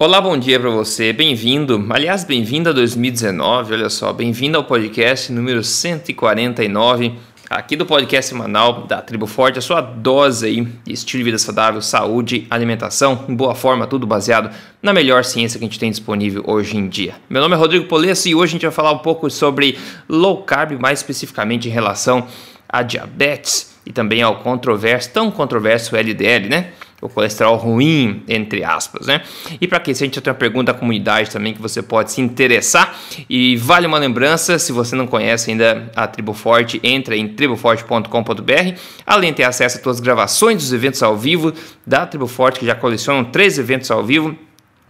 Olá, 0.00 0.20
bom 0.20 0.38
dia 0.38 0.60
para 0.60 0.70
você, 0.70 1.12
bem-vindo, 1.12 1.84
aliás, 1.90 2.22
bem-vindo 2.22 2.70
a 2.70 2.72
2019, 2.72 3.74
olha 3.74 3.90
só, 3.90 4.12
bem-vindo 4.12 4.56
ao 4.56 4.62
podcast 4.62 5.32
número 5.32 5.64
149, 5.64 7.14
aqui 7.50 7.74
do 7.74 7.84
podcast 7.84 8.28
semanal 8.28 8.86
da 8.86 9.02
Tribo 9.02 9.26
Forte, 9.26 9.58
a 9.58 9.60
sua 9.60 9.80
dose 9.80 10.46
aí 10.46 10.60
de 10.84 10.92
estilo 10.92 11.18
de 11.18 11.24
vida 11.24 11.36
saudável, 11.36 11.82
saúde, 11.82 12.46
alimentação, 12.48 13.24
em 13.28 13.34
boa 13.34 13.56
forma, 13.56 13.88
tudo 13.88 14.06
baseado 14.06 14.54
na 14.80 14.92
melhor 14.92 15.24
ciência 15.24 15.58
que 15.58 15.64
a 15.64 15.68
gente 15.68 15.80
tem 15.80 15.90
disponível 15.90 16.44
hoje 16.46 16.76
em 16.76 16.88
dia. 16.88 17.16
Meu 17.28 17.42
nome 17.42 17.56
é 17.56 17.58
Rodrigo 17.58 17.86
Polesso 17.86 18.28
e 18.28 18.36
hoje 18.36 18.50
a 18.50 18.52
gente 18.52 18.66
vai 18.66 18.70
falar 18.70 18.92
um 18.92 18.98
pouco 18.98 19.28
sobre 19.28 19.76
low 20.08 20.44
carb, 20.44 20.78
mais 20.78 21.00
especificamente 21.00 21.66
em 21.66 21.72
relação 21.72 22.24
a 22.68 22.82
diabetes 22.82 23.76
e 23.84 23.92
também 23.92 24.22
ao 24.22 24.36
controverso, 24.36 25.10
tão 25.10 25.28
controverso 25.28 25.96
LDL, 25.96 26.48
né? 26.48 26.68
O 27.00 27.08
colesterol 27.08 27.56
ruim, 27.56 28.22
entre 28.28 28.64
aspas, 28.64 29.06
né? 29.06 29.22
E 29.60 29.68
para 29.68 29.78
quem 29.78 29.94
se 29.94 30.02
a 30.02 30.06
gente 30.06 30.20
tem 30.20 30.32
uma 30.32 30.38
pergunta 30.38 30.72
da 30.72 30.78
comunidade 30.78 31.30
também 31.30 31.54
que 31.54 31.62
você 31.62 31.80
pode 31.80 32.12
se 32.12 32.20
interessar. 32.20 32.98
E 33.28 33.56
vale 33.56 33.86
uma 33.86 33.98
lembrança, 33.98 34.58
se 34.58 34.72
você 34.72 34.96
não 34.96 35.06
conhece 35.06 35.50
ainda 35.50 35.90
a 35.94 36.06
Tribo 36.06 36.32
Forte, 36.32 36.80
entra 36.82 37.16
em 37.16 37.28
triboforte.com.br, 37.28 38.78
além 39.06 39.30
de 39.30 39.36
ter 39.36 39.44
acesso 39.44 39.78
a 39.78 39.80
todas 39.80 39.98
as 39.98 40.02
gravações 40.02 40.56
dos 40.56 40.72
eventos 40.72 41.02
ao 41.02 41.16
vivo 41.16 41.52
da 41.86 42.04
Tribo 42.04 42.26
Forte, 42.26 42.60
que 42.60 42.66
já 42.66 42.74
colecionam 42.74 43.24
três 43.24 43.58
eventos 43.58 43.90
ao 43.90 44.04
vivo, 44.04 44.36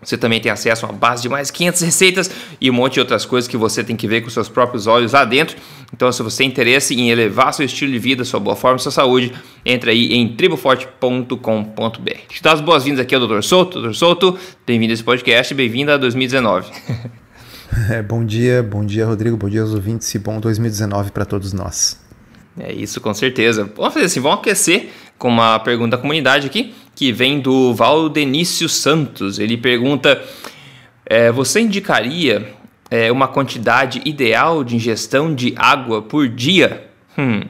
você 0.02 0.16
também 0.16 0.40
tem 0.40 0.50
acesso 0.50 0.86
a 0.86 0.88
uma 0.88 0.96
base 0.96 1.22
de 1.22 1.28
mais 1.28 1.50
500 1.50 1.82
receitas 1.82 2.30
e 2.60 2.70
um 2.70 2.74
monte 2.74 2.94
de 2.94 3.00
outras 3.00 3.24
coisas 3.24 3.48
que 3.48 3.56
você 3.56 3.82
tem 3.82 3.96
que 3.96 4.06
ver 4.06 4.20
com 4.20 4.30
seus 4.30 4.48
próprios 4.48 4.86
olhos 4.86 5.12
lá 5.12 5.24
dentro. 5.24 5.56
Então, 5.92 6.10
se 6.12 6.22
você 6.22 6.38
tem 6.38 6.48
interesse 6.48 6.94
em 6.94 7.10
elevar 7.10 7.52
seu 7.52 7.64
estilo 7.64 7.90
de 7.90 7.98
vida, 7.98 8.24
sua 8.24 8.38
boa 8.38 8.54
forma, 8.54 8.78
sua 8.78 8.92
saúde, 8.92 9.32
entre 9.64 9.90
aí 9.90 10.12
em 10.14 10.28
triboforte.com.br. 10.36 12.10
Te 12.28 12.42
dá 12.42 12.52
as 12.52 12.60
boas-vindas 12.60 13.00
aqui 13.00 13.14
ao 13.14 13.26
Dr. 13.26 13.42
Souto. 13.42 13.82
Dr. 13.82 13.92
Souto, 13.92 14.38
bem-vindo 14.66 14.92
a 14.92 14.94
esse 14.94 15.04
podcast, 15.04 15.52
bem-vindo 15.54 15.90
a 15.90 15.96
2019. 15.96 16.70
É, 17.90 18.02
bom 18.02 18.24
dia, 18.24 18.62
bom 18.62 18.84
dia, 18.84 19.04
Rodrigo, 19.04 19.36
bom 19.36 19.48
dia 19.48 19.60
aos 19.60 19.74
ouvintes 19.74 20.12
e 20.14 20.18
bom 20.18 20.40
2019 20.40 21.12
para 21.12 21.26
todos 21.26 21.52
nós. 21.52 22.00
É 22.58 22.72
isso, 22.72 23.00
com 23.00 23.14
certeza. 23.14 23.70
Vamos 23.76 23.94
fazer 23.94 24.06
assim, 24.06 24.20
vamos 24.20 24.38
aquecer 24.38 24.88
com 25.18 25.28
uma 25.28 25.58
pergunta 25.58 25.96
da 25.96 26.00
comunidade 26.00 26.46
aqui, 26.46 26.72
que 26.94 27.12
vem 27.12 27.40
do 27.40 27.74
Valdenício 27.74 28.68
Santos. 28.68 29.38
Ele 29.38 29.56
pergunta: 29.56 30.22
é, 31.04 31.30
Você 31.32 31.60
indicaria 31.60 32.54
é, 32.90 33.10
uma 33.10 33.28
quantidade 33.28 34.00
ideal 34.04 34.62
de 34.62 34.76
ingestão 34.76 35.34
de 35.34 35.52
água 35.56 36.00
por 36.00 36.28
dia? 36.28 36.88
Hum. 37.16 37.42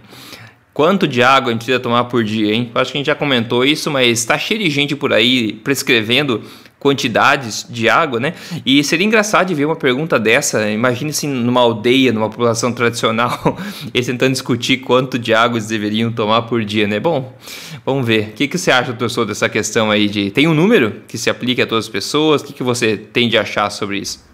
Quanto 0.73 1.09
de 1.09 1.23
água 1.23 1.51
a 1.51 1.53
gente 1.53 1.65
precisa 1.65 1.81
tomar 1.81 2.05
por 2.05 2.23
dia, 2.23 2.55
hein? 2.55 2.71
Acho 2.75 2.93
que 2.93 2.99
a 2.99 3.01
gente 3.01 3.07
já 3.09 3.15
comentou 3.15 3.65
isso, 3.65 3.91
mas 3.91 4.21
está 4.21 4.39
cheio 4.39 4.61
de 4.61 4.71
gente 4.71 4.95
por 4.95 5.13
aí 5.13 5.55
prescrevendo 5.55 6.43
quantidades 6.79 7.67
de 7.69 7.89
água, 7.89 8.21
né? 8.21 8.35
E 8.65 8.83
seria 8.85 9.07
engraçado 9.07 9.49
de 9.49 9.55
ver 9.55 9.65
uma 9.65 9.77
pergunta 9.77 10.19
dessa. 10.19 10.71
Imagine-se 10.71 11.27
numa 11.27 11.61
aldeia, 11.61 12.13
numa 12.13 12.31
população 12.31 12.73
tradicional, 12.73 13.59
eles 13.93 14.07
tentando 14.07 14.33
discutir 14.33 14.79
quanto 14.79 15.19
de 15.19 15.35
água 15.35 15.59
eles 15.59 15.69
deveriam 15.69 16.13
tomar 16.13 16.43
por 16.43 16.65
dia, 16.65 16.87
né? 16.87 17.01
Bom, 17.01 17.37
vamos 17.85 18.07
ver. 18.07 18.29
O 18.29 18.33
que, 18.33 18.47
que 18.47 18.57
você 18.57 18.71
acha, 18.71 18.93
professor, 18.93 19.25
dessa 19.25 19.49
questão 19.49 19.91
aí 19.91 20.09
de... 20.09 20.31
Tem 20.31 20.47
um 20.47 20.55
número 20.55 21.03
que 21.09 21.19
se 21.19 21.29
aplique 21.29 21.61
a 21.61 21.67
todas 21.67 21.87
as 21.87 21.91
pessoas? 21.91 22.43
O 22.43 22.45
que, 22.45 22.53
que 22.53 22.63
você 22.63 22.97
tem 22.97 23.29
de 23.29 23.37
achar 23.37 23.69
sobre 23.71 23.99
isso? 23.99 24.25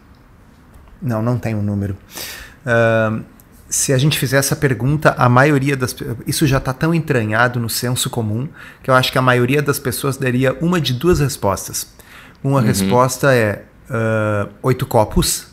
Não, 1.00 1.22
não 1.22 1.38
tem 1.38 1.54
um 1.54 1.62
número. 1.62 1.96
Uh, 2.64 3.24
se 3.68 3.92
a 3.92 3.98
gente 3.98 4.18
fizer 4.18 4.36
essa 4.36 4.54
pergunta, 4.54 5.14
a 5.18 5.28
maioria 5.28 5.76
das 5.76 5.94
isso 6.26 6.46
já 6.46 6.58
está 6.58 6.72
tão 6.72 6.94
entranhado 6.94 7.58
no 7.58 7.68
senso 7.68 8.08
comum 8.08 8.48
que 8.82 8.88
eu 8.88 8.94
acho 8.94 9.10
que 9.10 9.18
a 9.18 9.22
maioria 9.22 9.60
das 9.60 9.78
pessoas 9.78 10.16
daria 10.16 10.56
uma 10.60 10.80
de 10.80 10.92
duas 10.92 11.18
respostas. 11.20 11.92
Uma 12.44 12.60
uhum. 12.60 12.66
resposta 12.66 13.34
é 13.34 13.62
uh, 13.88 14.50
oito 14.62 14.84
copos 14.84 15.46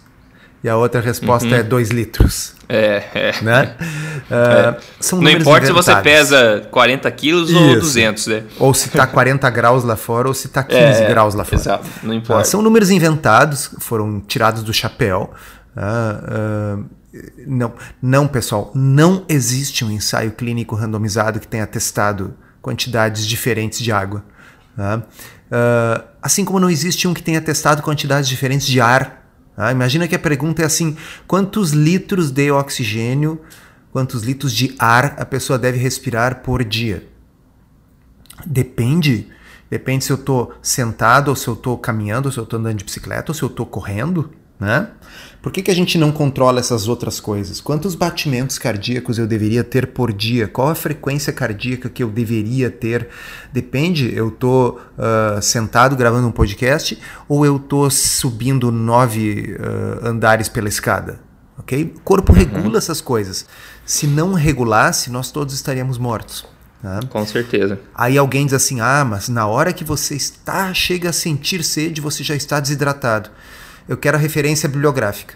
e 0.61 0.67
a 0.67 0.75
outra 0.75 0.99
resposta 0.99 1.47
uhum. 1.47 1.55
é 1.55 1.63
dois 1.63 1.89
litros. 1.89 2.53
É, 2.67 3.03
é. 3.13 3.41
Né? 3.41 3.75
Uh, 4.29 4.77
é. 5.15 5.15
Não 5.15 5.31
importa 5.31 5.65
se 5.65 5.71
você 5.71 5.95
pesa 6.01 6.67
40 6.69 7.09
quilos 7.11 7.49
Isso. 7.49 7.59
ou 7.59 7.79
200, 7.79 8.27
né? 8.27 8.43
Ou 8.59 8.73
se 8.73 8.89
está 8.89 9.07
40 9.07 9.49
graus 9.49 9.85
lá 9.85 9.95
fora 9.95 10.27
ou 10.27 10.33
se 10.33 10.47
está 10.47 10.63
15 10.63 10.79
é, 10.79 11.07
graus 11.07 11.33
lá 11.33 11.45
fora. 11.45 11.61
Exato, 11.61 11.87
não 12.03 12.13
importa. 12.13 12.43
Uh, 12.43 12.45
são 12.45 12.61
números 12.61 12.91
inventados, 12.91 13.71
foram 13.79 14.19
tirados 14.19 14.61
do 14.61 14.73
chapéu. 14.73 15.31
Uh, 15.75 16.85
não, 17.47 17.73
não, 18.01 18.27
pessoal, 18.27 18.71
não 18.75 19.25
existe 19.29 19.83
um 19.85 19.91
ensaio 19.91 20.31
clínico 20.31 20.75
randomizado 20.75 21.39
que 21.39 21.47
tenha 21.47 21.65
testado 21.65 22.33
quantidades 22.61 23.25
diferentes 23.25 23.79
de 23.79 23.91
água. 23.91 24.23
Tá? 24.75 25.01
Uh, 25.51 26.01
assim 26.21 26.45
como 26.45 26.61
não 26.61 26.69
existe 26.69 27.07
um 27.09 27.13
que 27.13 27.21
tenha 27.21 27.41
testado 27.41 27.81
quantidades 27.81 28.29
diferentes 28.29 28.65
de 28.65 28.79
ar. 28.79 29.27
Tá? 29.55 29.69
Imagina 29.71 30.07
que 30.07 30.15
a 30.15 30.19
pergunta 30.19 30.61
é 30.61 30.65
assim: 30.65 30.95
quantos 31.27 31.71
litros 31.71 32.31
de 32.31 32.49
oxigênio, 32.51 33.41
quantos 33.91 34.23
litros 34.23 34.53
de 34.53 34.73
ar 34.79 35.15
a 35.17 35.25
pessoa 35.25 35.59
deve 35.59 35.77
respirar 35.77 36.41
por 36.41 36.63
dia? 36.63 37.05
Depende. 38.45 39.27
Depende 39.69 40.03
se 40.03 40.11
eu 40.11 40.17
estou 40.17 40.53
sentado, 40.61 41.29
ou 41.29 41.35
se 41.35 41.47
eu 41.47 41.53
estou 41.53 41.77
caminhando, 41.77 42.25
ou 42.25 42.31
se 42.31 42.37
eu 42.37 42.43
estou 42.43 42.59
andando 42.59 42.77
de 42.77 42.83
bicicleta, 42.83 43.31
ou 43.31 43.35
se 43.35 43.41
eu 43.41 43.47
estou 43.47 43.65
correndo. 43.65 44.29
Né? 44.61 44.89
Por 45.41 45.51
que, 45.51 45.63
que 45.63 45.71
a 45.71 45.73
gente 45.73 45.97
não 45.97 46.11
controla 46.11 46.59
essas 46.59 46.87
outras 46.87 47.19
coisas? 47.19 47.59
Quantos 47.59 47.95
batimentos 47.95 48.59
cardíacos 48.59 49.17
eu 49.17 49.25
deveria 49.25 49.63
ter 49.63 49.87
por 49.87 50.13
dia? 50.13 50.47
Qual 50.47 50.69
a 50.69 50.75
frequência 50.75 51.33
cardíaca 51.33 51.89
que 51.89 52.03
eu 52.03 52.09
deveria 52.09 52.69
ter? 52.69 53.09
Depende, 53.51 54.15
eu 54.15 54.27
estou 54.27 54.79
uh, 54.99 55.41
sentado 55.41 55.95
gravando 55.95 56.27
um 56.27 56.31
podcast 56.31 56.95
ou 57.27 57.43
eu 57.43 57.55
estou 57.55 57.89
subindo 57.89 58.71
nove 58.71 59.55
uh, 59.55 60.07
andares 60.07 60.47
pela 60.47 60.69
escada? 60.69 61.19
Ok? 61.57 61.95
O 61.97 62.01
corpo 62.01 62.31
uhum. 62.31 62.37
regula 62.37 62.77
essas 62.77 63.01
coisas. 63.01 63.47
Se 63.83 64.05
não 64.05 64.33
regulasse, 64.33 65.09
nós 65.09 65.31
todos 65.31 65.55
estaríamos 65.55 65.97
mortos. 65.97 66.45
Tá? 66.83 66.99
Com 67.09 67.25
certeza. 67.25 67.79
Aí 67.95 68.15
alguém 68.15 68.45
diz 68.45 68.53
assim: 68.53 68.79
ah, 68.79 69.03
mas 69.03 69.27
na 69.27 69.47
hora 69.47 69.73
que 69.73 69.83
você 69.83 70.13
está, 70.13 70.71
chega 70.71 71.09
a 71.09 71.13
sentir 71.13 71.63
sede, 71.63 71.99
você 71.99 72.23
já 72.23 72.35
está 72.35 72.59
desidratado 72.59 73.31
eu 73.91 73.97
quero 73.97 74.15
a 74.15 74.19
referência 74.19 74.69
bibliográfica. 74.69 75.33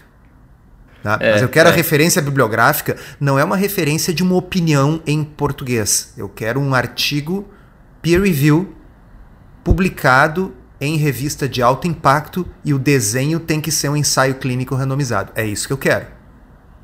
Tá? 1.02 1.18
É, 1.20 1.32
Mas 1.32 1.42
eu 1.42 1.48
quero 1.50 1.68
é. 1.68 1.72
a 1.72 1.74
referência 1.74 2.22
bibliográfica, 2.22 2.96
não 3.20 3.38
é 3.38 3.44
uma 3.44 3.54
referência 3.54 4.14
de 4.14 4.22
uma 4.22 4.34
opinião 4.34 5.02
em 5.06 5.22
português. 5.22 6.14
Eu 6.16 6.26
quero 6.26 6.58
um 6.58 6.74
artigo 6.74 7.46
peer 8.00 8.22
review 8.22 8.74
publicado 9.62 10.54
em 10.80 10.96
revista 10.96 11.46
de 11.46 11.60
alto 11.60 11.86
impacto 11.86 12.48
e 12.64 12.72
o 12.72 12.78
desenho 12.78 13.38
tem 13.38 13.60
que 13.60 13.70
ser 13.70 13.90
um 13.90 13.96
ensaio 13.96 14.36
clínico 14.36 14.74
randomizado. 14.74 15.32
É 15.34 15.44
isso 15.44 15.66
que 15.66 15.74
eu 15.74 15.78
quero. 15.78 16.06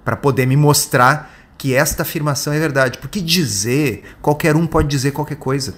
Para 0.05 0.15
poder 0.15 0.45
me 0.45 0.59
mostrar 0.59 1.33
que 1.57 1.75
esta 1.75 2.03
afirmação 2.03 2.53
é 2.53 2.59
verdade. 2.59 2.99
Porque 2.99 3.19
dizer, 3.19 4.03
qualquer 4.21 4.57
um 4.57 4.67
pode 4.67 4.89
dizer 4.89 5.13
qualquer 5.13 5.37
coisa. 5.37 5.75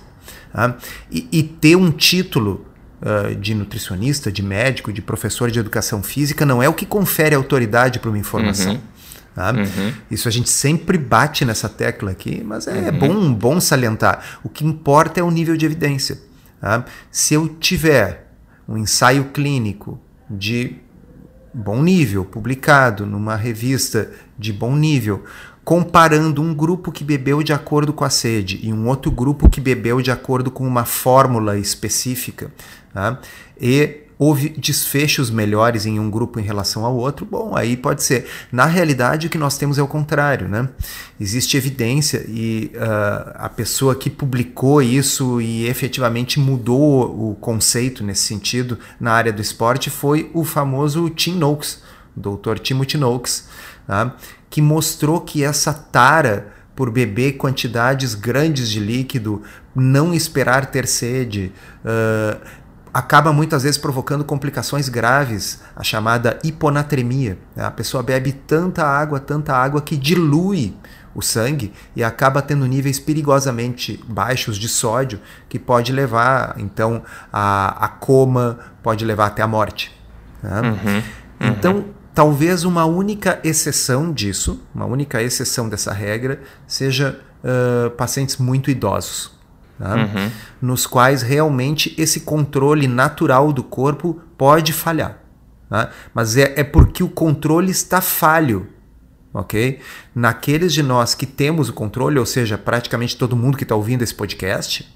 Tá? 0.52 0.76
E, 1.08 1.28
e 1.30 1.42
ter 1.44 1.76
um 1.76 1.92
título 1.92 2.66
uh, 3.04 3.34
de 3.36 3.54
nutricionista, 3.54 4.32
de 4.32 4.42
médico, 4.42 4.92
de 4.92 5.02
professor 5.02 5.50
de 5.50 5.58
educação 5.58 6.02
física 6.02 6.44
não 6.44 6.62
é 6.62 6.68
o 6.68 6.74
que 6.74 6.86
confere 6.86 7.34
autoridade 7.34 7.98
para 7.98 8.10
uma 8.10 8.18
informação. 8.18 8.72
Uhum. 8.72 8.80
Uhum. 9.36 9.92
Isso 10.10 10.28
a 10.28 10.30
gente 10.30 10.48
sempre 10.48 10.96
bate 10.96 11.44
nessa 11.44 11.68
tecla 11.68 12.12
aqui, 12.12 12.42
mas 12.44 12.68
é 12.68 12.90
uhum. 12.90 12.98
bom, 12.98 13.34
bom 13.34 13.60
salientar. 13.60 14.38
O 14.44 14.48
que 14.48 14.64
importa 14.64 15.20
é 15.20 15.22
o 15.22 15.30
nível 15.30 15.56
de 15.56 15.66
evidência. 15.66 16.18
Tá? 16.60 16.84
Se 17.10 17.34
eu 17.34 17.48
tiver 17.48 18.30
um 18.68 18.78
ensaio 18.78 19.24
clínico 19.26 20.00
de 20.30 20.76
bom 21.52 21.82
nível, 21.82 22.24
publicado 22.24 23.06
numa 23.06 23.36
revista 23.36 24.10
de 24.38 24.52
bom 24.52 24.74
nível, 24.74 25.24
comparando 25.64 26.42
um 26.42 26.52
grupo 26.52 26.92
que 26.92 27.02
bebeu 27.02 27.42
de 27.42 27.52
acordo 27.52 27.92
com 27.92 28.04
a 28.04 28.10
sede 28.10 28.60
e 28.62 28.72
um 28.72 28.86
outro 28.86 29.10
grupo 29.10 29.48
que 29.48 29.60
bebeu 29.60 30.02
de 30.02 30.10
acordo 30.10 30.50
com 30.50 30.66
uma 30.66 30.84
fórmula 30.84 31.58
específica, 31.58 32.52
tá? 32.92 33.18
e 33.60 34.04
houve 34.18 34.50
desfechos 34.50 35.30
melhores 35.30 35.86
em 35.86 35.98
um 35.98 36.08
grupo 36.08 36.38
em 36.38 36.42
relação 36.42 36.84
ao 36.84 36.96
outro, 36.96 37.26
bom, 37.26 37.56
aí 37.56 37.76
pode 37.76 38.02
ser. 38.02 38.26
Na 38.52 38.64
realidade, 38.64 39.26
o 39.26 39.30
que 39.30 39.38
nós 39.38 39.58
temos 39.58 39.76
é 39.76 39.82
o 39.82 39.88
contrário, 39.88 40.48
né? 40.48 40.68
Existe 41.18 41.56
evidência 41.56 42.24
e 42.28 42.70
uh, 42.74 43.32
a 43.34 43.48
pessoa 43.48 43.94
que 43.94 44.08
publicou 44.08 44.80
isso 44.80 45.40
e 45.40 45.66
efetivamente 45.66 46.38
mudou 46.38 47.30
o 47.30 47.34
conceito 47.34 48.04
nesse 48.04 48.22
sentido 48.22 48.78
na 49.00 49.12
área 49.12 49.32
do 49.32 49.42
esporte 49.42 49.90
foi 49.90 50.30
o 50.32 50.44
famoso 50.44 51.10
Tim 51.10 51.36
Noakes, 51.36 51.82
o 52.16 52.36
Dr. 52.36 52.58
Timothy 52.60 52.96
Noakes, 52.96 53.48
tá? 53.86 54.14
Que 54.54 54.62
mostrou 54.62 55.20
que 55.20 55.42
essa 55.42 55.74
tara 55.74 56.46
por 56.76 56.88
beber 56.88 57.32
quantidades 57.32 58.14
grandes 58.14 58.70
de 58.70 58.78
líquido, 58.78 59.42
não 59.74 60.14
esperar 60.14 60.66
ter 60.66 60.86
sede, 60.86 61.52
uh, 61.84 62.40
acaba 62.92 63.32
muitas 63.32 63.64
vezes 63.64 63.76
provocando 63.76 64.22
complicações 64.24 64.88
graves, 64.88 65.60
a 65.74 65.82
chamada 65.82 66.38
hiponatremia. 66.44 67.36
A 67.56 67.68
pessoa 67.68 68.00
bebe 68.00 68.30
tanta 68.30 68.86
água, 68.86 69.18
tanta 69.18 69.52
água 69.52 69.82
que 69.82 69.96
dilui 69.96 70.76
o 71.16 71.20
sangue 71.20 71.72
e 71.96 72.04
acaba 72.04 72.40
tendo 72.40 72.64
níveis 72.64 73.00
perigosamente 73.00 74.00
baixos 74.06 74.56
de 74.56 74.68
sódio 74.68 75.20
que 75.48 75.58
pode 75.58 75.90
levar 75.90 76.54
então 76.58 77.02
a, 77.32 77.86
a 77.86 77.88
coma, 77.88 78.60
pode 78.84 79.04
levar 79.04 79.26
até 79.26 79.42
a 79.42 79.48
morte. 79.48 79.90
Né? 80.40 80.60
Uhum, 80.60 80.94
uhum. 80.94 81.02
Então, 81.40 81.84
talvez 82.14 82.64
uma 82.64 82.84
única 82.84 83.40
exceção 83.42 84.12
disso, 84.12 84.62
uma 84.74 84.86
única 84.86 85.22
exceção 85.22 85.68
dessa 85.68 85.92
regra, 85.92 86.40
seja 86.66 87.20
uh, 87.42 87.90
pacientes 87.90 88.36
muito 88.36 88.70
idosos. 88.70 89.32
Né? 89.78 89.94
Uhum. 89.94 90.30
Nos 90.62 90.86
quais 90.86 91.22
realmente 91.22 91.94
esse 91.98 92.20
controle 92.20 92.86
natural 92.86 93.52
do 93.52 93.64
corpo 93.64 94.20
pode 94.38 94.72
falhar. 94.72 95.18
Né? 95.68 95.88
Mas 96.14 96.36
é, 96.36 96.54
é 96.56 96.64
porque 96.64 97.02
o 97.02 97.08
controle 97.08 97.70
está 97.70 98.00
falho 98.00 98.68
ok? 99.34 99.80
Naqueles 100.14 100.72
de 100.72 100.82
nós 100.82 101.14
que 101.14 101.26
temos 101.26 101.68
o 101.68 101.72
controle, 101.72 102.18
ou 102.20 102.24
seja, 102.24 102.56
praticamente 102.56 103.16
todo 103.16 103.34
mundo 103.34 103.56
que 103.56 103.64
está 103.64 103.74
ouvindo 103.74 104.02
esse 104.02 104.14
podcast, 104.14 104.88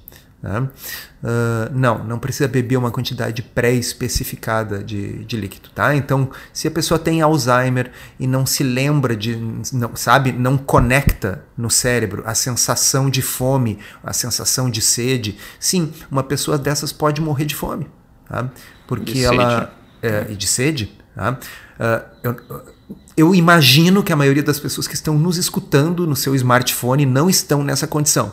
né? 0.43 0.61
uh, 0.61 1.73
não, 1.73 2.05
não 2.05 2.19
precisa 2.19 2.49
beber 2.49 2.77
uma 2.77 2.91
quantidade 2.91 3.43
pré-especificada 3.43 4.83
de, 4.83 5.25
de 5.25 5.37
líquido, 5.37 5.69
tá? 5.75 5.95
Então, 5.95 6.31
se 6.53 6.69
a 6.69 6.71
pessoa 6.71 6.99
tem 6.99 7.21
Alzheimer 7.21 7.91
e 8.21 8.27
não 8.27 8.47
se 8.47 8.63
lembra 8.63 9.17
de, 9.17 9.37
não, 9.73 9.97
sabe, 9.97 10.33
não 10.33 10.57
conecta 10.57 11.43
no 11.57 11.69
cérebro 11.71 12.23
a 12.25 12.35
sensação 12.35 13.11
de 13.11 13.21
fome, 13.21 13.79
a 14.03 14.13
sensação 14.13 14.71
de 14.71 14.81
sede, 14.81 15.37
sim, 15.59 15.93
uma 16.11 16.23
pessoa 16.23 16.57
dessas 16.57 16.93
pode 16.93 17.21
morrer 17.21 17.45
de 17.45 17.57
fome, 17.57 17.89
tá? 18.29 18.49
Porque 18.87 19.13
de 19.13 19.25
ela 19.25 19.73
é, 20.01 20.27
e 20.31 20.37
de 20.37 20.47
sede, 20.47 20.97
tá? 21.15 21.37
Uh, 21.79 22.05
eu, 22.23 22.65
eu 23.17 23.35
imagino 23.35 24.05
que 24.05 24.13
a 24.13 24.17
maioria 24.17 24.43
das 24.43 24.61
pessoas 24.61 24.87
que 24.87 24.95
estão 24.95 25.19
nos 25.19 25.37
escutando 25.37 26.07
no 26.07 26.15
seu 26.15 26.35
smartphone 26.37 27.05
não 27.05 27.29
estão 27.29 27.65
nessa 27.65 27.87
condição. 27.87 28.33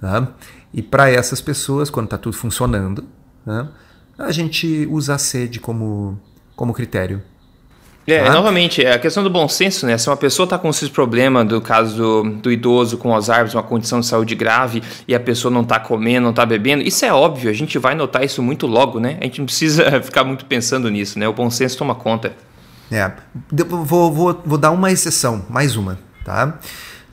Tá? 0.00 0.28
E 0.76 0.82
para 0.82 1.10
essas 1.10 1.40
pessoas, 1.40 1.88
quando 1.88 2.04
está 2.04 2.18
tudo 2.18 2.36
funcionando, 2.36 3.02
tá? 3.46 3.66
a 4.18 4.30
gente 4.30 4.86
usa 4.90 5.14
a 5.14 5.18
sede 5.18 5.58
como, 5.58 6.20
como 6.54 6.74
critério. 6.74 7.22
É, 8.06 8.22
tá? 8.22 8.32
novamente, 8.34 8.84
é 8.84 8.92
a 8.92 8.98
questão 8.98 9.24
do 9.24 9.30
bom 9.30 9.48
senso, 9.48 9.86
né? 9.86 9.96
Se 9.96 10.08
uma 10.08 10.18
pessoa 10.18 10.44
está 10.44 10.58
com 10.58 10.68
esses 10.68 10.90
problemas, 10.90 11.48
do 11.48 11.62
caso 11.62 11.96
do, 11.96 12.22
do 12.34 12.52
idoso 12.52 12.98
com 12.98 13.12
Alzheimer, 13.12 13.50
uma 13.54 13.62
condição 13.62 14.00
de 14.00 14.06
saúde 14.06 14.34
grave, 14.34 14.82
e 15.08 15.14
a 15.14 15.18
pessoa 15.18 15.50
não 15.50 15.62
está 15.62 15.80
comendo, 15.80 16.24
não 16.24 16.30
está 16.30 16.44
bebendo, 16.44 16.82
isso 16.82 17.04
é 17.06 17.12
óbvio, 17.12 17.48
a 17.50 17.54
gente 17.54 17.78
vai 17.78 17.94
notar 17.94 18.22
isso 18.22 18.42
muito 18.42 18.66
logo, 18.66 19.00
né? 19.00 19.16
A 19.20 19.24
gente 19.24 19.38
não 19.38 19.46
precisa 19.46 19.90
ficar 20.04 20.24
muito 20.24 20.44
pensando 20.44 20.90
nisso, 20.90 21.18
né? 21.18 21.26
O 21.26 21.32
bom 21.32 21.48
senso 21.48 21.78
toma 21.78 21.94
conta. 21.94 22.36
É, 22.92 23.10
vou, 23.50 24.12
vou, 24.12 24.42
vou 24.44 24.58
dar 24.58 24.70
uma 24.70 24.92
exceção, 24.92 25.44
mais 25.48 25.74
uma, 25.74 25.98
tá? 26.22 26.60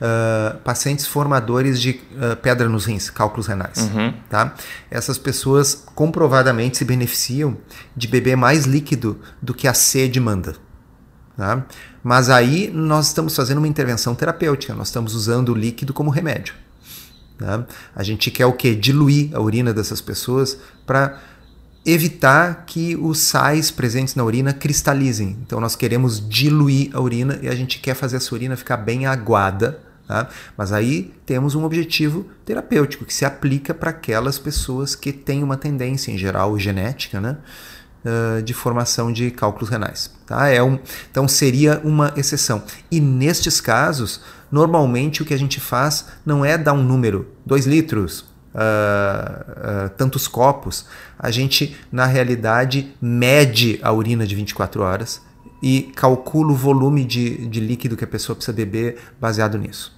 Uh, 0.03 0.57
pacientes 0.65 1.07
formadores 1.07 1.79
de 1.79 1.91
uh, 1.91 2.35
pedra 2.41 2.67
nos 2.67 2.83
rins, 2.83 3.09
cálculos 3.09 3.47
renais. 3.47 3.77
Uhum. 3.77 4.13
Tá? 4.29 4.53
Essas 4.91 5.17
pessoas 5.17 5.81
comprovadamente 5.95 6.77
se 6.77 6.83
beneficiam 6.83 7.55
de 7.95 8.09
beber 8.09 8.35
mais 8.35 8.65
líquido 8.65 9.21
do 9.41 9.53
que 9.53 9.65
a 9.65 9.73
sede 9.73 10.19
manda. 10.19 10.55
Tá? 11.37 11.65
Mas 12.03 12.29
aí 12.29 12.69
nós 12.73 13.07
estamos 13.07 13.33
fazendo 13.33 13.59
uma 13.59 13.67
intervenção 13.67 14.13
terapêutica, 14.13 14.73
nós 14.73 14.89
estamos 14.89 15.15
usando 15.15 15.53
o 15.53 15.55
líquido 15.55 15.93
como 15.93 16.09
remédio. 16.09 16.53
Tá? 17.37 17.65
A 17.95 18.03
gente 18.03 18.29
quer 18.29 18.45
o 18.45 18.53
que? 18.53 18.75
Diluir 18.75 19.33
a 19.33 19.39
urina 19.39 19.73
dessas 19.73 20.01
pessoas 20.01 20.57
para 20.85 21.17
evitar 21.85 22.65
que 22.65 22.95
os 22.95 23.19
sais 23.19 23.69
presentes 23.71 24.15
na 24.15 24.23
urina 24.23 24.53
cristalizem. 24.53 25.37
Então 25.45 25.59
nós 25.59 25.75
queremos 25.75 26.27
diluir 26.27 26.91
a 26.93 27.01
urina 27.01 27.39
e 27.41 27.47
a 27.47 27.55
gente 27.55 27.79
quer 27.79 27.95
fazer 27.95 28.17
essa 28.17 28.33
urina 28.33 28.55
ficar 28.55 28.77
bem 28.77 29.05
aguada. 29.05 29.79
Tá? 30.07 30.27
Mas 30.57 30.73
aí 30.73 31.13
temos 31.25 31.55
um 31.55 31.63
objetivo 31.63 32.25
terapêutico 32.45 33.05
que 33.05 33.13
se 33.13 33.23
aplica 33.23 33.73
para 33.73 33.89
aquelas 33.89 34.37
pessoas 34.37 34.95
que 34.95 35.13
têm 35.13 35.43
uma 35.43 35.55
tendência, 35.55 36.11
em 36.11 36.17
geral 36.17 36.57
genética, 36.59 37.21
né? 37.21 37.37
Uh, 38.03 38.41
de 38.43 38.53
formação 38.53 39.13
de 39.13 39.31
cálculos 39.31 39.69
renais. 39.69 40.13
Tá? 40.25 40.49
É 40.49 40.61
um, 40.61 40.77
então 41.09 41.25
seria 41.25 41.79
uma 41.85 42.13
exceção. 42.17 42.61
E 42.91 42.99
nestes 42.99 43.61
casos, 43.61 44.19
normalmente 44.51 45.21
o 45.21 45.25
que 45.25 45.33
a 45.33 45.39
gente 45.39 45.61
faz 45.61 46.07
não 46.25 46.43
é 46.43 46.57
dar 46.57 46.73
um 46.73 46.83
número, 46.83 47.29
2 47.45 47.65
litros, 47.65 48.25
uh, 48.53 49.85
uh, 49.85 49.89
tantos 49.97 50.27
copos, 50.27 50.85
a 51.17 51.31
gente, 51.31 51.77
na 51.89 52.05
realidade, 52.05 52.93
mede 53.01 53.79
a 53.81 53.93
urina 53.93 54.27
de 54.27 54.35
24 54.35 54.81
horas 54.81 55.21
e 55.63 55.83
calcula 55.95 56.51
o 56.51 56.55
volume 56.55 57.05
de, 57.05 57.47
de 57.47 57.61
líquido 57.61 57.95
que 57.95 58.03
a 58.03 58.07
pessoa 58.07 58.35
precisa 58.35 58.53
beber 58.53 58.97
baseado 59.17 59.57
nisso. 59.57 59.97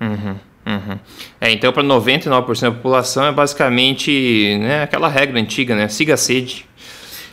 Uhum. 0.00 0.36
Uhum. 0.64 0.98
É, 1.40 1.50
então, 1.50 1.72
para 1.72 1.82
99% 1.82 2.60
da 2.60 2.70
população, 2.70 3.24
é 3.24 3.32
basicamente 3.32 4.56
né, 4.60 4.84
aquela 4.84 5.08
regra 5.08 5.40
antiga, 5.40 5.74
né? 5.74 5.88
Siga 5.88 6.14
a 6.14 6.16
sede. 6.16 6.68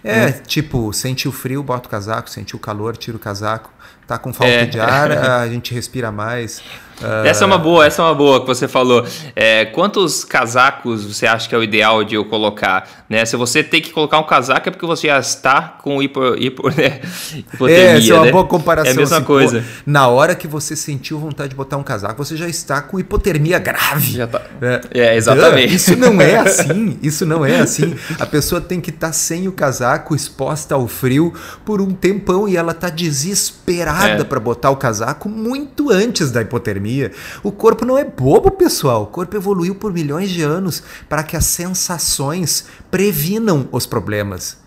É, 0.04 0.26
né? 0.26 0.32
tipo, 0.32 0.92
sentiu 0.92 1.32
frio, 1.32 1.62
bota 1.62 1.88
o 1.88 1.92
casaco, 1.92 2.28
sentiu 2.28 2.58
calor, 2.58 2.98
tira 2.98 3.16
o 3.16 3.20
casaco. 3.20 3.72
Tá 4.10 4.18
com 4.18 4.34
falta 4.34 4.52
é. 4.52 4.66
de 4.66 4.80
ar, 4.80 5.12
a 5.12 5.46
gente 5.54 5.72
respira 5.72 6.12
mais. 6.12 6.64
Uh... 7.00 7.26
Essa 7.26 7.44
é 7.44 7.48
uma 7.48 7.58
boa, 7.58 7.86
essa 7.86 8.02
é 8.02 8.06
uma 8.06 8.16
boa 8.16 8.42
que 8.42 8.48
você 8.48 8.68
falou. 8.68 9.06
É, 9.36 9.66
quantos 9.66 10.24
casacos 10.24 11.06
você 11.06 11.26
acha 11.26 11.48
que 11.48 11.56
é 11.56 11.58
o 11.58 11.64
ideal 11.64 12.04
de 12.04 12.16
eu 12.16 12.26
colocar? 12.26 13.06
Né? 13.10 13.26
Se 13.26 13.36
você 13.36 13.64
tem 13.64 13.82
que 13.82 13.92
colocar 13.92 14.20
um 14.20 14.24
casaco 14.24 14.68
é 14.68 14.72
porque 14.72 14.86
você 14.86 15.08
já 15.08 15.18
está 15.18 15.62
com 15.62 16.02
hipo, 16.02 16.36
hipo, 16.36 16.70
né? 16.76 17.00
hipotermia. 17.34 17.78
É, 17.78 17.98
essa 17.98 18.12
é 18.12 18.16
uma 18.16 18.26
né? 18.26 18.32
boa 18.32 18.46
comparação. 18.46 18.92
É 18.92 18.94
a 18.94 18.98
mesma 18.98 19.18
assim, 19.18 19.26
coisa. 19.26 19.62
Pô, 19.62 19.66
na 19.86 20.08
hora 20.08 20.36
que 20.36 20.48
você 20.48 20.76
sentiu 20.76 21.18
vontade 21.20 21.50
de 21.50 21.56
botar 21.56 21.78
um 21.78 21.84
casaco, 21.84 22.24
você 22.24 22.36
já 22.36 22.48
está 22.48 22.82
com 22.82 23.00
hipotermia 23.00 23.60
grave. 23.60 24.14
Já 24.14 24.28
tá. 24.28 24.42
é. 24.62 24.82
é, 24.92 25.16
exatamente. 25.16 25.74
Isso 25.74 25.96
não 25.96 26.22
é 26.22 26.36
assim. 26.40 27.00
Isso 27.02 27.26
não 27.26 27.46
é 27.46 27.60
assim. 27.60 27.96
A 28.20 28.26
pessoa 28.26 28.60
tem 28.60 28.82
que 28.82 28.90
estar 28.90 29.08
tá 29.08 29.14
sem 29.14 29.48
o 29.48 29.52
casaco, 29.52 30.16
exposta 30.16 30.76
ao 30.76 30.88
frio 30.88 31.34
por 31.64 31.82
um 31.82 31.92
tempão 31.92 32.48
e 32.48 32.58
ela 32.58 32.72
está 32.72 32.90
desesperada 32.90 33.99
é. 34.06 34.24
para 34.24 34.40
botar 34.40 34.70
o 34.70 34.78
casaco 34.78 35.28
muito 35.28 35.90
antes 35.90 36.32
da 36.32 36.42
hipotermia 36.42 37.12
o 37.44 37.52
corpo 37.52 37.86
não 37.86 37.98
é 37.98 38.04
bobo, 38.04 38.52
pessoal. 38.52 39.04
O 39.04 39.08
corpo 39.08 39.36
evoluiu 39.36 39.76
por 39.76 39.94
milhões 39.94 40.30
de 40.30 40.42
anos 40.42 40.84
para 41.08 41.24
que 41.24 41.36
as 41.36 41.46
sensações 41.46 42.66
previnam 42.90 43.68
os 43.72 43.86
problemas. 43.86 44.58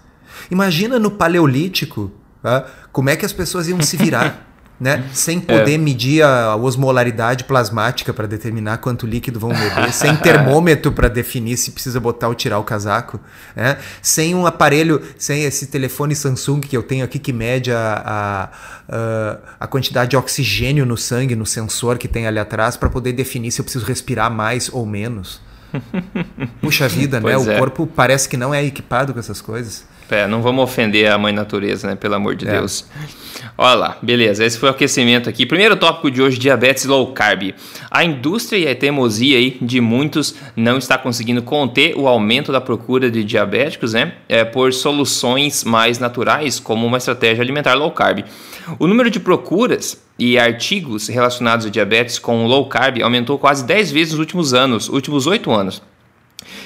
Imagina 0.50 0.99
no 0.99 1.11
Paleolítico 1.11 2.11
tá? 2.43 2.67
como 2.90 3.11
é 3.11 3.17
que 3.17 3.26
as 3.26 3.32
pessoas 3.32 3.69
iam 3.69 3.81
se 3.81 3.96
virar. 3.96 4.49
né? 4.82 5.05
Sem 5.12 5.38
poder 5.38 5.75
é. 5.75 5.79
medir 5.79 6.25
a 6.25 6.56
osmolaridade 6.56 7.44
plasmática 7.44 8.12
para 8.12 8.26
determinar 8.26 8.79
quanto 8.79 9.06
líquido 9.06 9.38
vão 9.38 9.50
beber, 9.50 9.93
sem 9.94 10.17
termômetro 10.17 10.90
para 10.90 11.06
definir 11.06 11.56
se 11.56 11.70
precisa 11.70 12.00
botar 12.00 12.26
ou 12.26 12.34
tirar 12.34 12.58
o 12.58 12.64
casaco, 12.64 13.20
né? 13.55 13.79
sem 14.02 14.34
um 14.34 14.44
aparelho, 14.44 15.00
sem 15.17 15.44
esse 15.44 15.69
telefone 15.69 16.17
Samsung 16.17 16.58
que 16.58 16.76
eu 16.76 16.82
tenho 16.82 17.05
aqui 17.05 17.20
que 17.20 17.32
mede 17.32 17.70
a, 17.70 18.51
a, 18.89 19.39
a 19.60 19.67
quantidade 19.69 20.10
de 20.10 20.17
oxigênio 20.17 20.84
no 20.84 20.96
sangue, 20.96 21.36
no 21.36 21.46
sensor 21.46 21.96
que 21.96 22.08
tem 22.08 22.27
ali 22.27 22.41
atrás, 22.41 22.77
para 22.77 22.91
poder 22.91 23.12
definir 23.12 23.53
se 23.53 23.60
eu 23.60 23.65
preciso 23.65 23.86
respirar 23.86 24.32
mais 24.32 24.69
ou 24.72 24.84
menos. 24.84 25.41
Puxa 26.60 26.89
vida, 26.89 27.20
né? 27.20 27.36
O 27.36 27.48
é. 27.48 27.56
corpo 27.56 27.86
parece 27.86 28.29
que 28.29 28.36
não 28.36 28.53
é 28.53 28.65
equipado 28.65 29.15
com 29.15 29.20
essas 29.20 29.41
coisas. 29.41 29.86
É, 30.10 30.27
não 30.27 30.43
vamos 30.43 30.65
ofender 30.65 31.10
a 31.10 31.17
mãe 31.17 31.32
natureza, 31.32 31.86
né? 31.86 31.94
Pelo 31.94 32.17
amor 32.17 32.34
de 32.34 32.46
é. 32.48 32.51
Deus. 32.51 32.84
Olha 33.56 33.74
lá, 33.74 33.98
beleza. 34.00 34.44
Esse 34.44 34.58
foi 34.58 34.68
o 34.68 34.72
aquecimento 34.72 35.28
aqui. 35.28 35.44
Primeiro 35.44 35.76
tópico 35.76 36.10
de 36.10 36.22
hoje: 36.22 36.38
diabetes 36.38 36.84
low 36.84 37.12
carb. 37.12 37.54
A 37.90 38.04
indústria 38.04 38.58
e 38.58 38.68
a 38.68 38.74
teimosia 38.74 39.36
aí 39.36 39.58
de 39.60 39.80
muitos 39.80 40.34
não 40.56 40.78
está 40.78 40.96
conseguindo 40.96 41.42
conter 41.42 41.94
o 41.96 42.08
aumento 42.08 42.50
da 42.50 42.60
procura 42.60 43.10
de 43.10 43.22
diabéticos, 43.22 43.92
né? 43.92 44.14
É, 44.28 44.44
por 44.44 44.72
soluções 44.72 45.64
mais 45.64 45.98
naturais, 45.98 46.58
como 46.58 46.86
uma 46.86 46.98
estratégia 46.98 47.42
alimentar 47.42 47.74
low 47.74 47.90
carb. 47.90 48.24
O 48.78 48.86
número 48.86 49.10
de 49.10 49.20
procuras 49.20 50.02
e 50.18 50.38
artigos 50.38 51.08
relacionados 51.08 51.66
a 51.66 51.70
diabetes 51.70 52.18
com 52.18 52.46
low 52.46 52.66
carb 52.68 53.02
aumentou 53.02 53.38
quase 53.38 53.64
10 53.64 53.92
vezes 53.92 54.12
nos 54.12 54.20
últimos 54.20 54.54
anos, 54.54 54.88
últimos 54.88 55.26
8 55.26 55.50
anos. 55.50 55.82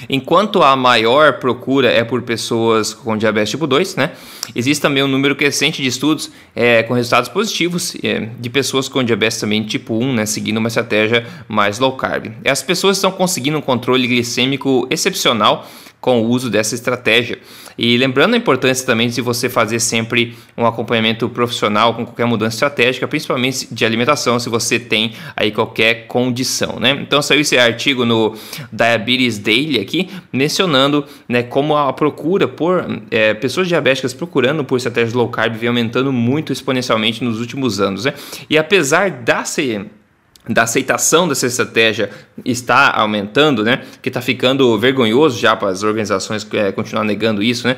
Enquanto 0.09 0.61
a 0.61 0.75
maior 0.75 1.39
procura 1.39 1.91
é 1.91 2.03
por 2.03 2.21
pessoas 2.21 2.93
com 2.93 3.17
diabetes 3.17 3.51
tipo 3.51 3.67
2, 3.67 3.95
né? 3.95 4.11
Existe 4.55 4.81
também 4.81 5.03
um 5.03 5.07
número 5.07 5.35
crescente 5.35 5.81
de 5.81 5.87
estudos 5.87 6.31
é, 6.55 6.83
com 6.83 6.93
resultados 6.93 7.29
positivos 7.29 7.95
é, 8.03 8.29
de 8.39 8.49
pessoas 8.49 8.87
com 8.87 9.03
diabetes 9.03 9.39
também 9.39 9.63
tipo 9.63 9.97
1, 9.97 10.13
né? 10.13 10.25
Seguindo 10.25 10.57
uma 10.57 10.67
estratégia 10.67 11.25
mais 11.47 11.79
low 11.79 11.93
carb. 11.93 12.31
As 12.45 12.61
pessoas 12.61 12.97
estão 12.97 13.11
conseguindo 13.11 13.57
um 13.57 13.61
controle 13.61 14.07
glicêmico 14.07 14.87
excepcional 14.89 15.67
com 15.99 16.21
o 16.21 16.29
uso 16.29 16.49
dessa 16.49 16.75
estratégia. 16.75 17.39
E 17.77 17.95
lembrando 17.97 18.33
a 18.33 18.37
importância 18.37 18.85
também 18.85 19.07
de 19.07 19.21
você 19.21 19.49
fazer 19.49 19.79
sempre 19.79 20.35
um 20.57 20.65
acompanhamento 20.65 21.29
profissional 21.29 21.93
com 21.93 22.05
qualquer 22.05 22.25
mudança 22.25 22.55
estratégica, 22.55 23.07
principalmente 23.07 23.67
de 23.71 23.85
alimentação, 23.85 24.39
se 24.39 24.49
você 24.49 24.79
tem 24.79 25.13
aí 25.35 25.51
qualquer 25.51 26.07
condição, 26.07 26.79
né? 26.79 26.97
Então 27.01 27.21
saiu 27.21 27.41
esse 27.41 27.57
artigo 27.57 28.03
no 28.03 28.35
Diabetes 28.71 29.37
Daily 29.37 29.79
aqui, 29.79 30.09
mencionando 30.33 31.05
né, 31.29 31.43
como 31.43 31.75
a 31.75 31.93
procura 31.93 32.47
por 32.47 32.85
é, 33.11 33.33
pessoas 33.35 33.67
diabéticas 33.67 34.13
procurando 34.13 34.63
por 34.63 34.77
estratégias 34.77 35.13
low 35.13 35.29
carb 35.29 35.55
vem 35.55 35.69
aumentando 35.69 36.11
muito 36.11 36.51
exponencialmente 36.51 37.23
nos 37.23 37.39
últimos 37.39 37.79
anos, 37.79 38.05
né? 38.05 38.13
E 38.49 38.57
apesar 38.57 39.11
da 39.11 39.43
ser 39.43 39.85
da 40.47 40.63
aceitação 40.63 41.27
dessa 41.27 41.45
estratégia 41.45 42.09
está 42.45 42.91
aumentando, 42.91 43.63
né? 43.63 43.81
Que 44.01 44.09
está 44.09 44.21
ficando 44.21 44.77
vergonhoso 44.77 45.39
já 45.39 45.55
para 45.55 45.69
as 45.69 45.83
organizações 45.83 46.47
é, 46.53 46.71
continuar 46.71 47.03
negando 47.03 47.43
isso, 47.43 47.67
né? 47.67 47.77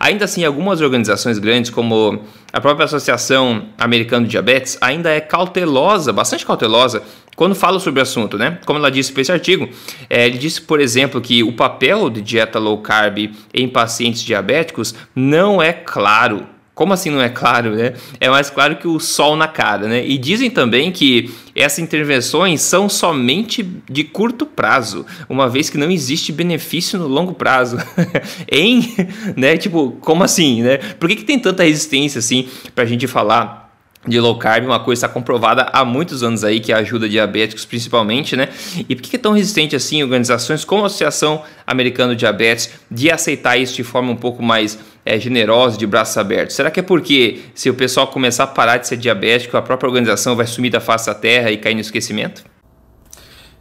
Ainda 0.00 0.24
assim, 0.24 0.44
algumas 0.44 0.80
organizações 0.80 1.38
grandes, 1.38 1.70
como 1.70 2.22
a 2.52 2.60
própria 2.60 2.84
Associação 2.84 3.66
Americana 3.78 4.24
de 4.24 4.30
Diabetes, 4.30 4.76
ainda 4.80 5.10
é 5.10 5.20
cautelosa, 5.20 6.12
bastante 6.12 6.44
cautelosa, 6.44 7.02
quando 7.36 7.54
fala 7.54 7.78
sobre 7.78 8.00
o 8.00 8.02
assunto, 8.02 8.36
né? 8.36 8.58
Como 8.66 8.78
ela 8.78 8.90
disse 8.90 9.12
para 9.12 9.22
esse 9.22 9.30
artigo, 9.30 9.68
é, 10.10 10.26
ele 10.26 10.38
disse, 10.38 10.60
por 10.60 10.80
exemplo, 10.80 11.20
que 11.20 11.44
o 11.44 11.52
papel 11.52 12.10
de 12.10 12.20
dieta 12.20 12.58
low 12.58 12.78
carb 12.78 13.30
em 13.54 13.68
pacientes 13.68 14.22
diabéticos 14.22 14.94
não 15.14 15.62
é 15.62 15.72
claro 15.72 16.57
como 16.78 16.92
assim 16.92 17.10
não 17.10 17.20
é 17.20 17.28
claro, 17.28 17.74
né? 17.74 17.94
É 18.20 18.30
mais 18.30 18.50
claro 18.50 18.76
que 18.76 18.86
o 18.86 19.00
sol 19.00 19.34
na 19.34 19.48
cara, 19.48 19.88
né? 19.88 20.06
E 20.06 20.16
dizem 20.16 20.48
também 20.48 20.92
que 20.92 21.28
essas 21.52 21.80
intervenções 21.80 22.60
são 22.60 22.88
somente 22.88 23.68
de 23.90 24.04
curto 24.04 24.46
prazo, 24.46 25.04
uma 25.28 25.48
vez 25.48 25.68
que 25.68 25.76
não 25.76 25.90
existe 25.90 26.30
benefício 26.30 26.96
no 26.96 27.08
longo 27.08 27.34
prazo. 27.34 27.78
em, 28.48 28.94
né? 29.34 29.56
Tipo, 29.56 29.96
como 30.00 30.22
assim, 30.22 30.62
né? 30.62 30.76
Por 31.00 31.08
que, 31.08 31.16
que 31.16 31.24
tem 31.24 31.36
tanta 31.36 31.64
resistência 31.64 32.20
assim 32.20 32.46
para 32.76 32.84
a 32.84 32.86
gente 32.86 33.08
falar? 33.08 33.66
de 34.06 34.18
low 34.20 34.38
carb, 34.38 34.64
uma 34.64 34.80
coisa 34.80 35.04
está 35.04 35.12
comprovada 35.12 35.68
há 35.72 35.84
muitos 35.84 36.22
anos 36.22 36.44
aí 36.44 36.60
que 36.60 36.72
ajuda 36.72 37.08
diabéticos 37.08 37.64
principalmente, 37.64 38.36
né? 38.36 38.48
E 38.88 38.94
por 38.94 39.02
que 39.02 39.16
é 39.16 39.18
tão 39.18 39.32
resistente 39.32 39.74
assim 39.74 40.02
organizações 40.02 40.64
como 40.64 40.84
a 40.84 40.86
Associação 40.86 41.42
Americana 41.66 42.14
de 42.14 42.20
Diabetes 42.20 42.70
de 42.90 43.10
aceitar 43.10 43.58
isso 43.58 43.74
de 43.74 43.82
forma 43.82 44.12
um 44.12 44.16
pouco 44.16 44.42
mais 44.42 44.78
é, 45.08 45.18
generosa, 45.18 45.78
de 45.78 45.86
braços 45.86 46.18
abertos? 46.18 46.54
Será 46.54 46.70
que 46.70 46.80
é 46.80 46.82
porque 46.82 47.40
se 47.54 47.70
o 47.70 47.74
pessoal 47.74 48.08
começar 48.08 48.44
a 48.44 48.46
parar 48.46 48.76
de 48.76 48.86
ser 48.86 48.98
diabético, 48.98 49.56
a 49.56 49.62
própria 49.62 49.88
organização 49.88 50.36
vai 50.36 50.46
sumir 50.46 50.70
da 50.70 50.80
face 50.80 51.06
da 51.06 51.14
terra 51.14 51.50
e 51.50 51.56
cair 51.56 51.74
no 51.74 51.80
esquecimento? 51.80 52.44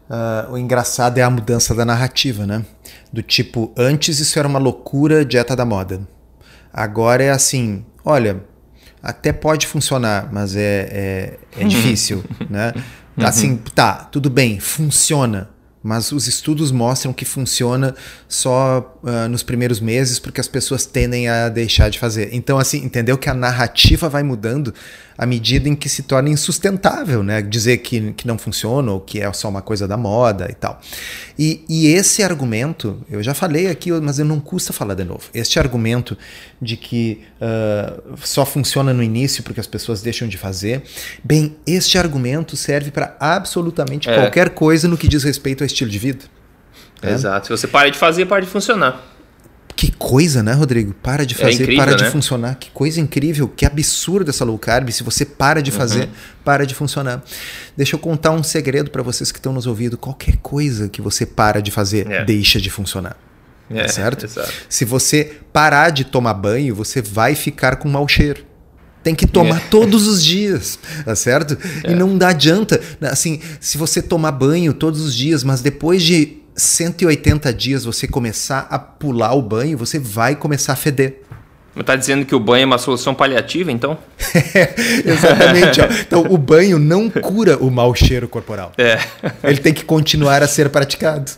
Uh, 0.09 0.51
o 0.51 0.57
engraçado 0.57 1.17
é 1.17 1.21
a 1.21 1.29
mudança 1.29 1.73
da 1.73 1.85
narrativa, 1.85 2.45
né? 2.45 2.65
Do 3.13 3.21
tipo, 3.21 3.73
antes 3.77 4.19
isso 4.19 4.37
era 4.37 4.47
uma 4.47 4.59
loucura, 4.59 5.23
dieta 5.23 5.55
da 5.55 5.63
moda. 5.63 6.01
Agora 6.73 7.23
é 7.23 7.29
assim, 7.29 7.85
olha, 8.03 8.43
até 9.01 9.31
pode 9.31 9.67
funcionar, 9.67 10.29
mas 10.31 10.53
é, 10.53 10.89
é, 10.91 11.61
é 11.61 11.63
difícil, 11.65 12.25
né? 12.49 12.73
Assim, 13.19 13.57
tá, 13.73 14.07
tudo 14.11 14.29
bem, 14.29 14.59
funciona, 14.59 15.49
mas 15.83 16.11
os 16.11 16.27
estudos 16.27 16.71
mostram 16.71 17.13
que 17.13 17.25
funciona 17.25 17.95
só 18.27 18.99
uh, 19.03 19.29
nos 19.29 19.43
primeiros 19.43 19.79
meses 19.79 20.19
porque 20.19 20.41
as 20.41 20.47
pessoas 20.47 20.85
tendem 20.85 21.27
a 21.27 21.49
deixar 21.49 21.89
de 21.89 21.99
fazer. 21.99 22.29
Então, 22.33 22.57
assim, 22.57 22.83
entendeu 22.83 23.17
que 23.17 23.29
a 23.29 23.33
narrativa 23.33 24.09
vai 24.09 24.23
mudando 24.23 24.73
à 25.17 25.25
medida 25.25 25.67
em 25.67 25.75
que 25.75 25.89
se 25.89 26.03
torna 26.03 26.29
insustentável, 26.29 27.23
né? 27.23 27.41
Dizer 27.41 27.77
que, 27.77 28.13
que 28.13 28.27
não 28.27 28.37
funciona 28.37 28.91
ou 28.91 28.99
que 28.99 29.19
é 29.19 29.33
só 29.33 29.49
uma 29.49 29.61
coisa 29.61 29.87
da 29.87 29.97
moda 29.97 30.47
e 30.49 30.53
tal. 30.53 30.79
E, 31.39 31.63
e 31.67 31.87
esse 31.87 32.21
argumento, 32.21 33.03
eu 33.09 33.23
já 33.23 33.33
falei 33.33 33.67
aqui, 33.67 33.91
mas 33.91 34.19
eu 34.19 34.25
não 34.25 34.39
custa 34.39 34.71
falar 34.71 34.93
de 34.93 35.03
novo. 35.03 35.23
Este 35.33 35.57
argumento 35.57 36.15
de 36.61 36.77
que 36.77 37.21
uh, 37.41 38.15
só 38.23 38.45
funciona 38.45 38.93
no 38.93 39.01
início 39.01 39.43
porque 39.43 39.59
as 39.59 39.67
pessoas 39.67 40.01
deixam 40.01 40.27
de 40.27 40.37
fazer, 40.37 40.83
bem, 41.23 41.55
este 41.65 41.97
argumento 41.97 42.55
serve 42.55 42.91
para 42.91 43.15
absolutamente 43.19 44.09
é. 44.09 44.15
qualquer 44.15 44.51
coisa 44.51 44.87
no 44.87 44.97
que 44.97 45.07
diz 45.07 45.23
respeito 45.23 45.63
ao 45.63 45.65
estilo 45.67 45.89
de 45.89 45.99
vida. 45.99 46.25
Exato. 47.01 47.47
Se 47.47 47.51
você 47.51 47.67
para 47.67 47.89
de 47.89 47.97
fazer, 47.97 48.25
para 48.25 48.41
de 48.41 48.47
funcionar. 48.47 49.03
Que 49.75 49.91
coisa, 49.91 50.41
né, 50.41 50.53
Rodrigo? 50.53 50.91
Para 50.91 51.23
de 51.23 51.35
é 51.35 51.37
fazer, 51.37 51.51
é 51.51 51.63
incrível, 51.63 51.85
para 51.85 51.95
de 51.95 52.03
né? 52.05 52.09
funcionar. 52.09 52.55
Que 52.55 52.71
coisa 52.71 52.99
incrível, 52.99 53.47
que 53.47 53.63
absurdo 53.63 54.31
essa 54.31 54.43
low 54.43 54.57
carb. 54.57 54.89
Se 54.89 55.03
você 55.03 55.23
para 55.23 55.61
de 55.61 55.69
fazer, 55.69 56.05
uhum. 56.05 56.13
para 56.43 56.65
de 56.65 56.73
funcionar. 56.73 57.23
Deixa 57.75 57.95
eu 57.95 57.99
contar 57.99 58.31
um 58.31 58.41
segredo 58.41 58.89
para 58.89 59.03
vocês 59.03 59.31
que 59.31 59.37
estão 59.37 59.53
nos 59.53 59.67
ouvindo. 59.67 59.95
Qualquer 59.95 60.37
coisa 60.37 60.89
que 60.89 60.99
você 60.99 61.27
para 61.27 61.61
de 61.61 61.69
fazer, 61.69 62.09
é. 62.09 62.25
deixa 62.25 62.59
de 62.59 62.71
funcionar. 62.71 63.15
É, 63.69 63.87
certo? 63.87 64.25
Exato. 64.25 64.51
Se 64.67 64.83
você 64.83 65.37
parar 65.53 65.91
de 65.91 66.05
tomar 66.05 66.33
banho, 66.33 66.73
você 66.73 66.99
vai 66.99 67.35
ficar 67.35 67.75
com 67.75 67.87
mau 67.87 68.07
cheiro 68.07 68.46
tem 69.07 69.15
que 69.15 69.25
tomar 69.25 69.55
é. 69.55 69.63
todos 69.69 70.05
os 70.05 70.21
dias, 70.21 70.77
tá 71.05 71.15
certo? 71.15 71.57
É. 71.85 71.91
E 71.91 71.95
não 71.95 72.17
dá 72.17 72.27
adianta, 72.27 72.81
assim, 73.03 73.39
se 73.57 73.77
você 73.77 74.01
tomar 74.01 74.33
banho 74.33 74.73
todos 74.73 74.99
os 74.99 75.15
dias, 75.15 75.45
mas 75.45 75.61
depois 75.61 76.03
de 76.03 76.39
180 76.57 77.53
dias 77.53 77.85
você 77.85 78.05
começar 78.05 78.67
a 78.69 78.77
pular 78.77 79.33
o 79.33 79.41
banho, 79.41 79.77
você 79.77 79.97
vai 79.97 80.35
começar 80.35 80.73
a 80.73 80.75
feder. 80.75 81.21
Está 81.73 81.95
dizendo 81.95 82.25
que 82.25 82.35
o 82.35 82.39
banho 82.39 82.63
é 82.63 82.65
uma 82.65 82.77
solução 82.77 83.15
paliativa, 83.15 83.71
então? 83.71 83.97
exatamente. 85.05 85.79
então, 86.01 86.25
o 86.29 86.37
banho 86.37 86.77
não 86.77 87.07
cura 87.09 87.57
o 87.59 87.71
mau 87.71 87.95
cheiro 87.95 88.27
corporal. 88.27 88.73
É. 88.77 88.99
Ele 89.41 89.59
tem 89.59 89.73
que 89.73 89.85
continuar 89.85 90.43
a 90.43 90.49
ser 90.49 90.67
praticado. 90.67 91.31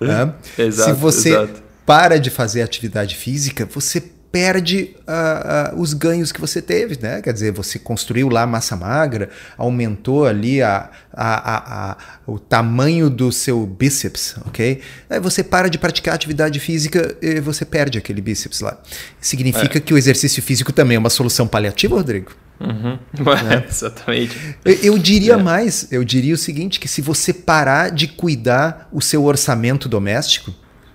Né? 0.00 0.32
Exato, 0.56 0.94
Se 0.94 0.96
você 0.98 1.28
exato. 1.30 1.62
para 1.84 2.18
de 2.18 2.30
fazer 2.30 2.62
atividade 2.62 3.14
física, 3.14 3.68
você 3.70 4.02
perde 4.32 4.94
uh, 5.00 5.76
uh, 5.76 5.80
os 5.80 5.92
ganhos 5.92 6.30
que 6.30 6.40
você 6.40 6.62
teve, 6.62 6.98
né? 7.00 7.20
Quer 7.20 7.32
dizer, 7.32 7.52
você 7.52 7.78
construiu 7.78 8.28
lá 8.28 8.46
massa 8.46 8.76
magra, 8.76 9.28
aumentou 9.58 10.24
ali 10.24 10.62
a, 10.62 10.88
a, 11.12 11.90
a, 11.90 11.96
o 12.26 12.38
tamanho 12.38 13.10
do 13.10 13.32
seu 13.32 13.66
bíceps, 13.66 14.36
ok? 14.46 14.80
Aí 15.08 15.20
você 15.20 15.42
para 15.42 15.68
de 15.68 15.78
praticar 15.78 16.14
atividade 16.14 16.60
física 16.60 17.16
e 17.20 17.40
você 17.40 17.64
perde 17.64 17.98
aquele 17.98 18.20
bíceps 18.20 18.60
lá. 18.60 18.78
Significa 19.20 19.78
é. 19.78 19.80
que 19.80 19.92
o 19.92 19.98
exercício 19.98 20.42
físico 20.42 20.72
também 20.72 20.96
é 20.96 20.98
uma 20.98 21.10
solução 21.10 21.48
paliativa, 21.48 21.96
Rodrigo? 21.96 22.32
Uhum. 22.60 22.98
Né? 23.44 23.64
Exatamente. 23.68 24.56
Eu, 24.64 24.74
eu 24.74 24.98
diria 24.98 25.34
é. 25.34 25.36
mais, 25.36 25.88
eu 25.90 26.04
diria 26.04 26.34
o 26.34 26.38
seguinte, 26.38 26.78
que 26.78 26.86
se 26.86 27.00
você 27.00 27.32
parar 27.32 27.90
de 27.90 28.06
cuidar 28.06 28.88
o 28.92 29.00
seu 29.00 29.24
orçamento 29.24 29.88
doméstico, 29.88 30.54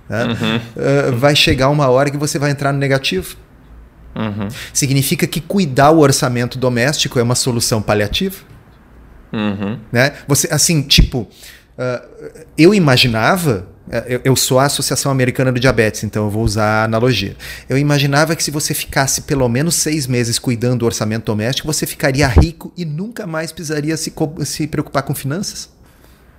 né? 0.10 0.26
Uhum. 0.26 0.56
Uh, 0.56 1.18
vai 1.18 1.36
chegar 1.36 1.70
uma 1.70 1.90
hora 1.90 2.10
que 2.10 2.18
você 2.18 2.38
vai 2.38 2.52
entrar 2.52 2.72
no 2.72 2.80
negativo. 2.80 3.36
Uhum. 4.16 4.48
Significa 4.72 5.28
que 5.28 5.42
cuidar 5.42 5.92
o 5.92 6.00
orçamento 6.00 6.58
doméstico 6.58 7.20
é 7.20 7.24
uma 7.24 7.36
solução 7.36 7.82
paliativa. 7.82 8.38
Uhum. 9.34 9.78
Né? 9.92 10.14
Você, 10.28 10.48
assim, 10.52 10.82
tipo, 10.82 11.28
uh, 11.78 12.46
eu 12.58 12.74
imaginava, 12.74 13.68
eh, 13.92 14.06
eu, 14.08 14.22
eu, 14.24 14.36
sou 14.36 14.60
a 14.60 14.66
Associação 14.66 15.12
Americana 15.12 15.52
do 15.52 15.60
Diabetes, 15.60 16.06
então 16.06 16.24
eu 16.24 16.30
vou 16.30 16.44
usar 16.44 16.66
a 16.66 16.84
analogia. 16.86 17.36
Eu 17.68 17.78
imaginava 17.78 18.34
que 18.36 18.44
se 18.44 18.52
você 18.52 18.74
ficasse 18.74 19.24
pelo 19.24 19.50
menos 19.50 19.76
seis 19.76 20.08
meses 20.08 20.40
cuidando 20.40 20.80
do 20.80 20.86
orçamento 20.86 21.26
doméstico, 21.26 21.68
você 21.68 21.86
ficaria 21.86 22.28
rico 22.28 22.72
e 22.78 22.86
nunca 22.86 23.28
mais 23.28 23.52
precisaria 23.52 23.98
se, 23.98 24.14
se 24.46 24.68
preocupar 24.68 25.04
com 25.04 25.14
finanças. 25.14 25.75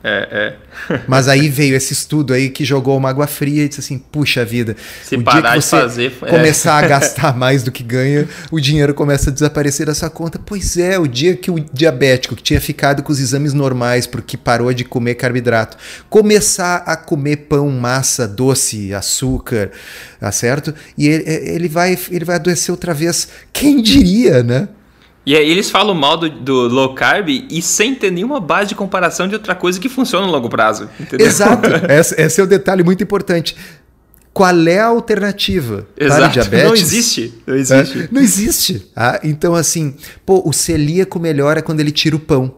É, 0.04 0.54
é. 0.88 1.00
Mas 1.08 1.26
aí 1.26 1.48
veio 1.48 1.74
esse 1.74 1.92
estudo 1.92 2.32
aí 2.32 2.48
que 2.50 2.64
jogou 2.64 2.96
uma 2.96 3.08
água 3.08 3.26
fria 3.26 3.64
e 3.64 3.68
disse 3.68 3.80
assim: 3.80 3.98
puxa 3.98 4.44
vida, 4.44 4.76
se 5.02 5.16
o 5.16 5.22
parar 5.22 5.40
dia 5.40 5.50
que 5.52 5.62
você 5.62 5.80
fazer, 5.80 6.12
é. 6.22 6.30
começar 6.30 6.78
a 6.78 6.86
gastar 6.86 7.34
mais 7.36 7.62
do 7.62 7.72
que 7.72 7.82
ganha, 7.82 8.28
o 8.50 8.60
dinheiro 8.60 8.94
começa 8.94 9.30
a 9.30 9.32
desaparecer 9.32 9.86
da 9.86 9.94
sua 9.94 10.10
conta. 10.10 10.38
Pois 10.38 10.76
é, 10.76 10.98
o 10.98 11.06
dia 11.06 11.34
que 11.36 11.50
o 11.50 11.58
diabético 11.72 12.36
que 12.36 12.42
tinha 12.42 12.60
ficado 12.60 13.02
com 13.02 13.10
os 13.10 13.18
exames 13.18 13.52
normais 13.52 14.06
porque 14.06 14.36
parou 14.36 14.72
de 14.72 14.84
comer 14.84 15.16
carboidrato, 15.16 15.76
começar 16.08 16.84
a 16.86 16.96
comer 16.96 17.36
pão, 17.48 17.68
massa, 17.70 18.28
doce, 18.28 18.94
açúcar, 18.94 19.70
tá 20.20 20.30
certo? 20.30 20.74
E 20.96 21.08
ele, 21.08 21.24
ele, 21.26 21.68
vai, 21.68 21.98
ele 22.10 22.24
vai 22.24 22.36
adoecer 22.36 22.70
outra 22.70 22.94
vez. 22.94 23.28
Quem 23.52 23.82
diria, 23.82 24.42
né? 24.42 24.68
E 25.26 25.36
aí 25.36 25.50
eles 25.50 25.68
falam 25.68 25.92
mal 25.92 26.16
do, 26.16 26.30
do, 26.30 26.68
low 26.68 26.94
carb 26.94 27.28
e 27.28 27.60
sem 27.60 27.96
ter 27.96 28.12
nenhuma 28.12 28.38
base 28.38 28.68
de 28.68 28.74
comparação 28.76 29.26
de 29.26 29.34
outra 29.34 29.56
coisa 29.56 29.80
que 29.80 29.88
funciona 29.88 30.24
no 30.24 30.32
longo 30.32 30.48
prazo. 30.48 30.88
Entendeu? 31.00 31.26
Exato. 31.26 31.68
esse, 31.90 32.14
esse 32.20 32.40
é 32.40 32.44
o 32.44 32.46
detalhe 32.46 32.84
muito 32.84 33.02
importante 33.02 33.56
qual 34.36 34.68
é 34.68 34.78
a 34.78 34.88
alternativa 34.88 35.88
Exato. 35.96 36.20
para 36.20 36.28
diabetes? 36.28 36.66
Não 36.66 36.74
existe. 36.74 37.34
Não 37.46 37.56
existe. 37.56 37.98
É, 37.98 38.08
não 38.12 38.20
existe. 38.20 38.92
Ah, 38.94 39.18
então, 39.24 39.54
assim, 39.54 39.96
pô, 40.26 40.42
o 40.44 40.52
celíaco 40.52 41.18
melhora 41.18 41.62
quando 41.62 41.80
ele 41.80 41.90
tira 41.90 42.14
o 42.14 42.18
pão. 42.20 42.54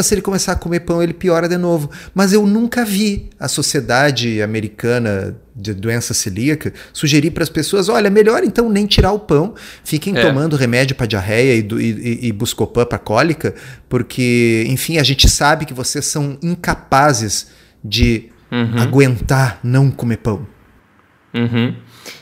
Se 0.00 0.14
ele 0.14 0.22
começar 0.22 0.52
a 0.52 0.56
comer 0.56 0.80
pão, 0.80 1.02
ele 1.02 1.12
piora 1.12 1.48
de 1.48 1.58
novo. 1.58 1.90
Mas 2.14 2.32
eu 2.32 2.46
nunca 2.46 2.84
vi 2.84 3.28
a 3.38 3.46
Sociedade 3.48 4.40
Americana 4.40 5.36
de 5.54 5.74
Doença 5.74 6.14
Celíaca 6.14 6.72
sugerir 6.92 7.30
para 7.32 7.42
as 7.42 7.50
pessoas: 7.50 7.88
olha, 7.88 8.08
melhor 8.08 8.42
então 8.42 8.70
nem 8.70 8.86
tirar 8.86 9.12
o 9.12 9.18
pão, 9.18 9.54
fiquem 9.84 10.16
é. 10.16 10.22
tomando 10.22 10.56
remédio 10.56 10.96
para 10.96 11.06
diarreia 11.06 11.54
e, 11.54 11.66
e, 11.78 12.28
e 12.28 12.32
buscopan 12.32 12.86
para 12.86 12.98
cólica, 12.98 13.54
porque, 13.88 14.64
enfim, 14.68 14.98
a 14.98 15.02
gente 15.02 15.28
sabe 15.28 15.66
que 15.66 15.74
vocês 15.74 16.06
são 16.06 16.38
incapazes 16.42 17.48
de 17.84 18.30
uhum. 18.50 18.78
aguentar 18.78 19.60
não 19.62 19.90
comer 19.90 20.18
pão. 20.18 20.46
Uhum. 21.34 21.74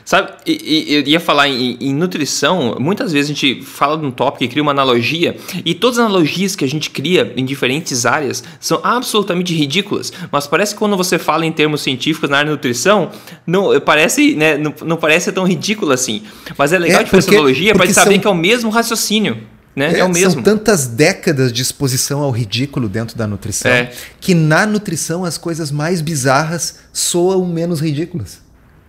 Sabe, 0.05 0.33
eu 0.45 1.03
ia 1.03 1.21
falar 1.21 1.49
em, 1.49 1.77
em, 1.81 1.95
nutrição, 1.95 2.77
muitas 2.81 3.13
vezes 3.13 3.31
a 3.31 3.35
gente 3.35 3.63
fala 3.63 3.97
de 3.97 4.05
um 4.05 4.11
tópico 4.11 4.43
e 4.45 4.49
cria 4.49 4.63
uma 4.63 4.73
analogia, 4.73 5.37
e 5.65 5.75
todas 5.75 5.99
as 5.99 6.07
analogias 6.07 6.57
que 6.57 6.65
a 6.65 6.69
gente 6.69 6.91
cria 6.91 7.33
em 7.37 7.45
diferentes 7.45 8.05
áreas 8.05 8.43
são 8.59 8.81
absolutamente 8.83 9.55
ridículas, 9.55 10.13
mas 10.33 10.47
parece 10.47 10.75
que 10.75 10.79
quando 10.79 10.97
você 10.97 11.19
fala 11.19 11.47
em 11.47 11.53
termos 11.53 11.83
científicos 11.83 12.29
na 12.29 12.39
área 12.39 12.51
de 12.51 12.57
nutrição, 12.57 13.11
não 13.47 13.79
parece, 13.81 14.35
né, 14.35 14.59
não, 14.59 14.75
não 14.85 14.97
parece 14.97 15.31
tão 15.31 15.45
ridículo 15.47 15.93
assim. 15.93 16.23
Mas 16.59 16.73
é 16.73 16.79
legal 16.79 17.03
é, 17.03 17.05
de 17.05 17.11
fazer 17.11 17.29
essa 17.29 17.37
analogia 17.37 17.75
para 17.75 17.87
saber 17.93 18.15
são... 18.15 18.21
que 18.21 18.27
é 18.27 18.31
o 18.31 18.35
mesmo 18.35 18.71
raciocínio. 18.71 19.39
Né? 19.75 19.95
É, 19.95 19.99
é, 20.01 20.05
o 20.05 20.09
mesmo. 20.09 20.33
São 20.33 20.43
tantas 20.43 20.87
décadas 20.87 21.53
de 21.53 21.63
exposição 21.63 22.21
ao 22.21 22.31
ridículo 22.31 22.89
dentro 22.89 23.17
da 23.17 23.27
nutrição 23.27 23.71
é. 23.71 23.93
que 24.21 24.35
na 24.35 24.67
nutrição 24.67 25.25
as 25.25 25.39
coisas 25.39 25.71
mais 25.71 26.01
bizarras 26.01 26.81
soam 26.93 27.47
menos 27.47 27.81
ridículas. 27.81 28.41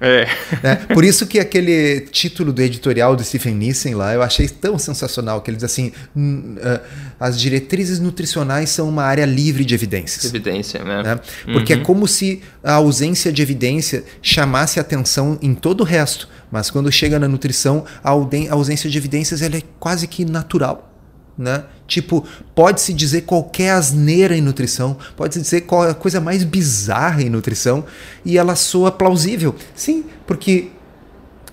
É. 0.01 0.27
Né? 0.61 0.75
Por 0.75 1.03
isso 1.03 1.25
que 1.25 1.39
aquele 1.39 2.01
título 2.01 2.51
do 2.51 2.61
editorial 2.61 3.15
do 3.15 3.23
Stephen 3.23 3.55
Nissen 3.55 3.95
lá, 3.95 4.13
eu 4.13 4.21
achei 4.21 4.47
tão 4.47 4.77
sensacional, 4.77 5.41
que 5.41 5.49
ele 5.49 5.57
diz 5.57 5.63
assim, 5.63 5.91
uh, 6.15 6.79
as 7.19 7.39
diretrizes 7.39 7.99
nutricionais 7.99 8.69
são 8.69 8.87
uma 8.87 9.03
área 9.03 9.25
livre 9.25 9.63
de 9.63 9.73
evidências. 9.73 10.25
Evidência, 10.25 10.83
né? 10.83 11.01
né? 11.01 11.19
Porque 11.51 11.73
é 11.73 11.77
uhum. 11.77 11.81
é 11.81 11.85
como 11.85 12.07
se 12.07 12.41
a 12.63 12.73
ausência 12.73 13.31
de 13.31 13.41
evidência 13.41 14.03
chamasse 14.21 14.79
atenção 14.79 15.39
em 15.41 15.55
todo 15.55 15.81
o 15.81 15.83
resto, 15.83 16.27
mas 16.51 16.69
quando 16.69 16.91
chega 16.91 17.17
na 17.17 17.27
nutrição, 17.27 17.85
a 18.03 18.11
ausência 18.11 18.89
de 18.89 18.97
evidências 18.97 19.41
ela 19.41 19.57
é 19.57 19.63
quase 19.79 20.07
que 20.07 20.25
natural 20.25 20.90
né? 21.37 21.63
Tipo, 21.87 22.25
pode-se 22.53 22.93
dizer 22.93 23.21
qualquer 23.21 23.71
asneira 23.71 24.35
em 24.35 24.41
nutrição, 24.41 24.97
pode-se 25.15 25.41
dizer 25.41 25.61
qual 25.61 25.83
a 25.83 25.93
coisa 25.93 26.21
mais 26.21 26.43
bizarra 26.43 27.21
em 27.21 27.29
nutrição 27.29 27.83
e 28.23 28.37
ela 28.37 28.55
soa 28.55 28.91
plausível. 28.91 29.55
Sim, 29.75 30.05
porque 30.25 30.71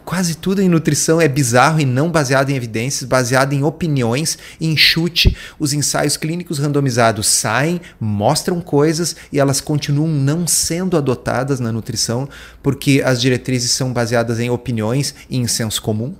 quase 0.09 0.37
tudo 0.37 0.63
em 0.63 0.71
nutrição 0.71 1.21
é 1.21 1.29
bizarro 1.29 1.81
e 1.81 1.85
não 1.85 2.11
baseado 2.11 2.49
em 2.49 2.57
evidências, 2.57 3.07
baseado 3.07 3.53
em 3.53 3.63
opiniões, 3.63 4.39
em 4.59 4.75
chute. 4.75 5.37
Os 5.59 5.75
ensaios 5.75 6.17
clínicos 6.17 6.59
randomizados 6.59 7.27
saem, 7.27 7.79
mostram 8.01 8.59
coisas 8.59 9.15
e 9.31 9.39
elas 9.39 9.61
continuam 9.61 10.09
não 10.09 10.47
sendo 10.47 10.97
adotadas 10.97 11.61
na 11.61 11.71
nutrição 11.71 12.27
porque 12.63 13.03
as 13.05 13.21
diretrizes 13.21 13.73
são 13.73 13.93
baseadas 13.93 14.41
em 14.41 14.49
opiniões 14.49 15.15
e 15.29 15.37
em 15.37 15.47
senso 15.47 15.83
comum. 15.83 16.15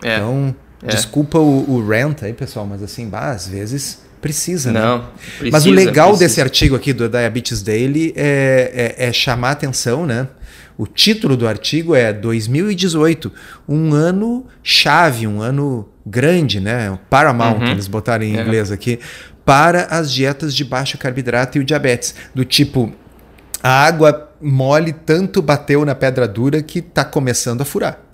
É. 0.00 0.14
Então, 0.14 0.54
é. 0.82 0.86
Desculpa 0.86 1.38
o, 1.38 1.70
o 1.70 1.86
rant 1.86 2.22
aí, 2.22 2.32
pessoal, 2.32 2.66
mas 2.66 2.82
assim, 2.82 3.08
bah, 3.08 3.30
às 3.30 3.48
vezes 3.48 4.00
precisa, 4.20 4.72
né? 4.72 4.80
Não, 4.80 5.04
precisa, 5.38 5.50
Mas 5.50 5.66
o 5.66 5.70
legal 5.70 6.08
precisa. 6.08 6.28
desse 6.28 6.40
artigo 6.40 6.76
aqui 6.76 6.92
do 6.92 7.08
Diabetes 7.08 7.62
Daily 7.62 8.12
é, 8.16 8.94
é, 8.98 9.08
é 9.08 9.12
chamar 9.12 9.52
atenção, 9.52 10.06
né? 10.06 10.28
O 10.76 10.86
título 10.86 11.36
do 11.36 11.46
artigo 11.48 11.94
é 11.94 12.12
2018, 12.12 13.32
um 13.68 13.92
ano 13.92 14.46
chave, 14.62 15.26
um 15.26 15.40
ano 15.40 15.88
grande, 16.06 16.60
né? 16.60 16.96
Paramount, 17.10 17.58
uhum. 17.58 17.72
eles 17.72 17.88
botaram 17.88 18.24
em 18.24 18.36
é. 18.36 18.42
inglês 18.42 18.70
aqui, 18.70 19.00
para 19.44 19.84
as 19.86 20.12
dietas 20.12 20.54
de 20.54 20.64
baixo 20.64 20.96
carboidrato 20.96 21.58
e 21.58 21.60
o 21.60 21.64
diabetes. 21.64 22.14
Do 22.32 22.44
tipo, 22.44 22.92
a 23.60 23.86
água 23.86 24.30
mole 24.40 24.92
tanto 24.92 25.42
bateu 25.42 25.84
na 25.84 25.94
pedra 25.94 26.28
dura 26.28 26.62
que 26.62 26.78
está 26.78 27.04
começando 27.04 27.62
a 27.62 27.64
furar. 27.64 28.07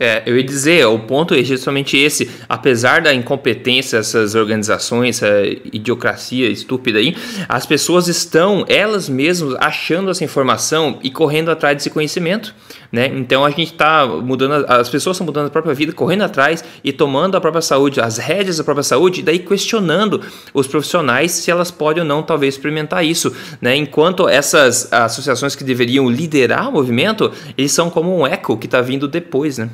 É, 0.00 0.22
eu 0.26 0.36
ia 0.36 0.42
dizer, 0.42 0.86
o 0.86 0.98
ponto 0.98 1.34
é 1.34 1.44
justamente 1.44 1.96
esse. 1.96 2.30
Apesar 2.48 3.02
da 3.02 3.12
incompetência 3.12 3.98
dessas 3.98 4.34
organizações, 4.34 5.22
essa 5.22 5.46
idiocracia 5.72 6.48
estúpida 6.48 6.98
aí, 6.98 7.16
as 7.48 7.66
pessoas 7.66 8.08
estão, 8.08 8.64
elas 8.68 9.08
mesmas, 9.08 9.54
achando 9.60 10.10
essa 10.10 10.24
informação 10.24 10.98
e 11.02 11.10
correndo 11.10 11.50
atrás 11.50 11.76
desse 11.76 11.90
conhecimento. 11.90 12.54
Né? 12.90 13.06
Então 13.06 13.44
a 13.44 13.50
gente 13.50 13.72
está 13.72 14.06
mudando, 14.06 14.66
as 14.68 14.88
pessoas 14.88 15.16
estão 15.16 15.24
mudando 15.24 15.46
a 15.46 15.50
própria 15.50 15.74
vida, 15.74 15.92
correndo 15.92 16.22
atrás 16.22 16.64
e 16.82 16.92
tomando 16.92 17.36
a 17.36 17.40
própria 17.40 17.62
saúde, 17.62 18.00
as 18.00 18.18
rédeas 18.18 18.58
da 18.58 18.64
própria 18.64 18.82
saúde, 18.82 19.20
e 19.20 19.22
daí 19.22 19.38
questionando 19.38 20.20
os 20.52 20.66
profissionais 20.66 21.32
se 21.32 21.50
elas 21.50 21.70
podem 21.70 22.02
ou 22.02 22.08
não 22.08 22.22
talvez 22.22 22.54
experimentar 22.54 23.04
isso. 23.04 23.34
Né? 23.60 23.76
Enquanto 23.76 24.28
essas 24.28 24.92
associações 24.92 25.54
que 25.54 25.64
deveriam 25.64 26.10
liderar 26.10 26.68
o 26.68 26.72
movimento, 26.72 27.32
eles 27.56 27.72
são 27.72 27.88
como 27.88 28.14
um 28.14 28.26
eco 28.26 28.58
que 28.58 28.66
está 28.66 28.80
vindo 28.80 29.06
depois. 29.06 29.58
Né? 29.58 29.70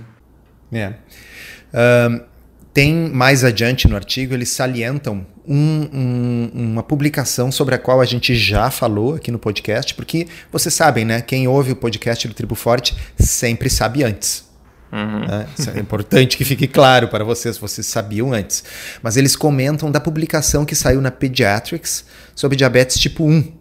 É. 0.73 0.93
Um, 2.09 2.21
tem 2.73 2.95
mais 2.95 3.43
adiante 3.43 3.89
no 3.89 3.97
artigo, 3.97 4.35
eles 4.35 4.51
salientam 4.51 5.27
um, 5.47 5.89
um, 5.93 6.51
uma 6.55 6.83
publicação 6.83 7.51
sobre 7.51 7.75
a 7.75 7.79
qual 7.79 8.01
a 8.01 8.05
gente 8.05 8.37
já 8.37 8.71
falou 8.71 9.15
aqui 9.15 9.31
no 9.31 9.39
podcast, 9.39 9.95
porque 9.95 10.29
vocês 10.53 10.75
sabem, 10.75 11.05
né? 11.05 11.23
Quem 11.23 11.49
ouve 11.49 11.73
o 11.73 11.77
podcast 11.77 12.29
do 12.29 12.35
Tribo 12.35 12.55
Forte 12.55 12.95
sempre 13.19 13.71
sabe 13.71 14.05
antes. 14.05 14.47
Uhum. 14.93 15.27
Né? 15.27 15.47
Isso 15.59 15.71
é 15.71 15.79
importante 15.81 16.37
que 16.37 16.45
fique 16.45 16.67
claro 16.67 17.09
para 17.09 17.25
vocês, 17.25 17.59
vocês 17.59 17.87
sabiam 17.87 18.33
antes. 18.33 18.63
Mas 19.03 19.17
eles 19.17 19.35
comentam 19.35 19.91
da 19.91 20.01
publicação 20.01 20.65
que 20.65 20.75
saiu 20.75 21.01
na 21.01 21.11
Pediatrics 21.11 22.05
sobre 22.35 22.57
diabetes 22.57 22.99
tipo 22.99 23.25
1. 23.25 23.58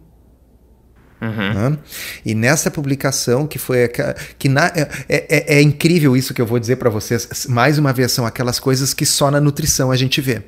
Uhum. 1.20 1.70
Né? 1.70 1.78
E 2.24 2.34
nessa 2.34 2.70
publicação, 2.70 3.46
que 3.46 3.58
foi. 3.58 3.88
que 4.38 4.48
na, 4.48 4.66
é, 4.66 4.88
é, 5.08 5.58
é 5.58 5.62
incrível 5.62 6.16
isso 6.16 6.32
que 6.32 6.40
eu 6.40 6.46
vou 6.46 6.58
dizer 6.58 6.76
para 6.76 6.90
vocês. 6.90 7.46
Mais 7.48 7.78
uma 7.78 7.92
vez, 7.92 8.12
são 8.12 8.24
aquelas 8.24 8.58
coisas 8.60 8.94
que 8.94 9.04
só 9.04 9.30
na 9.30 9.40
nutrição 9.40 9.90
a 9.90 9.96
gente 9.96 10.20
vê. 10.20 10.42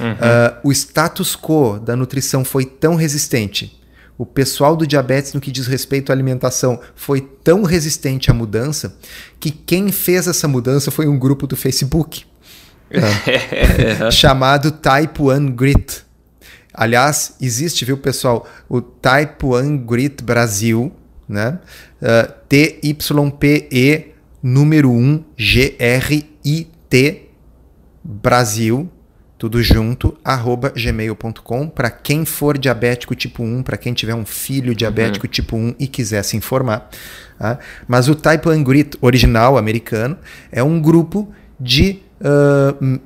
Uhum. 0.00 0.12
Uh, 0.12 0.68
o 0.68 0.72
status 0.72 1.36
quo 1.36 1.78
da 1.78 1.94
nutrição 1.94 2.44
foi 2.44 2.64
tão 2.64 2.94
resistente. 2.94 3.78
O 4.16 4.26
pessoal 4.26 4.74
do 4.74 4.86
diabetes, 4.86 5.32
no 5.32 5.40
que 5.40 5.52
diz 5.52 5.68
respeito 5.68 6.10
à 6.10 6.14
alimentação, 6.14 6.80
foi 6.96 7.20
tão 7.20 7.62
resistente 7.62 8.30
à 8.30 8.34
mudança 8.34 8.96
que 9.38 9.50
quem 9.50 9.92
fez 9.92 10.26
essa 10.26 10.48
mudança 10.48 10.90
foi 10.90 11.06
um 11.06 11.16
grupo 11.16 11.46
do 11.46 11.56
Facebook 11.56 12.24
uh, 12.90 14.10
chamado 14.10 14.72
Type 14.72 15.22
1 15.22 15.52
Grit. 15.52 16.07
Aliás, 16.78 17.34
existe, 17.40 17.84
viu, 17.84 17.98
pessoal, 17.98 18.48
o 18.68 18.80
Type 18.80 19.44
1 19.44 19.78
Grit 19.78 20.22
Brasil, 20.22 20.92
né? 21.28 21.58
Uh, 22.00 22.32
T-Y-P-E 22.48 24.14
número 24.40 24.92
1 24.92 25.24
G-R-I-T 25.36 27.28
Brasil, 28.04 28.88
tudo 29.36 29.60
junto, 29.60 30.16
arroba 30.24 30.70
gmail.com, 30.70 31.68
para 31.68 31.90
quem 31.90 32.24
for 32.24 32.56
diabético 32.56 33.12
tipo 33.16 33.42
1, 33.42 33.64
para 33.64 33.76
quem 33.76 33.92
tiver 33.92 34.14
um 34.14 34.24
filho 34.24 34.72
diabético 34.72 35.26
uhum. 35.26 35.32
tipo 35.32 35.56
1 35.56 35.74
e 35.80 35.88
quiser 35.88 36.22
se 36.22 36.36
informar. 36.36 36.88
Tá? 37.36 37.58
Mas 37.88 38.08
o 38.08 38.14
Type 38.14 38.48
1 38.48 38.62
Grit 38.62 38.96
original 39.00 39.58
americano 39.58 40.16
é 40.52 40.62
um 40.62 40.80
grupo 40.80 41.28
de 41.58 42.02
uh, 42.20 43.00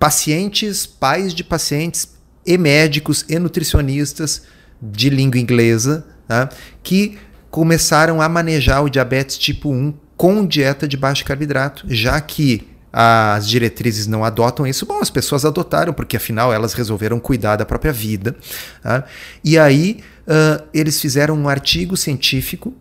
pacientes, 0.00 0.84
pais 0.84 1.32
de 1.32 1.44
pacientes 1.44 2.18
e 2.46 2.56
médicos 2.56 3.24
e 3.28 3.38
nutricionistas 3.38 4.42
de 4.80 5.10
língua 5.10 5.38
inglesa 5.38 6.06
tá? 6.26 6.48
que 6.82 7.18
começaram 7.50 8.22
a 8.22 8.28
manejar 8.28 8.82
o 8.82 8.88
diabetes 8.88 9.36
tipo 9.36 9.70
1 9.70 9.92
com 10.16 10.46
dieta 10.46 10.86
de 10.86 10.96
baixo 10.96 11.24
carboidrato, 11.24 11.84
já 11.88 12.20
que 12.20 12.68
as 12.92 13.48
diretrizes 13.48 14.06
não 14.06 14.24
adotam 14.24 14.66
isso, 14.66 14.84
bom, 14.84 14.98
as 15.00 15.10
pessoas 15.10 15.44
adotaram, 15.44 15.92
porque 15.92 16.16
afinal 16.16 16.52
elas 16.52 16.74
resolveram 16.74 17.20
cuidar 17.20 17.56
da 17.56 17.64
própria 17.64 17.92
vida. 17.92 18.36
Tá? 18.82 19.04
E 19.44 19.58
aí 19.58 20.00
uh, 20.26 20.62
eles 20.74 21.00
fizeram 21.00 21.36
um 21.36 21.48
artigo 21.48 21.96
científico 21.96 22.74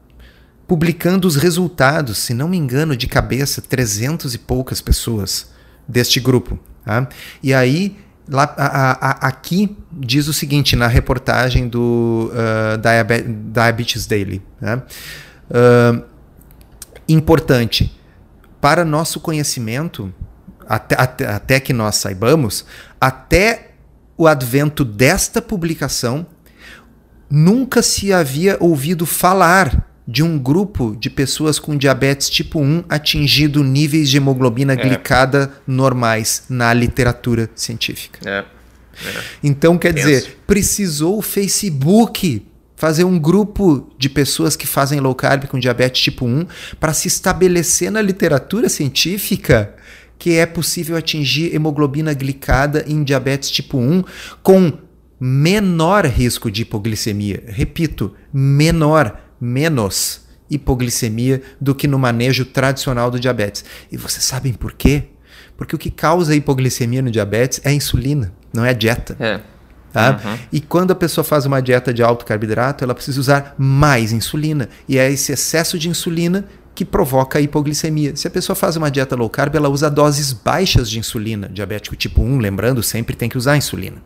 publicando 0.67 1.27
os 1.27 1.35
resultados, 1.35 2.17
se 2.17 2.33
não 2.33 2.47
me 2.47 2.57
engano, 2.57 2.95
de 2.95 3.07
cabeça, 3.07 3.61
300 3.61 4.33
e 4.33 4.37
poucas 4.37 4.81
pessoas 4.81 5.49
deste 5.87 6.19
grupo. 6.19 6.59
Tá? 6.83 7.07
E 7.41 7.53
aí 7.53 7.95
Lá, 8.29 8.53
a, 8.57 9.07
a, 9.07 9.27
aqui 9.27 9.75
diz 9.91 10.27
o 10.27 10.33
seguinte 10.33 10.75
na 10.75 10.87
reportagem 10.87 11.67
do 11.67 12.31
uh, 12.31 12.77
Diabetes 13.51 14.05
Daily. 14.05 14.41
Né? 14.61 14.81
Uh, 15.49 16.03
importante, 17.07 17.91
para 18.61 18.85
nosso 18.85 19.19
conhecimento, 19.19 20.13
até, 20.67 20.95
até, 21.01 21.27
até 21.27 21.59
que 21.59 21.73
nós 21.73 21.95
saibamos, 21.95 22.65
até 23.01 23.71
o 24.15 24.27
advento 24.27 24.85
desta 24.85 25.41
publicação, 25.41 26.27
nunca 27.29 27.81
se 27.81 28.13
havia 28.13 28.57
ouvido 28.59 29.05
falar 29.05 29.88
de 30.09 30.23
um 30.23 30.39
grupo 30.39 30.97
de 30.99 31.07
pessoas 31.07 31.59
com 31.59 31.77
diabetes 31.77 32.31
tipo 32.31 32.59
1 32.59 32.85
atingido 32.89 33.63
níveis 33.63 34.09
de 34.09 34.17
hemoglobina 34.17 34.73
é. 34.73 34.75
glicada 34.75 35.53
normais 35.67 36.45
na 36.49 36.73
literatura 36.73 37.47
científica. 37.53 38.19
É. 38.27 38.39
É. 38.39 39.23
Então, 39.43 39.77
quer 39.77 39.93
Penso. 39.93 40.07
dizer, 40.07 40.37
precisou 40.47 41.19
o 41.19 41.21
Facebook 41.21 42.43
fazer 42.75 43.03
um 43.03 43.19
grupo 43.19 43.87
de 43.99 44.09
pessoas 44.09 44.55
que 44.55 44.65
fazem 44.65 44.99
low 44.99 45.13
carb 45.13 45.45
com 45.45 45.59
diabetes 45.59 46.01
tipo 46.01 46.25
1 46.25 46.47
para 46.79 46.91
se 46.91 47.07
estabelecer 47.07 47.91
na 47.91 48.01
literatura 48.01 48.67
científica 48.67 49.75
que 50.17 50.37
é 50.37 50.45
possível 50.45 50.97
atingir 50.97 51.53
hemoglobina 51.53 52.13
glicada 52.13 52.83
em 52.87 53.03
diabetes 53.03 53.51
tipo 53.51 53.77
1 53.77 54.03
com 54.41 54.73
menor 55.19 56.05
risco 56.05 56.49
de 56.49 56.63
hipoglicemia. 56.63 57.43
Repito, 57.47 58.15
menor 58.33 59.28
menos 59.39 60.21
hipoglicemia 60.49 61.41
do 61.61 61.75
que 61.75 61.87
no 61.87 61.99
manejo 61.99 62.45
tradicional 62.45 63.11
do 63.11 63.19
diabetes. 63.19 63.63
E 63.91 63.97
vocês 63.97 64.23
sabem 64.23 64.53
por 64.53 64.73
quê? 64.73 65.03
Porque 65.55 65.75
o 65.75 65.79
que 65.79 65.91
causa 65.91 66.35
hipoglicemia 66.35 67.01
no 67.01 67.11
diabetes 67.11 67.61
é 67.63 67.69
a 67.69 67.73
insulina, 67.73 68.33
não 68.53 68.65
é 68.65 68.69
a 68.69 68.73
dieta. 68.73 69.15
É. 69.19 69.39
Tá? 69.91 70.19
Uhum. 70.23 70.37
E 70.51 70.61
quando 70.61 70.91
a 70.91 70.95
pessoa 70.95 71.23
faz 71.23 71.45
uma 71.45 71.61
dieta 71.61 71.93
de 71.93 72.03
alto 72.03 72.23
carboidrato, 72.23 72.83
ela 72.83 72.93
precisa 72.93 73.19
usar 73.19 73.55
mais 73.57 74.11
insulina. 74.11 74.69
E 74.87 74.97
é 74.97 75.11
esse 75.11 75.31
excesso 75.31 75.79
de 75.79 75.89
insulina 75.89 76.45
que 76.79 76.85
provoca 76.85 77.37
a 77.37 77.41
hipoglicemia. 77.41 78.15
Se 78.15 78.25
a 78.25 78.31
pessoa 78.31 78.55
faz 78.55 78.77
uma 78.77 78.89
dieta 78.89 79.13
low 79.13 79.29
carb, 79.29 79.53
ela 79.53 79.67
usa 79.67 79.91
doses 79.91 80.31
baixas 80.31 80.89
de 80.89 80.97
insulina. 80.97 81.49
Diabético 81.49 81.93
tipo 81.93 82.21
1, 82.21 82.37
lembrando, 82.37 82.81
sempre 82.81 83.17
tem 83.17 83.27
que 83.27 83.37
usar 83.37 83.57
insulina. 83.57 83.97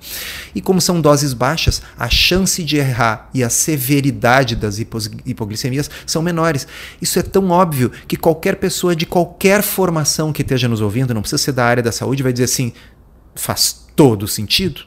E 0.56 0.60
como 0.60 0.82
são 0.82 1.00
doses 1.00 1.34
baixas, 1.34 1.84
a 1.96 2.10
chance 2.10 2.64
de 2.64 2.78
errar 2.78 3.30
e 3.32 3.44
a 3.44 3.50
severidade 3.52 4.56
das 4.56 4.80
hipoglicemias 4.80 5.88
são 6.04 6.24
menores. 6.24 6.68
Isso 7.00 7.20
é 7.20 7.22
tão 7.22 7.52
óbvio 7.52 7.92
que 8.08 8.18
qualquer 8.18 8.56
pessoa 8.56 8.96
de 8.96 9.06
qualquer 9.06 9.62
formação 9.62 10.34
que 10.34 10.42
esteja 10.42 10.68
nos 10.68 10.82
ouvindo, 10.82 11.14
não 11.14 11.22
precisa 11.22 11.44
ser 11.44 11.52
da 11.52 11.64
área 11.64 11.84
da 11.84 11.92
saúde, 11.92 12.24
vai 12.24 12.34
dizer 12.34 12.46
assim: 12.46 12.74
faz 13.36 13.86
todo 13.96 14.28
sentido. 14.28 14.82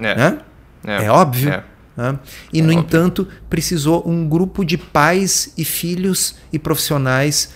É, 0.00 0.14
né? 0.14 0.38
é, 0.86 1.04
é 1.04 1.10
óbvio. 1.10 1.50
É. 1.50 1.64
Né? 2.00 2.18
E, 2.50 2.60
é 2.60 2.62
no 2.62 2.70
óbvio. 2.70 2.80
entanto, 2.80 3.28
precisou 3.50 4.02
um 4.08 4.26
grupo 4.26 4.64
de 4.64 4.78
pais 4.78 5.52
e 5.58 5.66
filhos 5.66 6.34
e 6.50 6.58
profissionais 6.58 7.52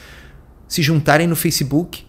se 0.69 0.83
juntarem 0.83 1.27
no 1.27 1.35
Facebook 1.35 2.05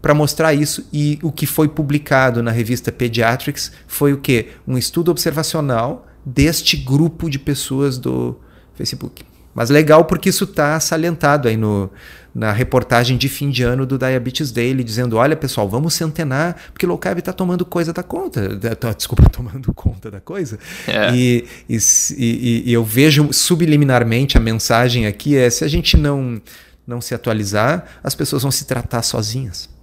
para 0.00 0.14
mostrar 0.14 0.54
isso. 0.54 0.88
E 0.90 1.18
o 1.22 1.30
que 1.30 1.44
foi 1.44 1.68
publicado 1.68 2.42
na 2.42 2.50
revista 2.50 2.90
Pediatrics 2.90 3.72
foi 3.86 4.14
o 4.14 4.18
quê? 4.18 4.52
Um 4.66 4.78
estudo 4.78 5.10
observacional 5.10 6.06
deste 6.24 6.78
grupo 6.78 7.28
de 7.28 7.38
pessoas 7.38 7.98
do 7.98 8.40
Facebook. 8.74 9.22
Mas 9.54 9.68
legal 9.68 10.06
porque 10.06 10.30
isso 10.30 10.44
está 10.44 10.80
salientado 10.80 11.46
aí 11.46 11.58
no, 11.58 11.90
na 12.36 12.52
reportagem 12.52 13.16
de 13.16 13.30
fim 13.30 13.48
de 13.48 13.62
ano 13.62 13.86
do 13.86 13.96
Diabetes 13.96 14.52
Daily, 14.52 14.84
dizendo: 14.84 15.16
olha 15.16 15.34
pessoal, 15.34 15.66
vamos 15.66 15.94
centenar, 15.94 16.54
porque 16.70 16.84
low 16.84 16.98
carb 16.98 17.18
está 17.18 17.32
tomando 17.32 17.64
coisa 17.64 17.94
da 17.94 18.02
conta. 18.02 18.54
Tá, 18.76 18.92
desculpa, 18.92 19.26
tomando 19.32 19.72
conta 19.72 20.10
da 20.10 20.20
coisa. 20.20 20.58
É. 20.86 21.14
E, 21.14 21.46
e, 21.66 21.78
e, 22.18 22.62
e 22.66 22.72
eu 22.74 22.84
vejo 22.84 23.32
subliminarmente 23.32 24.36
a 24.36 24.40
mensagem 24.40 25.06
aqui 25.06 25.34
é: 25.34 25.48
se 25.48 25.64
a 25.64 25.68
gente 25.68 25.96
não, 25.96 26.38
não 26.86 27.00
se 27.00 27.14
atualizar, 27.14 27.86
as 28.04 28.14
pessoas 28.14 28.42
vão 28.42 28.50
se 28.50 28.66
tratar 28.66 29.00
sozinhas. 29.00 29.74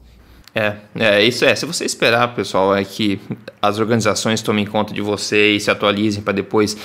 É, 0.55 0.73
é, 0.95 1.23
isso 1.23 1.43
é. 1.45 1.55
Se 1.55 1.65
você 1.65 1.83
esperar, 1.83 2.35
pessoal, 2.35 2.75
é 2.75 2.83
que 2.83 3.19
as 3.61 3.79
organizações 3.79 4.41
tomem 4.41 4.65
conta 4.65 4.93
de 4.93 5.01
você 5.01 5.53
e 5.53 5.59
se 5.59 5.71
atualizem 5.71 6.21
para 6.21 6.33
depois 6.33 6.77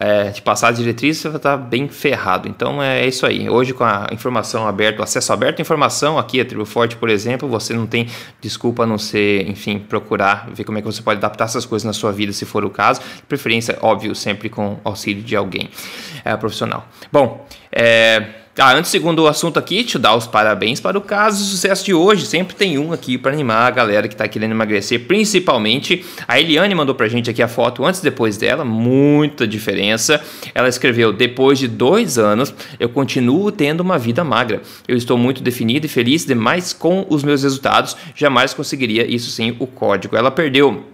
é, 0.00 0.30
te 0.30 0.42
passar 0.42 0.68
a 0.68 0.72
diretriz, 0.72 1.18
você 1.18 1.28
vai 1.28 1.36
estar 1.36 1.56
bem 1.56 1.88
ferrado. 1.88 2.48
Então 2.48 2.82
é, 2.82 3.02
é 3.02 3.06
isso 3.06 3.24
aí. 3.24 3.48
Hoje, 3.48 3.72
com 3.72 3.84
a 3.84 4.08
informação 4.10 4.66
aberta, 4.66 5.00
o 5.00 5.04
acesso 5.04 5.32
aberto 5.32 5.60
à 5.60 5.62
informação, 5.62 6.18
aqui 6.18 6.40
a 6.40 6.44
Tribo 6.44 6.64
Forte, 6.64 6.96
por 6.96 7.08
exemplo, 7.08 7.48
você 7.48 7.72
não 7.72 7.86
tem 7.86 8.08
desculpa 8.40 8.82
a 8.82 8.86
não 8.86 8.98
ser, 8.98 9.48
enfim, 9.48 9.78
procurar 9.78 10.48
ver 10.52 10.64
como 10.64 10.78
é 10.78 10.80
que 10.80 10.86
você 10.86 11.02
pode 11.02 11.18
adaptar 11.18 11.44
essas 11.44 11.64
coisas 11.64 11.86
na 11.86 11.92
sua 11.92 12.10
vida, 12.10 12.32
se 12.32 12.44
for 12.44 12.64
o 12.64 12.70
caso. 12.70 13.00
De 13.00 13.22
preferência, 13.22 13.78
óbvio, 13.80 14.14
sempre 14.14 14.48
com 14.48 14.78
auxílio 14.82 15.22
de 15.22 15.36
alguém 15.36 15.70
é, 16.24 16.36
profissional. 16.36 16.88
Bom, 17.12 17.46
é. 17.70 18.41
Ah, 18.58 18.74
antes, 18.74 18.90
segundo 18.90 19.20
o 19.22 19.26
assunto 19.26 19.58
aqui, 19.58 19.82
te 19.82 19.98
dar 19.98 20.14
os 20.14 20.26
parabéns 20.26 20.78
para 20.78 20.98
o 20.98 21.00
caso 21.00 21.42
de 21.42 21.48
sucesso 21.48 21.82
de 21.86 21.94
hoje. 21.94 22.26
Sempre 22.26 22.54
tem 22.54 22.78
um 22.78 22.92
aqui 22.92 23.16
para 23.16 23.32
animar 23.32 23.66
a 23.66 23.70
galera 23.70 24.06
que 24.06 24.12
está 24.12 24.28
querendo 24.28 24.50
emagrecer, 24.50 25.06
principalmente 25.06 26.04
a 26.28 26.38
Eliane 26.38 26.74
mandou 26.74 26.94
pra 26.94 27.08
gente 27.08 27.30
aqui 27.30 27.42
a 27.42 27.48
foto 27.48 27.82
antes 27.82 28.00
e 28.00 28.02
depois 28.02 28.36
dela, 28.36 28.62
muita 28.62 29.46
diferença. 29.46 30.22
Ela 30.54 30.68
escreveu: 30.68 31.14
Depois 31.14 31.58
de 31.58 31.66
dois 31.66 32.18
anos, 32.18 32.54
eu 32.78 32.90
continuo 32.90 33.50
tendo 33.50 33.80
uma 33.80 33.96
vida 33.96 34.22
magra. 34.22 34.60
Eu 34.86 34.98
estou 34.98 35.16
muito 35.16 35.42
definida 35.42 35.86
e 35.86 35.88
feliz 35.88 36.26
demais 36.26 36.74
com 36.74 37.06
os 37.08 37.24
meus 37.24 37.42
resultados. 37.42 37.96
Jamais 38.14 38.52
conseguiria 38.52 39.06
isso 39.06 39.30
sem 39.30 39.56
o 39.58 39.66
código. 39.66 40.14
Ela 40.14 40.30
perdeu 40.30 40.84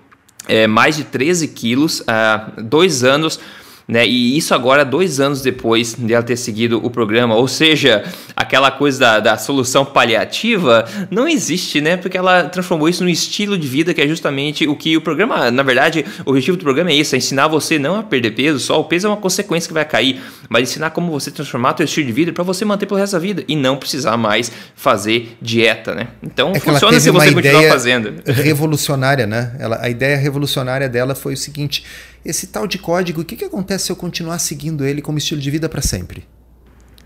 é, 0.47 0.68
mais 0.68 0.97
de 0.97 1.03
13 1.03 1.49
quilos, 1.49 2.05
há 2.07 2.53
dois 2.57 3.03
anos 3.03 3.40
né? 3.88 4.07
E 4.07 4.37
isso 4.37 4.55
agora, 4.55 4.85
dois 4.85 5.18
anos 5.18 5.40
depois 5.40 5.96
de 5.98 6.12
ela 6.12 6.22
ter 6.22 6.37
seguido 6.37 6.79
o 6.85 6.90
programa, 6.90 7.35
ou 7.35 7.48
seja, 7.48 8.05
aquela 8.37 8.70
coisa 8.70 8.98
da, 8.98 9.20
da 9.20 9.38
solução 9.38 9.83
paliativa 9.83 10.85
não 11.11 11.27
existe, 11.27 11.81
né? 11.81 11.96
Porque 11.96 12.18
ela 12.18 12.44
transformou 12.44 12.87
isso 12.87 13.03
num 13.03 13.09
estilo 13.09 13.57
de 13.57 13.66
vida 13.66 13.94
que 13.94 14.03
é 14.03 14.07
justamente 14.07 14.68
o 14.68 14.77
que 14.77 14.94
o 14.94 15.01
programa, 15.01 15.51
na 15.51 15.62
verdade, 15.62 16.05
o 16.27 16.31
objetivo 16.31 16.59
do 16.59 16.64
programa 16.64 16.90
é 16.90 16.96
isso, 16.96 17.14
é 17.14 17.18
ensinar 17.18 17.48
você 17.48 17.79
não 17.79 17.98
a 17.98 18.03
perder 18.03 18.33
peso, 18.33 18.59
só 18.59 18.79
o 18.79 18.85
peso 18.85 19.07
é 19.07 19.11
uma 19.11 19.16
consequência 19.16 19.66
que 19.66 19.74
vai 19.74 19.87
cair, 19.87 20.20
mas 20.51 20.68
ensinar 20.68 20.90
como 20.90 21.11
você 21.11 21.31
transformar 21.31 21.74
seu 21.79 21.85
estilo 21.85 22.07
de 22.07 22.12
vida 22.12 22.33
para 22.33 22.44
você 22.44 22.66
manter 22.66 22.85
pelo 22.85 23.01
resto 23.01 23.14
da 23.14 23.18
vida 23.18 23.42
e 23.48 23.57
não 23.57 23.77
precisar 23.77 24.18
mais 24.18 24.53
fazer 24.77 25.37
dieta, 25.40 25.94
né? 25.94 26.09
Então 26.22 26.53
é 26.55 26.61
funciona 26.61 27.01
se 27.01 27.11
você 27.11 27.33
continuar 27.33 27.62
fazendo. 27.68 28.22
Revolucionária, 28.27 29.27
né? 29.27 29.57
Ela, 29.59 29.79
a 29.81 29.88
ideia 29.88 30.16
revolucionária 30.16 30.88
dela 30.90 31.14
foi 31.14 31.33
o 31.33 31.37
seguinte: 31.37 31.85
esse 32.29 32.49
tal 32.49 32.67
de 32.67 32.79
código, 32.79 33.23
o 33.23 33.25
que, 33.25 33.37
que 33.37 33.45
acontece 33.45 33.87
se 33.87 33.93
eu 33.93 33.97
continuar 33.97 34.38
seguindo 34.38 34.85
ele 34.85 35.01
como 35.01 35.17
estilo 35.17 35.41
de 35.41 35.51
vida 35.51 35.67
para 35.69 35.81
sempre? 35.81 36.29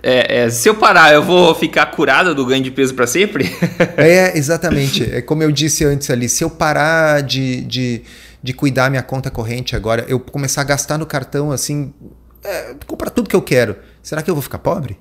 É, 0.03 0.41
é, 0.41 0.51
se 0.51 0.69
eu 0.69 0.75
parar, 0.75 1.15
eu 1.15 1.23
vou 1.23 1.55
ficar 1.55 1.87
curada 1.87 2.35
do 2.35 2.45
ganho 2.45 2.65
de 2.65 2.73
peso 2.73 2.93
para 2.93 3.07
sempre? 3.07 3.49
é, 3.97 4.37
exatamente. 4.37 5.05
É 5.05 5.23
como 5.23 5.45
eu 5.45 5.53
disse 5.53 5.85
antes 5.85 6.11
ali, 6.11 6.29
se 6.29 6.43
eu 6.43 6.51
parar 6.51 7.23
de, 7.23 7.61
de, 7.61 8.03
de 8.43 8.53
cuidar 8.53 8.91
minha 8.91 9.03
conta 9.03 9.31
corrente 9.31 9.77
agora, 9.77 10.05
eu 10.09 10.19
começar 10.19 10.63
a 10.63 10.65
gastar 10.65 10.99
no 10.99 11.07
cartão 11.07 11.53
assim, 11.53 11.95
é, 12.43 12.75
comprar 12.85 13.11
tudo 13.11 13.31
que 13.31 13.37
eu 13.37 13.43
quero, 13.43 13.77
será 14.03 14.23
que 14.23 14.31
eu 14.31 14.35
vou 14.35 14.43
ficar 14.43 14.59
pobre? 14.59 14.99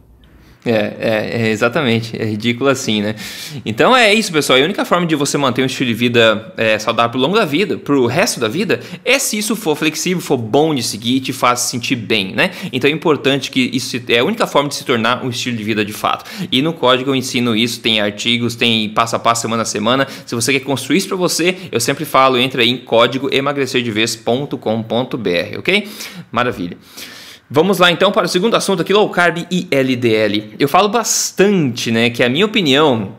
É, 0.64 0.72
é, 0.72 1.42
é, 1.42 1.50
exatamente. 1.50 2.16
É 2.20 2.24
ridículo 2.24 2.70
assim, 2.70 3.02
né? 3.02 3.16
Então 3.66 3.96
é 3.96 4.14
isso, 4.14 4.32
pessoal. 4.32 4.60
a 4.60 4.64
única 4.64 4.86
forma 4.86 5.08
de 5.08 5.16
você 5.16 5.38
manter 5.38 5.64
um 5.64 5.66
estilo 5.66 5.88
de 5.88 5.96
vida 5.96 6.54
é, 6.56 6.78
saudável 6.78 7.20
ao 7.20 7.26
longo 7.26 7.36
da 7.36 7.46
vida, 7.46 7.78
pro 7.78 8.06
resto 8.06 8.40
da 8.40 8.48
vida, 8.48 8.80
é 9.04 9.18
se 9.18 9.38
isso 9.38 9.56
for 9.56 9.76
flexível, 9.76 10.22
for 10.22 10.38
bom 10.38 10.76
de 10.76 10.84
seguir 10.84 11.16
e 11.16 11.20
te 11.20 11.34
faz 11.34 11.62
sentir 11.62 11.96
bem, 11.96 12.34
né? 12.34 12.52
Então 12.72 12.90
é 12.90 12.94
importante 12.94 13.50
que 13.50 13.72
isso 13.74 14.00
é 14.08 14.20
a 14.20 14.24
única 14.24 14.46
forma 14.46 14.70
de 14.70 14.76
se 14.76 14.86
tornar 14.86 15.26
um 15.26 15.30
estilo 15.30 15.58
de 15.58 15.64
vida 15.64 15.84
de 15.84 15.94
fato. 15.94 16.30
E 16.52 16.62
no 16.62 16.74
código 16.74 17.10
eu 17.10 17.16
ensino 17.16 17.56
isso, 17.56 17.80
tem 17.80 18.00
artigos, 18.00 18.56
tem 18.56 18.90
passo 18.90 19.16
a 19.16 19.20
passo, 19.20 19.42
semana 19.42 19.64
a 19.64 19.66
semana. 19.66 20.08
Se 20.26 20.36
você 20.36 20.54
quer 20.54 20.60
construir 20.60 20.98
isso 20.98 21.08
para 21.08 21.18
você, 21.18 21.58
eu 21.72 21.80
sempre 21.80 22.06
falo, 22.06 22.38
entra 22.38 22.62
aí 22.62 22.70
em 22.70 22.78
código 22.78 23.34
emagrecerdevez.com.br, 23.34 25.58
ok? 25.58 25.88
Maravilha. 26.32 26.78
Vamos 27.54 27.80
lá 27.80 27.92
então 27.92 28.14
para 28.14 28.28
o 28.28 28.30
segundo 28.30 28.56
assunto 28.56 28.82
aqui, 28.82 28.94
low 28.94 29.10
carb 29.10 29.46
e 29.52 29.68
LDL. 29.70 30.56
Eu 30.58 30.70
falo 30.70 30.88
bastante, 30.88 31.92
né, 31.92 32.10
que 32.10 32.24
a 32.24 32.30
minha 32.30 32.46
opinião 32.46 33.12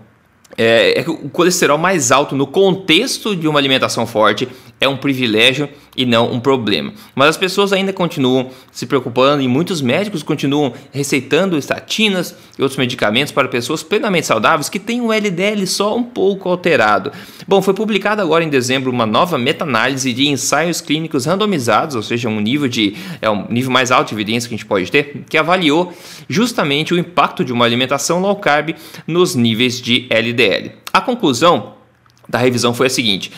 é, 0.57 1.01
é, 1.01 1.05
o 1.07 1.29
colesterol 1.29 1.77
mais 1.77 2.11
alto 2.11 2.35
no 2.35 2.47
contexto 2.47 3.37
de 3.37 3.47
uma 3.47 3.59
alimentação 3.59 4.07
forte 4.07 4.49
é 4.83 4.89
um 4.89 4.97
privilégio 4.97 5.69
e 5.97 6.05
não 6.05 6.33
um 6.33 6.41
problema. 6.41 6.93
Mas 7.15 7.29
as 7.29 7.37
pessoas 7.37 7.73
ainda 7.73 7.93
continuam 7.93 8.51
se 8.73 8.85
preocupando 8.85 9.41
e 9.41 9.47
muitos 9.47 9.81
médicos 9.81 10.25
continuam 10.25 10.73
receitando 10.91 11.57
estatinas 11.57 12.35
e 12.59 12.63
outros 12.63 12.77
medicamentos 12.77 13.33
para 13.33 13.47
pessoas 13.47 13.85
plenamente 13.85 14.27
saudáveis 14.27 14.69
que 14.69 14.81
têm 14.81 15.01
um 15.01 15.13
LDL 15.13 15.65
só 15.69 15.97
um 15.97 16.03
pouco 16.03 16.49
alterado. 16.49 17.13
Bom, 17.47 17.63
foi 17.63 17.75
publicada 17.75 18.23
agora 18.23 18.43
em 18.43 18.49
dezembro 18.49 18.91
uma 18.91 19.07
nova 19.07 19.39
meta-análise 19.39 20.13
de 20.13 20.29
ensaios 20.29 20.81
clínicos 20.81 21.27
randomizados, 21.27 21.95
ou 21.95 22.03
seja, 22.03 22.29
um 22.29 22.41
nível 22.41 22.67
de 22.67 22.97
é 23.21 23.31
um 23.31 23.47
nível 23.49 23.71
mais 23.71 23.93
alto 23.93 24.09
de 24.09 24.15
evidência 24.15 24.49
que 24.49 24.55
a 24.57 24.59
gente 24.59 24.67
pode 24.67 24.91
ter, 24.91 25.25
que 25.29 25.39
avaliou 25.39 25.93
justamente 26.29 26.93
o 26.93 26.99
impacto 26.99 27.45
de 27.45 27.53
uma 27.53 27.65
alimentação 27.65 28.21
low 28.21 28.35
carb 28.35 28.71
nos 29.07 29.37
níveis 29.37 29.81
de 29.81 30.09
LDL. 30.11 30.73
A 30.93 31.01
conclusão 31.01 31.75
da 32.29 32.39
revisão 32.39 32.75
foi 32.75 32.87
a 32.87 32.91
seguinte: 32.91 33.31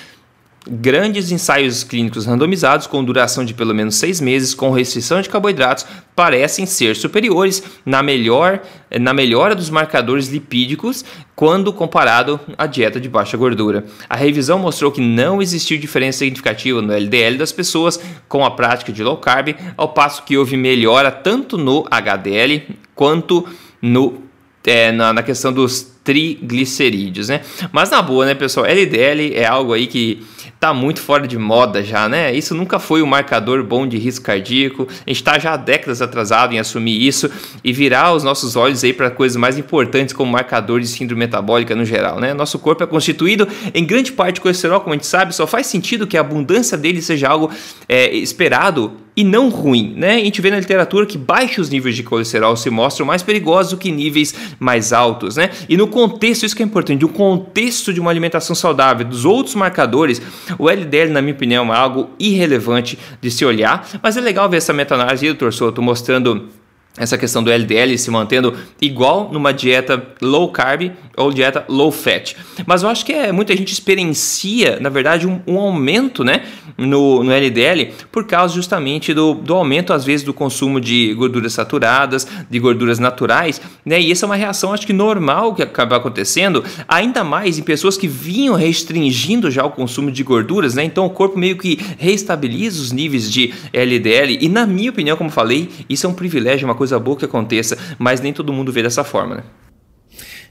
Grandes 0.67 1.31
ensaios 1.31 1.85
clínicos 1.85 2.25
randomizados 2.25 2.87
com 2.87 3.05
duração 3.05 3.45
de 3.45 3.53
pelo 3.53 3.75
menos 3.75 3.97
seis 3.97 4.19
meses 4.19 4.55
com 4.55 4.71
restrição 4.71 5.21
de 5.21 5.29
carboidratos 5.29 5.85
parecem 6.17 6.65
ser 6.65 6.97
superiores 6.97 7.63
na, 7.85 8.03
melhor, 8.03 8.63
na 8.99 9.13
melhora 9.13 9.55
dos 9.55 9.69
marcadores 9.69 10.29
lipídicos 10.29 11.05
quando 11.37 11.71
comparado 11.71 12.41
à 12.57 12.67
dieta 12.67 12.99
de 12.99 13.11
baixa 13.11 13.37
gordura. 13.37 13.85
A 14.09 14.17
revisão 14.17 14.59
mostrou 14.59 14.91
que 14.91 15.03
não 15.03 15.43
existiu 15.43 15.77
diferença 15.77 16.21
significativa 16.21 16.81
no 16.81 16.95
LDL 16.95 17.37
das 17.37 17.53
pessoas 17.53 18.01
com 18.27 18.43
a 18.43 18.51
prática 18.51 18.91
de 18.91 19.03
low 19.03 19.19
carb, 19.19 19.55
ao 19.77 19.89
passo 19.89 20.23
que 20.23 20.39
houve 20.39 20.57
melhora 20.57 21.11
tanto 21.11 21.59
no 21.59 21.85
HDL 21.91 22.63
quanto 22.95 23.47
no, 23.83 24.23
é, 24.65 24.91
na, 24.91 25.13
na 25.13 25.23
questão 25.23 25.53
dos 25.53 25.94
triglicerídeos, 26.05 27.29
né? 27.29 27.41
Mas 27.73 27.91
na 27.91 28.03
boa, 28.03 28.27
né, 28.27 28.35
pessoal? 28.35 28.67
LDL 28.67 29.35
é 29.35 29.47
algo 29.47 29.73
aí 29.73 29.87
que 29.87 30.23
tá 30.61 30.73
muito 30.73 31.01
fora 31.01 31.27
de 31.27 31.37
moda 31.39 31.83
já, 31.83 32.09
né? 32.09 32.35
Isso 32.35 32.55
nunca 32.55 32.79
foi 32.79 33.03
um 33.03 33.07
marcador 33.07 33.63
bom 33.63 33.87
de 33.87 33.99
risco 33.99 34.25
cardíaco. 34.25 34.87
A 35.07 35.11
gente 35.11 35.17
está 35.17 35.39
já 35.39 35.55
há 35.55 35.57
décadas 35.57 36.01
atrasado 36.01 36.55
em 36.55 36.59
assumir 36.59 37.07
isso 37.07 37.31
e 37.63 37.73
virar 37.73 38.15
os 38.15 38.23
nossos 38.23 38.55
olhos 38.55 38.85
aí 38.85 38.93
para 38.93 39.11
coisas 39.11 39.37
mais 39.37 39.59
importantes 39.59 40.15
como 40.15 40.31
marcador 40.31 40.81
de 40.81 40.87
síndrome 40.87 41.21
metabólica 41.21 41.75
no 41.75 41.85
geral, 41.85 42.21
né? 42.21 42.35
Nosso 42.35 42.59
corpo 42.59 42.83
é 42.83 42.87
constituído 42.87 43.49
em 43.75 43.85
grande 43.85 44.13
parte 44.13 44.37
de 44.37 44.41
colesterol, 44.43 44.81
como 44.81 44.93
a 44.95 44.97
gente 44.97 45.07
sabe, 45.07 45.35
só 45.35 45.47
faz 45.47 45.67
sentido 45.67 46.07
que 46.07 46.17
a 46.17 46.21
abundância 46.21 46.77
dele 46.77 47.01
seja 47.03 47.29
algo 47.29 47.51
é, 47.89 48.15
esperado 48.15 49.05
e 49.17 49.23
não 49.23 49.49
ruim, 49.49 49.95
né? 49.97 50.17
A 50.17 50.25
gente 50.25 50.41
vê 50.41 50.51
na 50.51 50.59
literatura 50.59 51.07
que 51.07 51.17
baixos 51.17 51.71
níveis 51.71 51.95
de 51.95 52.03
colesterol 52.03 52.57
se 52.57 52.69
mostram 52.69 53.07
mais 53.07 53.23
perigosos 53.23 53.73
do 53.73 53.79
que 53.79 53.93
níveis 53.93 54.35
mais 54.59 54.93
altos, 54.93 55.37
né? 55.37 55.51
E 55.69 55.77
no 55.77 55.87
contexto, 55.95 56.45
isso 56.45 56.57
que 56.57 56.63
é 56.63 56.67
importante, 56.67 57.05
o 57.05 57.09
contexto 57.09 57.95
de 57.95 58.01
uma 58.01 58.11
alimentação 58.11 58.55
saudável, 58.55 59.07
dos 59.07 59.25
outros 59.25 59.55
marcadores, 59.55 60.21
o 60.59 60.69
LDL, 60.69 61.13
na 61.13 61.23
minha 61.23 61.33
opinião, 61.33 61.73
é 61.73 61.77
algo 61.77 62.11
irrelevante 62.19 62.99
de 63.21 63.31
se 63.31 63.45
olhar, 63.45 63.89
mas 64.03 64.17
é 64.17 64.21
legal 64.21 64.51
ver 64.51 64.57
essa 64.57 64.73
meta-análise, 64.73 65.27
doutor 65.27 65.53
Soto, 65.53 65.81
mostrando 65.81 66.49
essa 66.97 67.19
questão 67.19 67.43
do 67.43 67.51
LDL 67.51 67.99
se 67.99 68.09
mantendo 68.09 68.55
igual 68.81 69.29
numa 69.33 69.53
dieta 69.53 70.01
low 70.23 70.49
carb 70.53 70.93
ou 71.17 71.33
dieta 71.33 71.65
low 71.69 71.91
fat. 71.91 72.37
Mas 72.67 72.83
eu 72.83 72.89
acho 72.89 73.05
que 73.05 73.13
é, 73.13 73.33
muita 73.33 73.57
gente 73.57 73.73
experiencia, 73.73 74.79
na 74.81 74.89
verdade, 74.89 75.27
um, 75.27 75.41
um 75.47 75.59
aumento 75.59 76.23
né, 76.23 76.43
no, 76.77 77.25
no, 77.25 77.33
LDL 77.33 77.93
por 78.13 78.27
causa 78.27 78.55
justamente 78.55 79.13
do, 79.13 79.35
do, 79.35 79.55
aumento, 79.55 79.93
às 79.93 80.05
vezes, 80.05 80.25
do 80.25 80.33
consumo 80.33 80.81
de 80.81 81.13
gorduras 81.15 81.53
saturadas, 81.53 82.27
de 82.49 82.59
gorduras 82.59 82.99
naturais. 82.99 83.61
Né? 83.85 84.01
E 84.01 84.13
essa 84.13 84.25
é 84.25 84.29
uma 84.29 84.37
reação, 84.37 84.73
acho 84.73 84.87
que 84.87 84.93
normal 84.93 85.55
que 85.55 85.63
acaba 85.63 85.97
acontecendo, 85.97 86.65
ainda 86.87 87.25
mais 87.25 87.59
em 87.59 87.63
pessoas 87.63 87.97
que 87.97 88.07
vinham 88.07 88.55
restringindo 88.55 89.51
já 89.51 89.65
o 89.65 89.71
consumo 89.71 90.11
de 90.11 90.23
gorduras. 90.23 90.75
Né? 90.75 90.85
Então 90.85 91.07
o 91.07 91.11
corpo 91.11 91.39
meio 91.39 91.57
que 91.57 91.79
reestabiliza 91.99 92.81
os 92.81 92.93
níveis 92.93 93.31
de 93.31 93.53
LDL. 93.73 94.39
E 94.41 94.49
na 94.49 94.67
minha 94.67 94.91
opinião, 94.91 95.17
como 95.17 95.31
falei, 95.31 95.69
isso 95.89 96.07
é 96.07 96.11
um 96.11 96.15
privilégio, 96.15 96.67
uma 96.67 96.75
coisa 96.75 96.84
coisa 96.85 96.99
boa 96.99 97.17
que 97.17 97.25
aconteça, 97.25 97.79
mas 97.99 98.21
nem 98.21 98.33
todo 98.33 98.53
mundo 98.53 98.71
vê 98.71 98.83
dessa 98.83 99.03
forma, 99.03 99.37
né? 99.37 99.43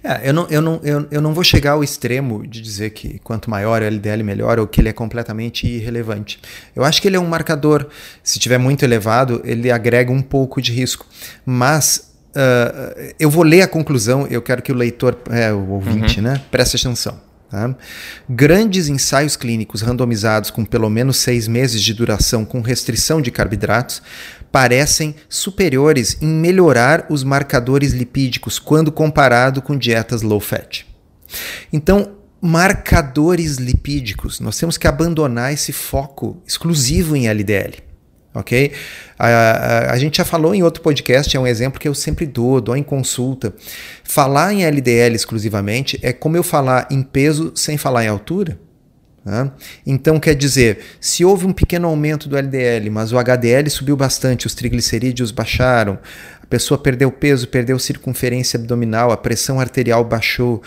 É, 0.04 0.28
eu, 0.28 0.34
não, 0.34 0.48
eu, 0.50 0.62
não, 0.62 0.82
eu, 0.84 1.08
eu 1.10 1.22
não 1.22 1.34
vou 1.34 1.46
chegar 1.46 1.74
ao 1.74 1.84
extremo 1.84 2.46
de 2.46 2.62
dizer 2.62 2.90
que 2.90 3.20
quanto 3.20 3.50
maior 3.50 3.82
o 3.82 3.86
LDL, 3.86 4.22
melhor, 4.22 4.60
ou 4.60 4.68
que 4.68 4.82
ele 4.82 4.90
é 4.90 4.94
completamente 4.94 5.66
irrelevante. 5.66 6.42
Eu 6.76 6.84
acho 6.84 7.02
que 7.02 7.08
ele 7.08 7.16
é 7.16 7.20
um 7.20 7.28
marcador. 7.28 7.88
Se 8.22 8.38
tiver 8.38 8.58
muito 8.58 8.84
elevado, 8.84 9.42
ele 9.46 9.72
agrega 9.72 10.12
um 10.12 10.22
pouco 10.22 10.62
de 10.62 10.74
risco. 10.74 11.06
Mas 11.46 12.12
uh, 12.36 13.14
eu 13.18 13.30
vou 13.30 13.44
ler 13.44 13.62
a 13.62 13.68
conclusão, 13.68 14.28
eu 14.28 14.42
quero 14.42 14.62
que 14.62 14.74
o 14.74 14.76
leitor, 14.76 15.18
é, 15.30 15.54
o 15.54 15.70
ouvinte, 15.70 16.18
uhum. 16.18 16.26
né, 16.26 16.42
preste 16.52 16.76
atenção. 16.76 17.18
Tá? 17.50 17.74
Grandes 18.28 18.90
ensaios 18.90 19.38
clínicos 19.38 19.82
randomizados 19.84 20.50
com 20.50 20.66
pelo 20.66 20.90
menos 20.90 21.18
seis 21.18 21.48
meses 21.48 21.82
de 21.82 21.94
duração 21.94 22.44
com 22.44 22.60
restrição 22.60 23.22
de 23.22 23.32
carboidratos 23.32 24.02
parecem 24.54 25.16
superiores 25.28 26.16
em 26.22 26.28
melhorar 26.28 27.08
os 27.10 27.24
marcadores 27.24 27.92
lipídicos 27.92 28.60
quando 28.60 28.92
comparado 28.92 29.64
com 29.64 29.76
dietas 29.76 30.22
low 30.22 30.40
fat. 30.40 30.86
Então, 31.74 32.12
marcadores 32.40 33.56
lipídicos, 33.56 34.40
nós 34.40 34.56
temos 34.56 34.78
que 34.78 34.88
abandonar 34.88 35.52
esse 35.52 35.74
foco 35.74 36.40
exclusivo 36.46 37.16
em 37.16 37.28
LDL. 37.28 37.80
Ok? 38.36 38.72
A, 39.18 39.28
a, 39.28 39.92
a, 39.92 39.98
gente 39.98 40.18
já 40.18 40.26
falou 40.26 40.54
em 40.54 40.62
outro 40.62 40.84
podcast, 40.84 41.36
é 41.36 41.40
um 41.40 41.48
exemplo 41.48 41.80
que 41.80 41.88
eu 41.88 41.96
sempre 41.96 42.28
dou, 42.28 42.62
dou 42.62 42.78
em 42.78 42.84
consulta. 42.84 43.56
Falar 44.04 44.54
em 44.54 44.64
LDL 44.66 45.16
exclusivamente 45.16 46.00
é 46.04 46.14
como 46.14 46.38
eu 46.38 46.44
falar 46.44 46.88
em 46.92 47.02
peso 47.02 47.52
sem 47.56 47.76
falar 47.76 48.06
em 48.06 48.08
altura. 48.08 48.60
Então, 49.86 50.20
quer 50.20 50.36
dizer, 50.36 50.80
se 51.00 51.24
houve 51.24 51.46
um 51.46 51.54
pequeno 51.54 51.88
aumento 51.88 52.28
do 52.28 52.38
LDL, 52.38 52.90
mas 52.90 53.14
o 53.14 53.18
HDL 53.18 53.70
subiu 53.70 53.96
bastante, 53.96 54.46
os 54.46 54.54
triglicerídeos 54.54 55.32
baixaram, 55.32 55.98
a 56.42 56.46
pessoa 56.46 56.78
perdeu 56.78 57.10
peso, 57.10 57.48
perdeu 57.48 57.80
circunferência 57.80 58.60
abdominal, 58.60 59.12
a 59.12 59.18
pressão 59.18 59.62
arterial 59.62 60.04
baixou, 60.04 60.62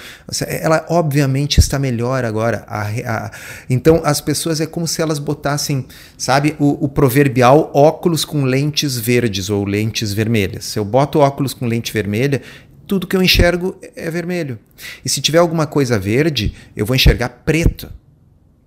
ela 0.46 0.86
obviamente 0.88 1.58
está 1.58 1.78
melhor 1.78 2.24
agora. 2.24 2.64
A, 2.66 2.88
a, 2.88 3.30
então, 3.68 4.00
as 4.02 4.22
pessoas 4.22 4.58
é 4.58 4.66
como 4.66 4.88
se 4.88 5.02
elas 5.02 5.18
botassem, 5.18 5.86
sabe, 6.16 6.56
o, 6.58 6.86
o 6.86 6.88
proverbial 6.88 7.70
óculos 7.74 8.24
com 8.24 8.44
lentes 8.44 8.96
verdes 8.96 9.50
ou 9.50 9.66
lentes 9.66 10.14
vermelhas. 10.14 10.64
Se 10.64 10.78
eu 10.78 10.84
boto 10.84 11.18
óculos 11.18 11.52
com 11.52 11.66
lente 11.66 11.92
vermelha, 11.92 12.40
tudo 12.86 13.06
que 13.06 13.16
eu 13.16 13.22
enxergo 13.22 13.76
é 13.94 14.10
vermelho. 14.10 14.58
E 15.04 15.10
se 15.10 15.20
tiver 15.20 15.38
alguma 15.38 15.66
coisa 15.66 15.98
verde, 15.98 16.54
eu 16.74 16.86
vou 16.86 16.96
enxergar 16.96 17.28
preto 17.44 17.90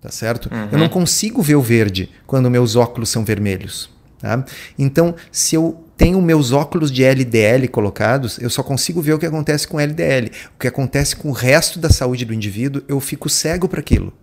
tá 0.01 0.09
certo? 0.09 0.49
Uhum. 0.53 0.69
Eu 0.71 0.77
não 0.77 0.89
consigo 0.89 1.41
ver 1.41 1.55
o 1.55 1.61
verde 1.61 2.09
quando 2.25 2.49
meus 2.49 2.75
óculos 2.75 3.09
são 3.09 3.23
vermelhos. 3.23 3.89
Tá? 4.19 4.43
Então, 4.77 5.15
se 5.31 5.55
eu 5.55 5.83
tenho 5.95 6.21
meus 6.21 6.51
óculos 6.51 6.91
de 6.91 7.03
LDL 7.03 7.67
colocados, 7.67 8.39
eu 8.39 8.49
só 8.49 8.63
consigo 8.63 9.01
ver 9.01 9.13
o 9.13 9.19
que 9.19 9.25
acontece 9.25 9.67
com 9.67 9.79
LDL. 9.79 10.31
O 10.55 10.59
que 10.59 10.67
acontece 10.67 11.15
com 11.15 11.29
o 11.29 11.33
resto 11.33 11.79
da 11.79 11.89
saúde 11.89 12.25
do 12.25 12.33
indivíduo, 12.33 12.81
eu 12.87 12.99
fico 12.99 13.29
cego 13.29 13.67
para 13.67 13.79
aquilo. 13.79 14.13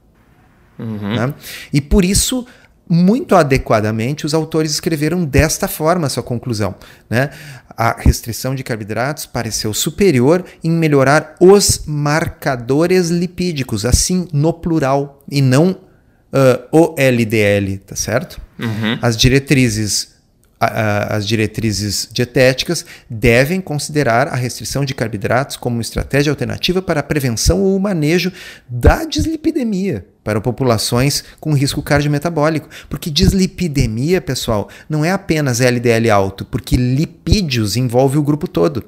Uhum. 0.78 1.16
Tá? 1.16 1.34
E 1.72 1.80
por 1.80 2.04
isso 2.04 2.46
muito 2.88 3.34
adequadamente, 3.34 4.24
os 4.24 4.34
autores 4.34 4.70
escreveram 4.70 5.24
desta 5.24 5.66
forma 5.66 6.06
a 6.06 6.10
sua 6.10 6.22
conclusão. 6.22 6.74
Né? 7.10 7.30
A 7.76 8.00
restrição 8.00 8.54
de 8.54 8.62
carboidratos 8.62 9.26
pareceu 9.26 9.74
superior 9.74 10.44
em 10.62 10.70
melhorar 10.70 11.34
os 11.40 11.82
marcadores 11.86 13.10
lipídicos, 13.10 13.84
assim 13.84 14.28
no 14.32 14.52
plural, 14.52 15.22
e 15.30 15.42
não 15.42 15.70
uh, 15.70 16.68
o 16.70 16.94
LDL, 16.96 17.78
tá 17.78 17.96
certo? 17.96 18.40
Uhum. 18.58 18.98
As 19.02 19.16
diretrizes 19.16 20.15
as 20.58 21.26
diretrizes 21.26 22.08
dietéticas 22.10 22.86
devem 23.10 23.60
considerar 23.60 24.28
a 24.28 24.34
restrição 24.34 24.84
de 24.84 24.94
carboidratos 24.94 25.56
como 25.56 25.80
estratégia 25.80 26.30
alternativa 26.30 26.80
para 26.80 27.00
a 27.00 27.02
prevenção 27.02 27.62
ou 27.62 27.78
manejo 27.78 28.32
da 28.68 29.04
dislipidemia 29.04 30.06
para 30.24 30.40
populações 30.40 31.22
com 31.38 31.52
risco 31.52 31.82
cardiometabólico. 31.82 32.68
Porque 32.88 33.10
dislipidemia, 33.10 34.20
pessoal, 34.20 34.68
não 34.88 35.04
é 35.04 35.12
apenas 35.12 35.60
LDL 35.60 36.10
alto, 36.10 36.44
porque 36.44 36.76
lipídios 36.76 37.76
envolve 37.76 38.18
o 38.18 38.22
grupo 38.22 38.48
todo. 38.48 38.84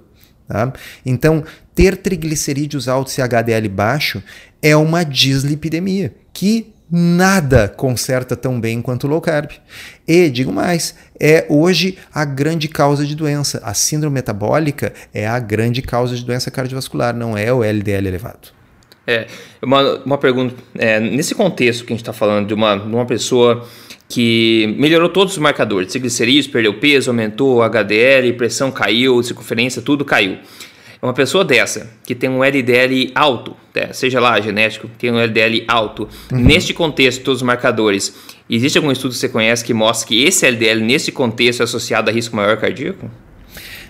Tá? 0.49 0.73
Então, 1.05 1.45
ter 1.75 1.99
triglicerídeos 1.99 2.89
altos 2.89 3.17
e 3.19 3.23
HDL 3.23 3.69
baixo 3.69 4.23
é 4.63 4.75
uma 4.75 5.05
dislipidemia, 5.05 6.15
que 6.33 6.73
nada 6.91 7.69
conserta 7.69 8.35
tão 8.35 8.61
bem 8.61 8.81
quanto 8.81 9.05
o 9.05 9.11
low 9.11 9.21
carb. 9.21 9.51
E, 10.07 10.29
digo 10.31 10.53
mais, 10.53 10.95
é 11.21 11.47
hoje 11.49 11.99
a 12.13 12.25
grande 12.25 12.69
causa 12.69 13.05
de 13.05 13.15
doença. 13.15 13.61
A 13.63 13.75
síndrome 13.75 14.15
metabólica 14.15 14.93
é 15.13 15.27
a 15.27 15.39
grande 15.39 15.83
causa 15.83 16.17
de 16.17 16.25
doença 16.25 16.51
cardiovascular, 16.51 17.15
não 17.15 17.37
é 17.37 17.53
o 17.53 17.63
LDL 17.63 18.07
elevado. 18.07 18.49
É, 19.07 19.27
uma, 19.63 19.97
uma 20.05 20.19
pergunta. 20.19 20.55
É, 20.77 21.01
nesse 21.01 21.35
contexto 21.35 21.85
que 21.85 21.93
a 21.93 21.95
gente 21.95 22.03
está 22.03 22.13
falando 22.13 22.47
de 22.49 22.55
uma, 22.55 22.77
de 22.77 22.95
uma 22.95 23.07
pessoa 23.07 23.67
que 24.09 24.75
melhorou 24.79 25.09
todos 25.09 25.35
os 25.35 25.39
marcadores, 25.39 25.91
triglicerídeos, 25.91 26.47
perdeu 26.47 26.75
peso, 26.75 27.11
aumentou 27.11 27.63
HDL, 27.63 28.33
pressão 28.35 28.71
caiu, 28.71 29.23
circunferência, 29.23 29.83
tudo 29.83 30.05
caiu. 30.05 30.39
Uma 31.01 31.13
pessoa 31.13 31.45
dessa, 31.45 31.89
que 32.05 32.15
tem 32.15 32.29
um 32.29 32.43
LDL 32.43 33.13
alto, 33.15 33.57
né, 33.75 33.93
seja 33.93 34.19
lá 34.19 34.41
genético, 34.41 34.89
tem 34.99 35.13
um 35.13 35.19
LDL 35.19 35.65
alto, 35.69 36.09
uhum. 36.33 36.39
neste 36.39 36.75
contexto, 36.75 37.23
todos 37.23 37.41
os 37.41 37.47
marcadores, 37.47 38.15
existe 38.51 38.79
algum 38.79 38.91
estudo 38.91 39.13
que 39.13 39.19
você 39.19 39.29
conhece 39.29 39.65
que 39.65 39.73
mostra 39.73 40.09
que 40.09 40.25
esse 40.25 40.45
LDL, 40.45 40.81
nesse 40.81 41.13
contexto, 41.13 41.61
é 41.61 41.65
associado 41.65 42.11
a 42.11 42.13
risco 42.13 42.35
maior 42.35 42.57
cardíaco? 42.57 43.09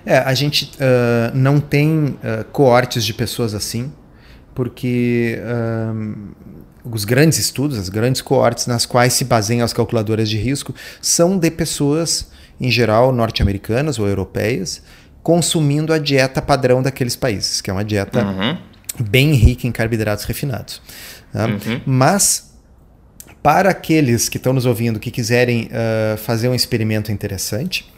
É, 0.04 0.18
a 0.18 0.34
gente 0.34 0.70
uh, 0.76 1.34
não 1.34 1.60
tem 1.60 2.18
uh, 2.22 2.44
coortes 2.52 3.04
de 3.04 3.14
pessoas 3.14 3.54
assim, 3.54 3.92
porque 4.54 5.38
um, 5.94 6.28
os 6.84 7.04
grandes 7.04 7.38
estudos, 7.38 7.78
as 7.78 7.88
grandes 7.88 8.20
coortes 8.20 8.66
nas 8.66 8.84
quais 8.84 9.12
se 9.12 9.24
baseiam 9.24 9.64
as 9.64 9.72
calculadoras 9.72 10.28
de 10.28 10.36
risco, 10.36 10.74
são 11.00 11.38
de 11.38 11.50
pessoas, 11.50 12.30
em 12.60 12.70
geral, 12.70 13.12
norte-americanas 13.12 13.98
ou 13.98 14.08
europeias, 14.08 14.82
consumindo 15.28 15.92
a 15.92 15.98
dieta 15.98 16.40
padrão 16.40 16.80
daqueles 16.80 17.14
países, 17.14 17.60
que 17.60 17.68
é 17.68 17.72
uma 17.74 17.84
dieta 17.84 18.24
uhum. 18.24 18.56
bem 18.98 19.34
rica 19.34 19.66
em 19.66 19.70
carboidratos 19.70 20.24
refinados. 20.24 20.80
Tá? 21.30 21.44
Uhum. 21.44 21.82
Mas, 21.84 22.54
para 23.42 23.68
aqueles 23.68 24.26
que 24.30 24.38
estão 24.38 24.54
nos 24.54 24.64
ouvindo 24.64 24.98
que 24.98 25.10
quiserem 25.10 25.66
uh, 25.66 26.16
fazer 26.16 26.48
um 26.48 26.54
experimento 26.54 27.12
interessante, 27.12 27.92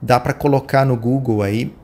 dá 0.00 0.20
para 0.20 0.32
colocar 0.32 0.86
no 0.86 0.96
Google 0.96 1.42
aí, 1.42 1.74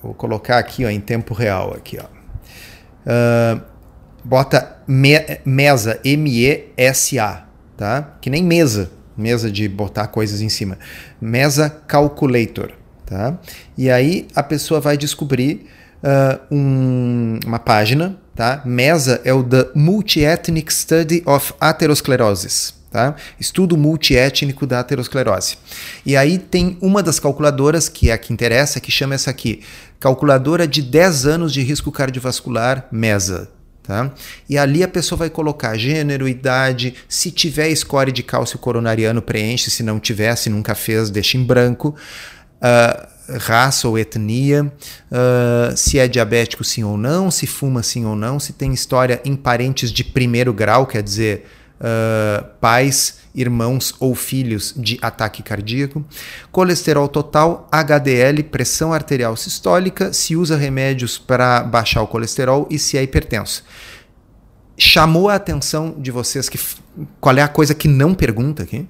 vou 0.00 0.14
colocar 0.14 0.58
aqui 0.58 0.84
ó, 0.84 0.88
em 0.88 1.00
tempo 1.00 1.34
real 1.34 1.74
aqui, 1.74 1.98
ó. 2.00 2.04
Uh, 2.04 3.60
bota 4.22 4.80
me, 4.86 5.18
mesa, 5.44 5.98
M-E-S-A, 6.04 7.46
tá? 7.76 8.16
Que 8.20 8.30
nem 8.30 8.44
mesa, 8.44 8.92
mesa 9.16 9.50
de 9.50 9.68
botar 9.68 10.06
coisas 10.06 10.40
em 10.40 10.48
cima. 10.48 10.78
Mesa 11.20 11.68
Calculator, 11.68 12.78
tá? 13.10 13.36
E 13.76 13.90
aí 13.90 14.28
a 14.34 14.42
pessoa 14.42 14.80
vai 14.80 14.96
descobrir 14.96 15.66
uh, 16.02 16.40
um, 16.54 17.40
uma 17.44 17.58
página, 17.58 18.16
tá? 18.34 18.62
MESA 18.64 19.20
é 19.24 19.34
o 19.34 19.42
The 19.42 19.70
Multi-Ethnic 19.74 20.72
Study 20.72 21.22
of 21.26 21.52
Atherosclerosis, 21.60 22.78
Tá? 22.90 23.14
Estudo 23.38 23.76
multiétnico 23.76 24.66
da 24.66 24.80
aterosclerose. 24.80 25.56
E 26.04 26.16
aí 26.16 26.38
tem 26.38 26.76
uma 26.80 27.04
das 27.04 27.20
calculadoras, 27.20 27.88
que 27.88 28.10
é 28.10 28.12
a 28.14 28.18
que 28.18 28.32
interessa, 28.32 28.80
que 28.80 28.90
chama 28.90 29.14
essa 29.14 29.30
aqui, 29.30 29.62
calculadora 30.00 30.66
de 30.66 30.82
10 30.82 31.24
anos 31.24 31.52
de 31.52 31.62
risco 31.62 31.92
cardiovascular 31.92 32.88
MESA. 32.90 33.48
Tá? 33.84 34.10
E 34.48 34.58
ali 34.58 34.82
a 34.82 34.88
pessoa 34.88 35.20
vai 35.20 35.30
colocar 35.30 35.76
gênero, 35.76 36.28
idade, 36.28 36.94
se 37.08 37.30
tiver 37.30 37.72
score 37.76 38.10
de 38.10 38.24
cálcio 38.24 38.58
coronariano, 38.58 39.22
preenche, 39.22 39.70
se 39.70 39.84
não 39.84 40.00
tiver, 40.00 40.34
se 40.34 40.50
nunca 40.50 40.74
fez, 40.74 41.10
deixa 41.10 41.36
em 41.36 41.44
branco. 41.44 41.94
Uh, 42.60 43.10
raça 43.38 43.88
ou 43.88 43.98
etnia, 43.98 44.64
uh, 44.64 45.76
se 45.76 45.98
é 45.98 46.08
diabético 46.08 46.64
sim 46.64 46.82
ou 46.82 46.96
não, 46.96 47.30
se 47.30 47.46
fuma 47.46 47.82
sim 47.82 48.04
ou 48.04 48.16
não, 48.16 48.40
se 48.40 48.52
tem 48.52 48.72
história 48.72 49.20
em 49.24 49.36
parentes 49.36 49.92
de 49.92 50.02
primeiro 50.02 50.52
grau, 50.52 50.86
quer 50.86 51.02
dizer, 51.02 51.46
uh, 51.80 52.44
pais, 52.60 53.20
irmãos 53.34 53.94
ou 54.00 54.14
filhos 54.14 54.74
de 54.76 54.98
ataque 55.00 55.42
cardíaco. 55.42 56.04
Colesterol 56.50 57.08
total, 57.08 57.68
HDL, 57.70 58.42
pressão 58.44 58.92
arterial 58.92 59.36
sistólica, 59.36 60.12
se 60.12 60.36
usa 60.36 60.56
remédios 60.56 61.16
para 61.18 61.62
baixar 61.62 62.02
o 62.02 62.06
colesterol 62.06 62.66
e 62.70 62.78
se 62.78 62.98
é 62.98 63.02
hipertenso. 63.02 63.64
Chamou 64.76 65.28
a 65.28 65.34
atenção 65.34 65.94
de 65.96 66.10
vocês 66.10 66.48
que 66.48 66.58
qual 67.20 67.36
é 67.36 67.42
a 67.42 67.48
coisa 67.48 67.74
que 67.74 67.86
não 67.86 68.14
pergunta 68.14 68.62
aqui? 68.62 68.88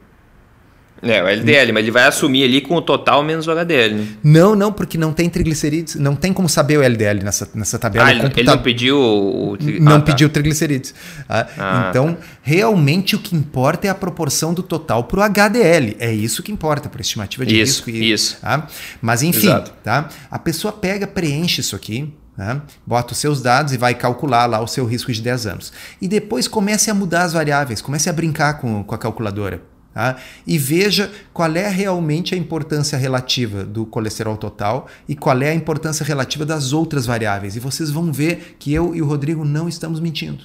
É, 1.03 1.23
o 1.23 1.27
LDL, 1.27 1.73
mas 1.73 1.83
ele 1.83 1.91
vai 1.91 2.05
assumir 2.05 2.45
ali 2.45 2.61
com 2.61 2.75
o 2.75 2.83
total 2.83 3.23
menos 3.23 3.47
o 3.47 3.51
HDL. 3.51 3.95
Né? 3.95 4.07
Não, 4.23 4.55
não, 4.55 4.73
porque 4.73 4.99
não 4.99 5.13
tem 5.13 5.31
triglicerídeos, 5.31 5.97
não 5.97 6.15
tem 6.15 6.33
como 6.33 6.49
saber 6.49 6.79
o 6.79 6.83
LDL 6.83 7.25
nessa, 7.25 7.49
nessa 7.55 7.79
tabela. 7.79 8.07
Ah, 8.07 8.11
ele, 8.11 8.27
ele, 8.37 8.43
não 8.45 8.59
pediu 8.59 8.99
o... 8.99 9.57
Não 9.81 9.97
ah, 9.97 9.99
tá. 10.01 10.07
pediu 10.07 10.29
triglicerídeos. 10.29 10.95
Ah, 11.29 11.47
ah, 11.57 11.87
então, 11.89 12.15
tá. 12.15 12.21
realmente 12.43 13.17
o 13.17 13.19
que 13.19 13.35
importa 13.35 13.87
é 13.87 13.91
a 13.91 13.95
proporção 13.95 14.53
do 14.53 14.63
total 14.63 15.05
para 15.05 15.21
o 15.21 15.23
HDL. 15.23 15.97
É 15.99 16.13
isso 16.13 16.43
que 16.43 16.53
importa 16.53 16.89
para 16.89 17.01
a 17.01 17.03
estimativa 17.03 17.47
de 17.47 17.59
isso, 17.59 17.83
risco. 17.85 17.91
E, 17.91 18.13
isso, 18.13 18.39
tá? 18.41 18.67
Mas 19.01 19.23
enfim, 19.23 19.49
tá? 19.83 20.09
a 20.31 20.39
pessoa 20.39 20.73
pega, 20.73 21.07
preenche 21.07 21.63
isso 21.63 21.75
aqui, 21.75 22.13
né? 22.37 22.61
Bota 22.87 23.13
os 23.13 23.19
seus 23.19 23.41
dados 23.43 23.73
e 23.73 23.79
vai 23.79 23.95
calcular 23.95 24.47
lá 24.47 24.61
o 24.61 24.67
seu 24.67 24.85
risco 24.85 25.13
de 25.13 25.23
10 25.23 25.47
anos. 25.47 25.73
E 26.01 26.07
depois 26.07 26.47
comece 26.47 26.91
a 26.91 26.95
mudar 26.95 27.23
as 27.23 27.33
variáveis, 27.33 27.81
comece 27.81 28.09
a 28.09 28.13
brincar 28.13 28.55
com, 28.55 28.83
com 28.85 28.95
a 28.95 28.99
calculadora. 28.99 29.70
Tá? 29.93 30.17
E 30.47 30.57
veja 30.57 31.11
qual 31.33 31.55
é 31.57 31.69
realmente 31.69 32.35
a 32.35 32.39
importância 32.39 32.97
relativa 32.97 33.65
do 33.65 33.85
colesterol 33.85 34.37
total 34.37 34.87
e 35.09 35.17
qual 35.17 35.43
é 35.43 35.51
a 35.51 35.55
importância 35.55 36.05
relativa 36.05 36.47
das 36.47 36.73
outras 36.73 37.07
variáveis. 37.07 37.57
E 37.57 37.61
vocês 37.61 37.91
vão 37.91 38.13
ver 38.13 38.57
que 38.59 38.73
eu 38.73 38.95
e 38.95 39.03
o 39.03 39.07
Rodrigo 39.07 39.45
não 39.45 39.69
estamos 39.69 39.99
mentindo. 39.99 40.45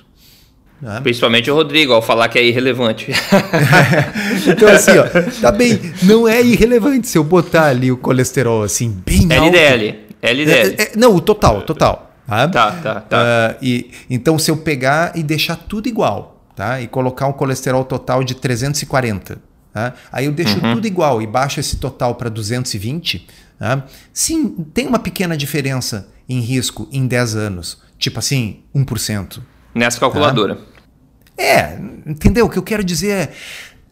Tá? 0.82 1.00
Principalmente 1.00 1.50
o 1.50 1.56
Rodrigo, 1.56 1.94
ao 1.94 2.02
falar 2.02 2.28
que 2.28 2.38
é 2.38 2.44
irrelevante. 2.44 3.12
então, 4.48 4.68
assim, 4.68 4.92
ó, 4.98 5.06
tá 5.42 5.52
bem, 5.52 5.80
não 6.04 6.28
é 6.28 6.42
irrelevante 6.42 7.08
se 7.08 7.18
eu 7.18 7.24
botar 7.24 7.68
ali 7.68 7.92
o 7.92 7.98
colesterol 7.98 8.64
assim, 8.64 8.90
bem 9.06 9.28
LDL. 9.32 9.88
alto. 9.90 10.06
LDL. 10.22 10.76
É, 10.78 10.84
é, 10.84 10.92
não, 10.96 11.16
o 11.16 11.22
total, 11.22 11.62
total. 11.62 12.12
Tá, 12.28 12.48
tá, 12.48 12.72
tá. 12.72 13.02
tá. 13.02 13.18
Uh, 13.18 13.58
e, 13.62 13.92
então, 14.10 14.38
se 14.40 14.50
eu 14.50 14.58
pegar 14.58 15.12
e 15.16 15.22
deixar 15.22 15.56
tudo 15.56 15.88
igual, 15.88 16.35
tá? 16.56 16.82
e 16.82 16.88
colocar 16.88 17.28
um 17.28 17.34
colesterol 17.34 17.84
total 17.84 18.24
de 18.24 18.36
340. 18.36 19.40
Tá? 19.74 19.94
Aí 20.12 20.26
eu 20.26 20.32
deixo 20.32 20.56
uhum. 20.64 20.76
tudo 20.76 20.88
igual 20.88 21.22
e 21.22 21.28
baixo 21.28 21.60
esse 21.60 21.76
total 21.78 22.16
para 22.16 22.30
220. 22.30 23.28
Tá? 23.60 23.86
Sim, 24.14 24.50
tem 24.74 24.88
uma 24.88 25.00
pequena 25.00 25.36
diferença 25.36 26.08
em 26.28 26.40
risco 26.40 26.88
em 26.92 27.06
10 27.06 27.36
anos. 27.36 27.82
Tipo 27.98 28.20
assim, 28.20 28.64
1%. 28.74 29.42
Nessa 29.74 30.00
calculadora. 30.00 30.56
Tá? 30.56 30.62
É, 31.38 31.78
entendeu? 32.06 32.46
O 32.46 32.50
que 32.50 32.58
eu 32.58 32.64
quero 32.64 32.84
dizer 32.84 33.10
é, 33.12 33.34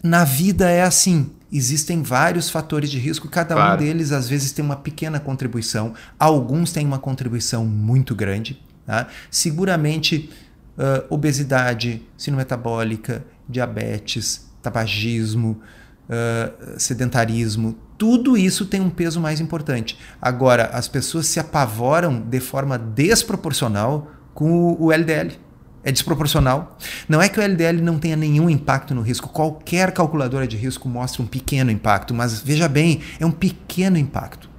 na 0.01 0.23
vida 0.23 0.69
é 0.69 0.83
assim, 0.83 1.31
existem 1.51 2.01
vários 2.01 2.49
fatores 2.49 2.89
de 2.89 2.97
risco, 2.97 3.27
cada 3.27 3.53
claro. 3.53 3.81
um 3.81 3.85
deles 3.85 4.11
às 4.11 4.27
vezes 4.29 4.51
tem 4.51 4.63
uma 4.63 4.77
pequena 4.77 5.19
contribuição, 5.19 5.93
alguns 6.17 6.71
têm 6.71 6.85
uma 6.85 6.99
contribuição 6.99 7.65
muito 7.65 8.15
grande. 8.15 8.59
Tá? 8.85 9.07
Seguramente 9.29 10.29
uh, 10.77 11.05
obesidade, 11.13 12.01
síndrome 12.17 12.43
metabólica, 12.43 13.25
diabetes, 13.47 14.49
tabagismo, 14.61 15.61
uh, 16.09 16.79
sedentarismo, 16.79 17.77
tudo 17.97 18.37
isso 18.37 18.65
tem 18.65 18.81
um 18.81 18.89
peso 18.89 19.19
mais 19.19 19.39
importante. 19.39 19.97
Agora, 20.21 20.65
as 20.73 20.87
pessoas 20.87 21.27
se 21.27 21.39
apavoram 21.39 22.19
de 22.19 22.39
forma 22.39 22.77
desproporcional 22.77 24.11
com 24.33 24.75
o 24.79 24.91
LDL. 24.91 25.39
É 25.85 25.91
desproporcional. 25.91 26.77
Não 27.09 27.21
é 27.21 27.27
que 27.27 27.39
o 27.39 27.43
LDL 27.43 27.81
não 27.81 27.99
tenha 27.99 28.15
nenhum 28.15 28.49
impacto 28.49 28.95
no 28.95 29.01
risco. 29.01 29.27
Qualquer 29.29 29.91
calculadora 29.91 30.47
de 30.47 30.55
risco 30.55 30.87
mostra 30.87 31.21
um 31.21 31.25
pequeno 31.25 31.69
impacto, 31.71 32.13
mas 32.13 32.41
veja 32.41 32.69
bem, 32.69 33.01
é 33.19 33.25
um 33.25 33.31
pequeno 33.31 33.97
impacto. 33.97 34.49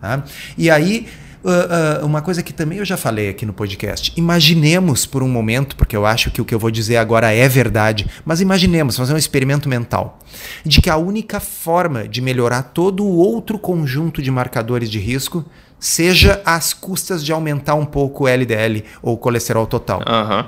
Tá? 0.00 0.24
E 0.58 0.68
aí 0.68 1.08
uh, 1.46 2.02
uh, 2.02 2.06
uma 2.06 2.20
coisa 2.20 2.42
que 2.42 2.52
também 2.52 2.78
eu 2.78 2.84
já 2.84 2.96
falei 2.96 3.28
aqui 3.28 3.46
no 3.46 3.52
podcast. 3.52 4.12
Imaginemos 4.16 5.06
por 5.06 5.22
um 5.22 5.28
momento, 5.28 5.76
porque 5.76 5.96
eu 5.96 6.04
acho 6.04 6.30
que 6.30 6.40
o 6.40 6.44
que 6.44 6.54
eu 6.54 6.58
vou 6.58 6.70
dizer 6.70 6.96
agora 6.96 7.32
é 7.32 7.48
verdade, 7.48 8.06
mas 8.24 8.40
imaginemos, 8.40 8.96
fazer 8.96 9.14
um 9.14 9.16
experimento 9.16 9.68
mental, 9.68 10.18
de 10.64 10.80
que 10.80 10.90
a 10.90 10.96
única 10.96 11.38
forma 11.38 12.08
de 12.08 12.20
melhorar 12.20 12.62
todo 12.62 13.04
o 13.04 13.16
outro 13.16 13.58
conjunto 13.58 14.20
de 14.20 14.30
marcadores 14.30 14.90
de 14.90 14.98
risco 14.98 15.44
seja 15.78 16.42
às 16.44 16.72
custas 16.72 17.24
de 17.24 17.32
aumentar 17.32 17.74
um 17.74 17.86
pouco 17.86 18.24
o 18.24 18.28
LDL 18.28 18.82
ou 19.00 19.16
colesterol 19.16 19.66
total. 19.66 20.00
Uhum. 20.00 20.44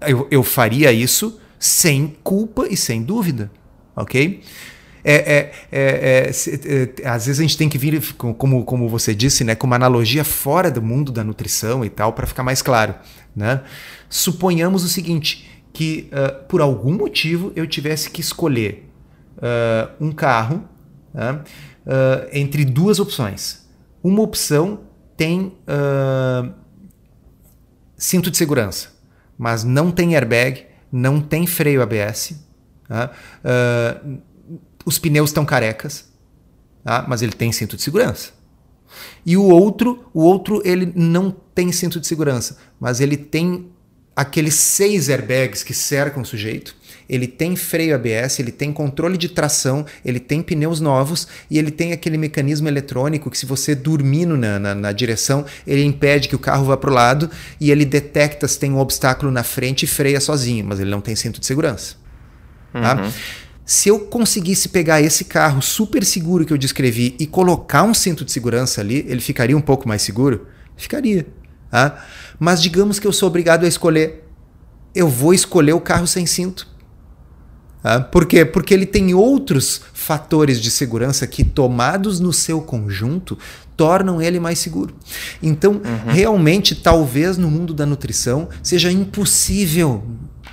Eu, 0.00 0.28
eu 0.30 0.42
faria 0.44 0.92
isso 0.92 1.40
sem 1.58 2.16
culpa 2.22 2.66
e 2.70 2.76
sem 2.76 3.02
dúvida, 3.02 3.50
ok? 3.96 4.42
É, 5.10 5.14
é, 5.14 5.52
é, 5.72 6.30
é, 7.02 7.08
às 7.08 7.24
vezes 7.24 7.40
a 7.40 7.42
gente 7.42 7.56
tem 7.56 7.66
que 7.66 7.78
vir, 7.78 8.14
como, 8.14 8.62
como 8.62 8.86
você 8.90 9.14
disse, 9.14 9.42
né, 9.42 9.54
com 9.54 9.66
uma 9.66 9.76
analogia 9.76 10.22
fora 10.22 10.70
do 10.70 10.82
mundo 10.82 11.10
da 11.10 11.24
nutrição 11.24 11.82
e 11.82 11.88
tal, 11.88 12.12
para 12.12 12.26
ficar 12.26 12.42
mais 12.42 12.60
claro. 12.60 12.94
Né? 13.34 13.62
Suponhamos 14.10 14.84
o 14.84 14.88
seguinte: 14.88 15.48
que 15.72 16.10
uh, 16.12 16.44
por 16.44 16.60
algum 16.60 16.92
motivo 16.92 17.52
eu 17.56 17.66
tivesse 17.66 18.10
que 18.10 18.20
escolher 18.20 18.86
uh, 19.38 19.90
um 19.98 20.12
carro 20.12 20.62
uh, 21.14 22.28
entre 22.30 22.66
duas 22.66 23.00
opções. 23.00 23.66
Uma 24.04 24.20
opção 24.20 24.80
tem 25.16 25.52
cinto 27.96 28.30
de 28.30 28.36
segurança, 28.36 28.90
mas 29.38 29.64
não 29.64 29.90
tem 29.90 30.14
airbag, 30.14 30.66
não 30.92 31.18
tem 31.18 31.46
freio 31.46 31.82
ABS. 31.82 32.46
Uh, 32.90 34.18
os 34.84 34.98
pneus 34.98 35.30
estão 35.30 35.44
carecas, 35.44 36.08
tá? 36.84 37.04
mas 37.08 37.22
ele 37.22 37.32
tem 37.32 37.52
cinto 37.52 37.76
de 37.76 37.82
segurança. 37.82 38.30
E 39.24 39.36
o 39.36 39.44
outro, 39.44 40.04
o 40.14 40.22
outro 40.22 40.62
ele 40.64 40.92
não 40.94 41.30
tem 41.54 41.70
cinto 41.72 42.00
de 42.00 42.06
segurança, 42.06 42.56
mas 42.80 43.00
ele 43.00 43.16
tem 43.16 43.70
aqueles 44.18 44.54
seis 44.54 45.08
airbags 45.08 45.62
que 45.62 45.72
cercam 45.72 46.22
o 46.22 46.26
sujeito. 46.26 46.74
Ele 47.08 47.26
tem 47.26 47.54
freio 47.54 47.94
ABS, 47.94 48.40
ele 48.40 48.50
tem 48.50 48.72
controle 48.72 49.16
de 49.16 49.28
tração, 49.28 49.86
ele 50.04 50.18
tem 50.18 50.42
pneus 50.42 50.80
novos 50.80 51.28
e 51.48 51.56
ele 51.56 51.70
tem 51.70 51.92
aquele 51.92 52.18
mecanismo 52.18 52.66
eletrônico 52.66 53.30
que, 53.30 53.38
se 53.38 53.46
você 53.46 53.74
dormir 53.76 54.26
na, 54.26 54.58
na, 54.58 54.74
na 54.74 54.92
direção, 54.92 55.46
ele 55.64 55.84
impede 55.84 56.28
que 56.28 56.34
o 56.34 56.38
carro 56.38 56.64
vá 56.64 56.76
para 56.76 56.90
o 56.90 56.92
lado 56.92 57.30
e 57.60 57.70
ele 57.70 57.84
detecta 57.84 58.48
se 58.48 58.58
tem 58.58 58.72
um 58.72 58.78
obstáculo 58.78 59.30
na 59.30 59.44
frente 59.44 59.84
e 59.84 59.86
freia 59.86 60.20
sozinho, 60.20 60.66
mas 60.66 60.80
ele 60.80 60.90
não 60.90 61.00
tem 61.00 61.14
cinto 61.14 61.38
de 61.38 61.46
segurança. 61.46 61.94
Tá? 62.72 63.00
Uhum. 63.00 63.12
Se 63.68 63.90
eu 63.90 63.98
conseguisse 63.98 64.70
pegar 64.70 65.02
esse 65.02 65.26
carro 65.26 65.60
super 65.60 66.02
seguro 66.02 66.46
que 66.46 66.52
eu 66.54 66.56
descrevi 66.56 67.14
e 67.18 67.26
colocar 67.26 67.82
um 67.82 67.92
cinto 67.92 68.24
de 68.24 68.32
segurança 68.32 68.80
ali, 68.80 69.04
ele 69.06 69.20
ficaria 69.20 69.54
um 69.54 69.60
pouco 69.60 69.86
mais 69.86 70.00
seguro? 70.00 70.46
Ficaria. 70.74 71.26
Tá? 71.70 72.02
Mas 72.40 72.62
digamos 72.62 72.98
que 72.98 73.06
eu 73.06 73.12
sou 73.12 73.28
obrigado 73.28 73.64
a 73.64 73.68
escolher. 73.68 74.24
Eu 74.94 75.06
vou 75.06 75.34
escolher 75.34 75.74
o 75.74 75.82
carro 75.82 76.06
sem 76.06 76.24
cinto. 76.24 76.66
Tá? 77.82 78.00
Por 78.00 78.24
quê? 78.24 78.42
Porque 78.42 78.72
ele 78.72 78.86
tem 78.86 79.12
outros 79.12 79.82
fatores 79.92 80.62
de 80.62 80.70
segurança 80.70 81.26
que, 81.26 81.44
tomados 81.44 82.20
no 82.20 82.32
seu 82.32 82.62
conjunto, 82.62 83.36
tornam 83.76 84.22
ele 84.22 84.40
mais 84.40 84.58
seguro. 84.60 84.94
Então, 85.42 85.72
uhum. 85.72 86.10
realmente, 86.10 86.74
talvez 86.74 87.36
no 87.36 87.50
mundo 87.50 87.74
da 87.74 87.84
nutrição 87.84 88.48
seja 88.62 88.90
impossível 88.90 90.02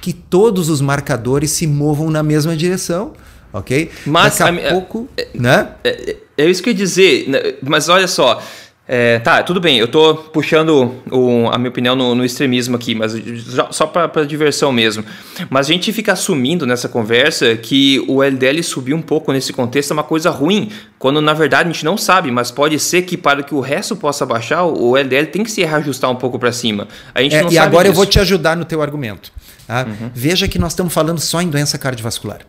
que 0.06 0.14
todos 0.14 0.70
os 0.70 0.82
marcadores 0.82 1.50
se 1.50 1.66
movam 1.66 2.12
na 2.12 2.22
mesma 2.22 2.56
direção, 2.56 3.14
ok? 3.52 3.90
Mas 4.06 4.38
Daqui 4.38 4.64
a, 4.64 4.68
a 4.68 4.72
pouco, 4.72 5.10
é, 5.18 5.28
né? 5.34 5.70
É, 5.84 5.90
é, 5.90 6.18
é, 6.46 6.48
isso 6.48 6.62
que 6.62 6.70
eu 6.70 6.74
ia 6.74 6.78
dizer, 6.78 7.28
né, 7.28 7.40
mas 7.64 7.90
olha 7.90 8.08
só, 8.08 8.40
é, 8.88 9.18
tá, 9.18 9.42
tudo 9.42 9.60
bem, 9.60 9.80
eu 9.80 9.88
tô 9.88 10.14
puxando 10.14 10.94
o, 11.10 11.50
a 11.50 11.58
minha 11.58 11.70
opinião 11.70 11.96
no, 11.96 12.14
no, 12.14 12.24
extremismo 12.24 12.76
aqui, 12.76 12.94
mas 12.94 13.14
só 13.72 13.88
para 13.88 14.24
diversão 14.26 14.72
mesmo. 14.72 15.04
Mas 15.50 15.68
a 15.68 15.74
gente 15.74 15.92
fica 15.92 16.14
assumindo 16.14 16.68
nessa 16.68 16.88
conversa 16.88 17.56
que 17.56 18.06
o 18.08 18.22
LDL 18.22 18.62
subir 18.62 18.94
um 18.94 19.02
pouco 19.02 19.34
nesse 19.34 19.52
contexto 19.52 19.90
é 19.90 19.94
uma 19.94 20.04
coisa 20.04 20.30
ruim, 20.30 20.70
quando 21.00 21.20
na 21.20 21.34
verdade 21.34 21.68
a 21.68 21.72
gente 21.74 21.84
não 21.84 21.98
sabe, 21.98 22.30
mas 22.30 22.52
pode 22.52 22.78
ser 22.78 23.02
que 23.02 23.18
para 23.18 23.42
que 23.42 23.56
o 23.56 23.60
resto 23.60 23.96
possa 23.96 24.24
baixar, 24.24 24.64
o 24.64 24.96
LDL 24.96 25.28
tem 25.28 25.44
que 25.44 25.50
se 25.50 25.64
reajustar 25.64 26.12
um 26.12 26.16
pouco 26.16 26.38
para 26.38 26.52
cima. 26.52 26.88
A 27.16 27.24
gente 27.24 27.36
é, 27.36 27.42
não 27.42 27.50
e 27.50 27.56
sabe 27.56 27.66
agora 27.66 27.86
disso. 27.86 27.94
eu 27.94 27.96
vou 27.96 28.06
te 28.06 28.20
ajudar 28.20 28.56
no 28.56 28.66
teu 28.66 28.84
argumento. 28.84 29.34
Tá? 29.66 29.84
Uhum. 29.88 30.12
Veja 30.14 30.48
que 30.48 30.60
nós 30.60 30.74
estamos 30.74 30.94
falando 30.94 31.20
só 31.20 31.42
em 31.42 31.50
doença 31.50 31.80
cardiovascular. 31.80 32.42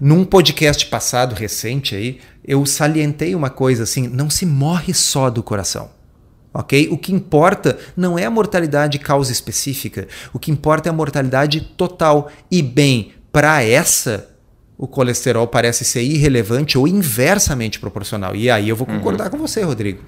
Num 0.00 0.24
podcast 0.24 0.84
passado, 0.86 1.32
recente 1.32 1.94
aí, 1.94 2.18
eu 2.44 2.64
salientei 2.66 3.34
uma 3.34 3.50
coisa 3.50 3.84
assim: 3.84 4.08
não 4.08 4.28
se 4.28 4.44
morre 4.46 4.92
só 4.94 5.30
do 5.30 5.42
coração. 5.42 5.90
Ok? 6.54 6.88
O 6.90 6.98
que 6.98 7.14
importa 7.14 7.78
não 7.96 8.18
é 8.18 8.26
a 8.26 8.30
mortalidade 8.30 8.98
causa 8.98 9.32
específica, 9.32 10.06
o 10.34 10.38
que 10.38 10.50
importa 10.50 10.88
é 10.88 10.90
a 10.90 10.94
mortalidade 10.94 11.60
total. 11.76 12.30
E 12.50 12.60
bem, 12.60 13.12
para 13.32 13.62
essa, 13.62 14.28
o 14.82 14.88
colesterol 14.88 15.46
parece 15.46 15.84
ser 15.84 16.02
irrelevante 16.02 16.76
ou 16.76 16.88
inversamente 16.88 17.78
proporcional. 17.78 18.34
E 18.34 18.50
aí 18.50 18.68
eu 18.68 18.74
vou 18.74 18.84
concordar 18.84 19.26
uhum. 19.26 19.30
com 19.30 19.38
você, 19.38 19.62
Rodrigo. 19.62 20.00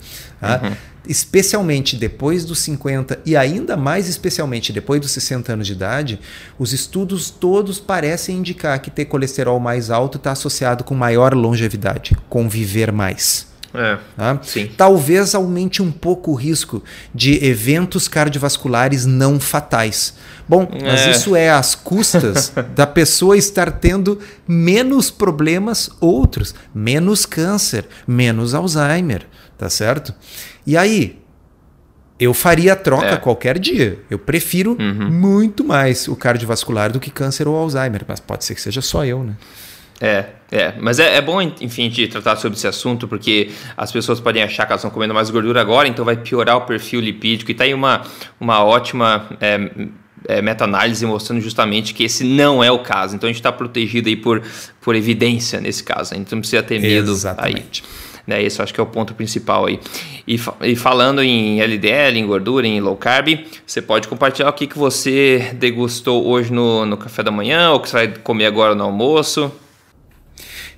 Uhum. 0.42 0.74
Especialmente 1.06 1.94
depois 1.94 2.44
dos 2.44 2.58
50 2.58 3.20
e 3.24 3.36
ainda 3.36 3.76
mais 3.76 4.08
especialmente 4.08 4.72
depois 4.72 5.00
dos 5.00 5.12
60 5.12 5.52
anos 5.52 5.68
de 5.68 5.74
idade, 5.74 6.18
os 6.58 6.72
estudos 6.72 7.30
todos 7.30 7.78
parecem 7.78 8.38
indicar 8.38 8.80
que 8.80 8.90
ter 8.90 9.04
colesterol 9.04 9.60
mais 9.60 9.92
alto 9.92 10.18
está 10.18 10.32
associado 10.32 10.82
com 10.82 10.92
maior 10.92 11.34
longevidade, 11.34 12.16
conviver 12.28 12.90
mais. 12.90 13.46
É, 13.72 13.98
tá? 14.16 14.40
Talvez 14.76 15.36
aumente 15.36 15.82
um 15.82 15.90
pouco 15.90 16.30
o 16.30 16.34
risco 16.34 16.82
de 17.12 17.44
eventos 17.44 18.06
cardiovasculares 18.06 19.06
não 19.06 19.38
fatais. 19.38 20.14
Bom, 20.48 20.68
mas 20.70 21.06
é. 21.06 21.10
isso 21.10 21.34
é 21.34 21.50
às 21.50 21.74
custas 21.74 22.52
da 22.74 22.86
pessoa 22.86 23.36
estar 23.36 23.70
tendo 23.72 24.18
menos 24.46 25.10
problemas 25.10 25.90
outros, 26.00 26.54
menos 26.74 27.24
câncer, 27.24 27.86
menos 28.06 28.54
Alzheimer, 28.54 29.26
tá 29.56 29.70
certo? 29.70 30.14
E 30.66 30.76
aí, 30.76 31.18
eu 32.18 32.32
faria 32.32 32.74
a 32.74 32.76
troca 32.76 33.06
é. 33.06 33.16
qualquer 33.16 33.58
dia. 33.58 33.98
Eu 34.08 34.18
prefiro 34.18 34.76
uhum. 34.78 35.10
muito 35.10 35.64
mais 35.64 36.06
o 36.08 36.14
cardiovascular 36.14 36.92
do 36.92 37.00
que 37.00 37.10
câncer 37.10 37.48
ou 37.48 37.56
Alzheimer, 37.56 38.02
mas 38.06 38.20
pode 38.20 38.44
ser 38.44 38.54
que 38.54 38.60
seja 38.60 38.80
só 38.80 39.04
eu, 39.04 39.24
né? 39.24 39.36
É, 40.00 40.26
é. 40.50 40.74
Mas 40.80 40.98
é, 40.98 41.16
é 41.16 41.20
bom, 41.20 41.40
enfim, 41.40 41.88
de 41.88 42.06
tratar 42.08 42.36
sobre 42.36 42.58
esse 42.58 42.66
assunto, 42.66 43.08
porque 43.08 43.50
as 43.76 43.90
pessoas 43.90 44.20
podem 44.20 44.42
achar 44.42 44.66
que 44.66 44.72
elas 44.72 44.80
estão 44.80 44.90
comendo 44.90 45.14
mais 45.14 45.30
gordura 45.30 45.60
agora, 45.60 45.88
então 45.88 46.04
vai 46.04 46.16
piorar 46.16 46.56
o 46.56 46.62
perfil 46.62 47.00
lipídico. 47.00 47.50
E 47.50 47.54
tá 47.54 47.64
aí 47.64 47.74
uma, 47.74 48.02
uma 48.40 48.62
ótima 48.64 49.26
é, 49.40 49.70
é, 50.26 50.40
meta-análise 50.40 51.04
mostrando 51.06 51.40
justamente 51.40 51.94
que 51.94 52.04
esse 52.04 52.24
não 52.24 52.62
é 52.62 52.70
o 52.70 52.78
caso. 52.78 53.16
Então 53.16 53.28
a 53.28 53.32
gente 53.32 53.40
está 53.40 53.52
protegido 53.52 54.08
aí 54.08 54.16
por, 54.16 54.42
por 54.80 54.94
evidência 54.94 55.60
nesse 55.60 55.82
caso. 55.82 56.14
A 56.14 56.16
gente 56.16 56.32
não 56.32 56.40
precisa 56.40 56.62
ter 56.62 56.80
medo 56.80 57.10
Exatamente. 57.10 57.82
aí. 57.84 58.04
Né, 58.26 58.42
esse 58.42 58.62
acho 58.62 58.72
que 58.72 58.80
é 58.80 58.82
o 58.82 58.86
ponto 58.86 59.14
principal 59.14 59.66
aí. 59.66 59.78
E, 60.26 60.40
e, 60.62 60.74
falando 60.74 61.22
em 61.22 61.60
LDL, 61.60 62.18
em 62.18 62.26
gordura, 62.26 62.66
em 62.66 62.80
low 62.80 62.96
carb, 62.96 63.44
você 63.66 63.82
pode 63.82 64.08
compartilhar 64.08 64.48
o 64.48 64.52
que, 64.54 64.66
que 64.66 64.78
você 64.78 65.50
degustou 65.54 66.26
hoje 66.26 66.50
no, 66.50 66.86
no 66.86 66.96
café 66.96 67.22
da 67.22 67.30
manhã 67.30 67.72
ou 67.72 67.80
que 67.80 67.90
você 67.90 67.96
vai 67.96 68.08
comer 68.08 68.46
agora 68.46 68.74
no 68.74 68.84
almoço. 68.84 69.52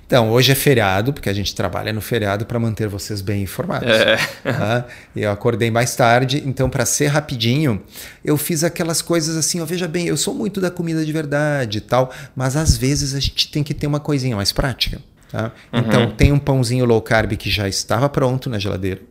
Então, 0.07 0.31
hoje 0.31 0.53
é 0.53 0.55
feriado, 0.55 1.11
porque 1.11 1.29
a 1.29 1.33
gente 1.33 1.53
trabalha 1.53 1.91
no 1.91 1.99
feriado 1.99 2.45
para 2.45 2.57
manter 2.57 2.87
vocês 2.87 3.19
bem 3.19 3.43
informados. 3.43 3.89
É. 3.89 4.15
Tá? 4.41 4.85
Eu 5.13 5.29
acordei 5.29 5.69
mais 5.69 5.97
tarde, 5.97 6.41
então, 6.45 6.69
para 6.69 6.85
ser 6.85 7.07
rapidinho, 7.07 7.83
eu 8.23 8.37
fiz 8.37 8.63
aquelas 8.63 9.01
coisas 9.01 9.35
assim: 9.35 9.59
ó, 9.59 9.65
veja 9.65 9.85
bem, 9.85 10.07
eu 10.07 10.15
sou 10.15 10.33
muito 10.33 10.61
da 10.61 10.71
comida 10.71 11.05
de 11.05 11.11
verdade 11.11 11.79
e 11.79 11.81
tal, 11.81 12.09
mas 12.33 12.55
às 12.55 12.77
vezes 12.77 13.13
a 13.13 13.19
gente 13.19 13.51
tem 13.51 13.61
que 13.61 13.73
ter 13.73 13.85
uma 13.85 13.99
coisinha 13.99 14.33
mais 14.33 14.53
prática. 14.53 15.01
Tá? 15.29 15.51
Uhum. 15.73 15.79
Então, 15.81 16.11
tem 16.11 16.31
um 16.31 16.39
pãozinho 16.39 16.85
low 16.85 17.01
carb 17.01 17.33
que 17.33 17.49
já 17.49 17.67
estava 17.67 18.07
pronto 18.07 18.49
na 18.49 18.57
geladeira. 18.57 19.01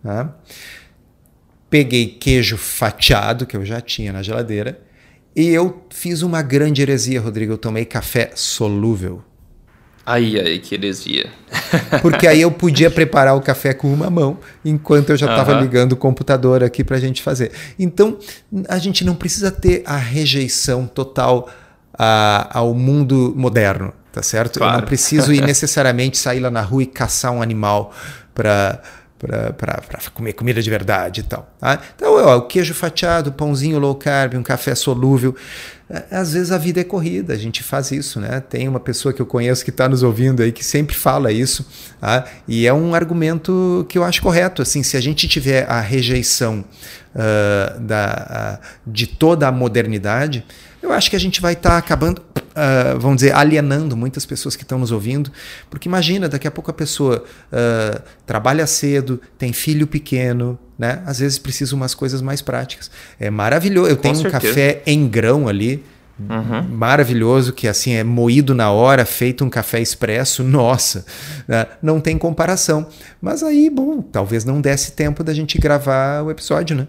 Tá? 0.00 0.32
Peguei 1.68 2.06
queijo 2.06 2.56
fatiado, 2.56 3.46
que 3.46 3.56
eu 3.56 3.64
já 3.64 3.80
tinha 3.80 4.12
na 4.12 4.22
geladeira, 4.22 4.80
e 5.34 5.48
eu 5.48 5.84
fiz 5.90 6.22
uma 6.22 6.40
grande 6.40 6.82
heresia, 6.82 7.20
Rodrigo. 7.20 7.52
Eu 7.52 7.58
tomei 7.58 7.84
café 7.84 8.30
solúvel. 8.36 9.24
Ai, 10.06 10.38
ai, 10.38 10.58
que 10.60 10.76
heresia. 10.76 11.26
Porque 12.00 12.28
aí 12.28 12.40
eu 12.40 12.50
podia 12.52 12.88
preparar 12.88 13.36
o 13.36 13.40
café 13.40 13.74
com 13.74 13.92
uma 13.92 14.08
mão, 14.08 14.38
enquanto 14.64 15.10
eu 15.10 15.16
já 15.16 15.26
estava 15.26 15.54
uhum. 15.54 15.60
ligando 15.60 15.92
o 15.92 15.96
computador 15.96 16.62
aqui 16.62 16.84
para 16.84 16.96
a 16.96 17.00
gente 17.00 17.20
fazer. 17.20 17.50
Então, 17.76 18.16
a 18.68 18.78
gente 18.78 19.04
não 19.04 19.16
precisa 19.16 19.50
ter 19.50 19.82
a 19.84 19.96
rejeição 19.96 20.86
total 20.86 21.50
a, 21.92 22.48
ao 22.56 22.72
mundo 22.72 23.34
moderno, 23.36 23.92
tá 24.12 24.22
certo? 24.22 24.60
Claro. 24.60 24.74
Eu 24.74 24.80
não 24.80 24.86
preciso 24.86 25.32
ir 25.32 25.42
necessariamente 25.44 26.16
sair 26.18 26.38
lá 26.38 26.52
na 26.52 26.62
rua 26.62 26.84
e 26.84 26.86
caçar 26.86 27.32
um 27.32 27.42
animal 27.42 27.92
para 28.32 28.80
para 29.18 29.98
comer 30.12 30.34
comida 30.34 30.60
de 30.60 30.68
verdade 30.68 31.20
e 31.20 31.24
tal. 31.24 31.50
Tá? 31.58 31.80
Então, 31.96 32.14
ó, 32.22 32.36
o 32.36 32.42
queijo 32.42 32.74
fatiado, 32.74 33.32
pãozinho 33.32 33.78
low 33.78 33.94
carb, 33.94 34.34
um 34.34 34.42
café 34.42 34.74
solúvel. 34.74 35.34
É, 35.88 36.16
às 36.16 36.32
vezes 36.32 36.50
a 36.50 36.58
vida 36.58 36.80
é 36.80 36.84
corrida, 36.84 37.32
a 37.32 37.36
gente 37.36 37.62
faz 37.62 37.92
isso, 37.92 38.18
né? 38.18 38.40
Tem 38.40 38.66
uma 38.66 38.80
pessoa 38.80 39.12
que 39.12 39.22
eu 39.22 39.26
conheço 39.26 39.64
que 39.64 39.70
está 39.70 39.88
nos 39.88 40.02
ouvindo 40.02 40.42
aí 40.42 40.50
que 40.50 40.64
sempre 40.64 40.96
fala 40.96 41.30
isso, 41.30 41.64
tá? 42.00 42.24
e 42.48 42.66
é 42.66 42.72
um 42.72 42.94
argumento 42.94 43.86
que 43.88 43.96
eu 43.96 44.02
acho 44.02 44.20
correto. 44.20 44.62
Assim, 44.62 44.82
se 44.82 44.96
a 44.96 45.00
gente 45.00 45.28
tiver 45.28 45.64
a 45.70 45.80
rejeição 45.80 46.64
uh, 47.14 47.80
da, 47.80 48.60
uh, 48.60 48.90
de 48.90 49.06
toda 49.06 49.46
a 49.46 49.52
modernidade, 49.52 50.44
eu 50.82 50.92
acho 50.92 51.08
que 51.08 51.16
a 51.16 51.20
gente 51.20 51.40
vai 51.40 51.52
estar 51.52 51.70
tá 51.70 51.78
acabando, 51.78 52.20
uh, 52.20 52.98
vamos 52.98 53.16
dizer, 53.16 53.34
alienando 53.34 53.96
muitas 53.96 54.26
pessoas 54.26 54.56
que 54.56 54.62
estão 54.62 54.78
nos 54.80 54.90
ouvindo, 54.90 55.30
porque 55.70 55.88
imagina, 55.88 56.28
daqui 56.28 56.48
a 56.48 56.50
pouco 56.50 56.70
a 56.70 56.74
pessoa 56.74 57.22
uh, 57.52 58.02
trabalha 58.26 58.66
cedo, 58.66 59.20
tem 59.38 59.52
filho 59.52 59.86
pequeno, 59.86 60.58
né? 60.78 61.02
Às 61.06 61.18
vezes 61.18 61.38
precisa 61.38 61.74
umas 61.74 61.94
coisas 61.94 62.20
mais 62.20 62.42
práticas. 62.42 62.90
É 63.18 63.30
maravilhoso. 63.30 63.90
Eu 63.90 63.96
Com 63.96 64.02
tenho 64.02 64.16
certeza. 64.16 64.36
um 64.36 64.48
café 64.48 64.82
em 64.86 65.08
grão 65.08 65.48
ali, 65.48 65.82
Uhum. 66.18 66.74
Maravilhoso, 66.74 67.52
que 67.52 67.68
assim 67.68 67.92
é 67.92 68.02
moído 68.02 68.54
na 68.54 68.70
hora, 68.70 69.04
feito 69.04 69.44
um 69.44 69.50
café 69.50 69.80
expresso, 69.80 70.42
nossa, 70.44 71.04
né? 71.46 71.66
não 71.82 72.00
tem 72.00 72.16
comparação. 72.16 72.86
Mas 73.20 73.42
aí, 73.42 73.68
bom, 73.68 74.00
talvez 74.00 74.44
não 74.44 74.60
desse 74.60 74.92
tempo 74.92 75.22
da 75.22 75.34
gente 75.34 75.58
gravar 75.58 76.22
o 76.22 76.30
episódio, 76.30 76.74
né? 76.74 76.88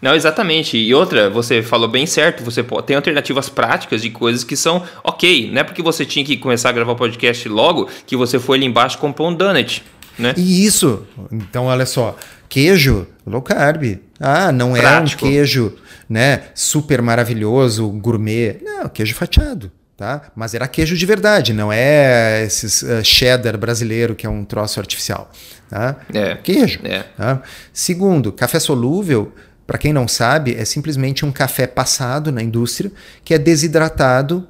Não, 0.00 0.14
exatamente. 0.14 0.78
E 0.78 0.94
outra, 0.94 1.28
você 1.28 1.60
falou 1.60 1.88
bem 1.88 2.06
certo, 2.06 2.42
você 2.44 2.64
tem 2.86 2.94
alternativas 2.94 3.48
práticas 3.48 4.00
de 4.00 4.10
coisas 4.10 4.44
que 4.44 4.56
são 4.56 4.82
ok. 5.02 5.50
Não 5.52 5.60
é 5.60 5.64
porque 5.64 5.82
você 5.82 6.04
tinha 6.04 6.24
que 6.24 6.36
começar 6.36 6.68
a 6.68 6.72
gravar 6.72 6.92
o 6.92 6.96
podcast 6.96 7.48
logo 7.48 7.88
que 8.06 8.16
você 8.16 8.38
foi 8.38 8.58
ali 8.58 8.66
embaixo 8.66 8.96
comprou 8.98 9.28
um 9.28 9.34
donut, 9.34 9.84
né? 10.18 10.34
E 10.36 10.64
isso. 10.64 11.06
Então, 11.30 11.66
olha 11.66 11.86
só. 11.86 12.16
Queijo, 12.48 13.06
low 13.26 13.42
carb. 13.42 13.98
Ah, 14.18 14.50
não 14.50 14.76
é 14.76 14.80
Prático. 14.80 15.24
um 15.24 15.28
queijo, 15.28 15.74
né, 16.08 16.44
super 16.54 17.02
maravilhoso, 17.02 17.88
gourmet. 17.90 18.58
Não, 18.62 18.88
queijo 18.88 19.14
fatiado. 19.14 19.70
Tá? 19.96 20.30
Mas 20.36 20.54
era 20.54 20.68
queijo 20.68 20.96
de 20.96 21.04
verdade, 21.04 21.52
não 21.52 21.72
é 21.72 22.44
esses 22.44 22.82
uh, 22.82 23.04
cheddar 23.04 23.58
brasileiro 23.58 24.14
que 24.14 24.24
é 24.24 24.30
um 24.30 24.44
troço 24.44 24.78
artificial. 24.78 25.28
Tá? 25.68 25.96
É. 26.14 26.36
Queijo. 26.36 26.78
É. 26.84 27.02
Tá? 27.16 27.42
Segundo, 27.72 28.30
café 28.30 28.60
solúvel 28.60 29.32
para 29.68 29.76
quem 29.76 29.92
não 29.92 30.08
sabe, 30.08 30.54
é 30.54 30.64
simplesmente 30.64 31.26
um 31.26 31.30
café 31.30 31.66
passado 31.66 32.32
na 32.32 32.42
indústria 32.42 32.90
que 33.22 33.34
é 33.34 33.38
desidratado 33.38 34.48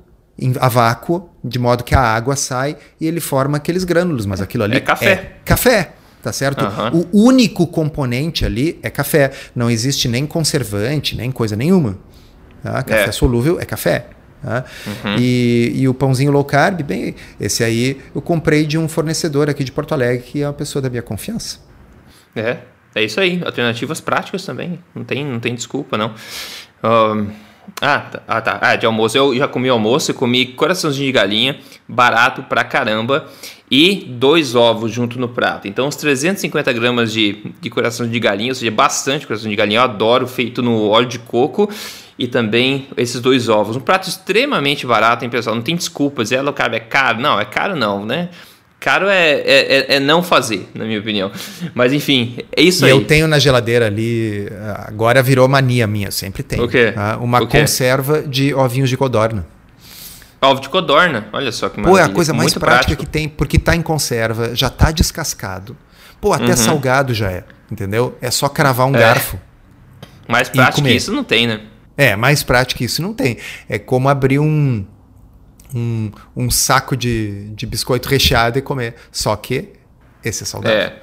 a 0.60 0.68
vácuo, 0.68 1.28
de 1.42 1.58
modo 1.58 1.82
que 1.82 1.94
a 1.94 2.00
água 2.00 2.36
sai 2.36 2.76
e 3.00 3.06
ele 3.06 3.20
forma 3.20 3.56
aqueles 3.56 3.84
grânulos, 3.84 4.24
mas 4.24 4.40
aquilo 4.40 4.64
ali 4.64 4.76
é 4.76 4.80
café. 4.80 5.12
É 5.12 5.32
café, 5.44 5.92
tá 6.22 6.32
certo? 6.32 6.64
Uhum. 6.64 7.06
O 7.12 7.26
único 7.26 7.66
componente 7.66 8.44
ali 8.44 8.78
é 8.82 8.90
café. 8.90 9.32
Não 9.54 9.70
existe 9.70 10.08
nem 10.08 10.26
conservante, 10.26 11.16
nem 11.16 11.30
coisa 11.32 11.56
nenhuma. 11.56 11.98
Tá? 12.62 12.82
Café 12.82 13.08
é. 13.08 13.12
solúvel 13.12 13.58
é 13.60 13.64
café. 13.64 14.06
Tá? 14.42 14.64
Uhum. 14.86 15.16
E, 15.18 15.72
e, 15.74 15.88
o 15.88 15.94
pãozinho 15.94 16.30
low 16.30 16.44
carb, 16.44 16.82
bem, 16.82 17.16
esse 17.40 17.64
aí 17.64 18.00
eu 18.14 18.22
comprei 18.22 18.64
de 18.64 18.78
um 18.78 18.86
fornecedor 18.86 19.50
aqui 19.50 19.64
de 19.64 19.72
Porto 19.72 19.92
Alegre 19.92 20.24
que 20.24 20.42
é 20.42 20.46
uma 20.46 20.52
pessoa 20.52 20.80
da 20.80 20.88
minha 20.88 21.02
confiança. 21.02 21.58
É, 22.36 22.58
é 22.94 23.02
isso 23.02 23.18
aí, 23.18 23.42
alternativas 23.44 24.00
práticas 24.00 24.44
também. 24.44 24.78
Não 24.94 25.02
tem, 25.02 25.24
não 25.24 25.40
tem 25.40 25.54
desculpa, 25.54 25.98
não. 25.98 26.14
Um, 26.84 27.47
ah, 27.80 28.00
tá, 28.00 28.22
ah, 28.26 28.40
tá. 28.40 28.58
Ah, 28.60 28.76
de 28.76 28.86
almoço. 28.86 29.16
Eu 29.16 29.36
já 29.36 29.46
comi 29.46 29.68
almoço, 29.68 30.10
eu 30.10 30.14
comi 30.14 30.46
coraçãozinho 30.46 31.06
de 31.06 31.12
galinha, 31.12 31.58
barato 31.86 32.42
pra 32.42 32.64
caramba, 32.64 33.26
e 33.70 34.06
dois 34.08 34.54
ovos 34.54 34.92
junto 34.92 35.18
no 35.18 35.28
prato. 35.28 35.68
Então, 35.68 35.86
uns 35.86 35.96
350 35.96 36.72
gramas 36.72 37.12
de, 37.12 37.52
de 37.60 37.70
coração 37.70 38.08
de 38.08 38.18
galinha, 38.18 38.50
ou 38.50 38.54
seja, 38.54 38.70
bastante 38.70 39.26
coração 39.26 39.48
de 39.48 39.56
galinha. 39.56 39.80
Eu 39.80 39.84
adoro, 39.84 40.26
feito 40.26 40.62
no 40.62 40.88
óleo 40.88 41.06
de 41.06 41.18
coco. 41.18 41.70
E 42.18 42.26
também 42.26 42.88
esses 42.96 43.20
dois 43.20 43.48
ovos. 43.48 43.76
Um 43.76 43.80
prato 43.80 44.08
extremamente 44.08 44.84
barato, 44.84 45.24
hein, 45.24 45.30
pessoal? 45.30 45.54
Não 45.54 45.62
tem 45.62 45.76
desculpas. 45.76 46.32
É 46.32 46.42
low 46.42 46.52
carb, 46.52 46.74
é 46.74 46.80
caro? 46.80 47.20
Não, 47.20 47.38
é 47.38 47.44
caro 47.44 47.76
não, 47.76 48.04
né? 48.04 48.30
Caro 48.80 49.08
é, 49.08 49.32
é, 49.32 49.44
é, 49.44 49.96
é, 49.96 50.00
não 50.00 50.22
fazer, 50.22 50.68
na 50.72 50.84
minha 50.84 51.00
opinião. 51.00 51.32
Mas 51.74 51.92
enfim, 51.92 52.38
é 52.56 52.62
isso 52.62 52.84
e 52.84 52.86
aí. 52.86 52.90
Eu 52.92 53.04
tenho 53.04 53.26
na 53.26 53.38
geladeira 53.38 53.86
ali, 53.86 54.48
agora 54.86 55.20
virou 55.20 55.48
mania 55.48 55.86
minha, 55.86 56.12
sempre 56.12 56.44
tem. 56.44 56.60
O 56.60 56.68
quê? 56.68 56.92
Tá? 56.92 57.18
Uma 57.18 57.42
o 57.42 57.48
quê? 57.48 57.60
conserva 57.60 58.22
de 58.22 58.54
ovinhos 58.54 58.88
de 58.88 58.96
codorna. 58.96 59.44
Ovo 60.40 60.60
de 60.60 60.68
codorna, 60.68 61.26
olha 61.32 61.50
só 61.50 61.68
que 61.68 61.80
maravilha. 61.80 62.04
Pô, 62.04 62.08
é 62.08 62.12
a 62.12 62.14
coisa 62.14 62.32
mais 62.32 62.52
Muito 62.52 62.60
prática 62.60 62.86
prático. 62.86 63.04
que 63.04 63.10
tem, 63.10 63.28
porque 63.28 63.58
tá 63.58 63.74
em 63.74 63.82
conserva, 63.82 64.54
já 64.54 64.70
tá 64.70 64.92
descascado. 64.92 65.76
Pô, 66.20 66.32
até 66.32 66.50
uhum. 66.50 66.56
salgado 66.56 67.12
já 67.12 67.30
é, 67.30 67.44
entendeu? 67.70 68.16
É 68.20 68.30
só 68.30 68.48
cravar 68.48 68.86
um 68.86 68.94
é. 68.94 69.00
garfo. 69.00 69.38
Mais 70.28 70.48
prático 70.48 70.86
que 70.86 70.94
isso 70.94 71.12
não 71.12 71.24
tem, 71.24 71.48
né? 71.48 71.62
É, 71.96 72.14
mais 72.14 72.44
prático 72.44 72.78
que 72.78 72.84
isso 72.84 73.02
não 73.02 73.12
tem. 73.12 73.38
É 73.68 73.76
como 73.76 74.08
abrir 74.08 74.38
um 74.38 74.86
um, 75.74 76.10
um 76.36 76.50
saco 76.50 76.96
de, 76.96 77.50
de 77.50 77.66
biscoito 77.66 78.08
recheado 78.08 78.58
e 78.58 78.62
comer. 78.62 78.94
Só 79.10 79.36
que 79.36 79.70
esse 80.24 80.42
é 80.42 80.46
saudável. 80.46 80.78
É. 80.78 81.00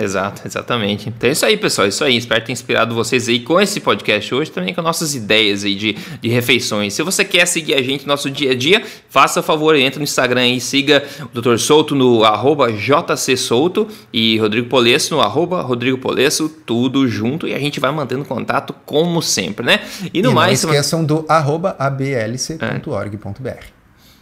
Exato, 0.00 0.42
exatamente. 0.46 1.08
Então 1.08 1.28
é 1.28 1.32
isso 1.32 1.44
aí, 1.44 1.56
pessoal. 1.56 1.86
É 1.86 1.88
isso 1.88 2.04
aí. 2.04 2.16
Espero 2.16 2.44
ter 2.44 2.52
inspirado 2.52 2.94
vocês 2.94 3.28
aí 3.28 3.40
com 3.40 3.60
esse 3.60 3.80
podcast 3.80 4.32
hoje, 4.32 4.48
também 4.48 4.72
com 4.72 4.80
nossas 4.80 5.12
ideias 5.12 5.64
aí 5.64 5.74
de, 5.74 5.94
de 6.22 6.28
refeições. 6.28 6.94
Se 6.94 7.02
você 7.02 7.24
quer 7.24 7.46
seguir 7.46 7.74
a 7.74 7.82
gente 7.82 8.02
no 8.02 8.08
nosso 8.12 8.30
dia 8.30 8.52
a 8.52 8.54
dia, 8.54 8.80
faça 9.08 9.42
favor, 9.42 9.74
entre 9.74 9.98
no 9.98 10.04
Instagram 10.04 10.46
e 10.50 10.60
siga 10.60 11.02
o 11.34 11.40
Dr. 11.40 11.56
Souto 11.56 11.96
no 11.96 12.22
arroba 12.22 12.70
JCSouto 12.70 13.88
e 14.12 14.38
Rodrigo 14.38 14.68
Polesso 14.68 15.16
no 15.16 15.20
arroba 15.20 15.62
Rodrigo 15.62 15.98
Polesso, 15.98 16.48
tudo 16.48 17.08
junto, 17.08 17.48
e 17.48 17.52
a 17.52 17.58
gente 17.58 17.80
vai 17.80 17.90
mantendo 17.90 18.24
contato 18.24 18.72
como 18.86 19.20
sempre, 19.20 19.66
né? 19.66 19.80
E 20.14 20.22
no 20.22 20.30
e 20.30 20.34
mais. 20.34 20.62
Não 20.62 20.70
esqueçam 20.70 21.04
do 21.04 21.24
arroba 21.28 21.74
ablc.org.br. 21.76 23.48
É. 23.48 23.77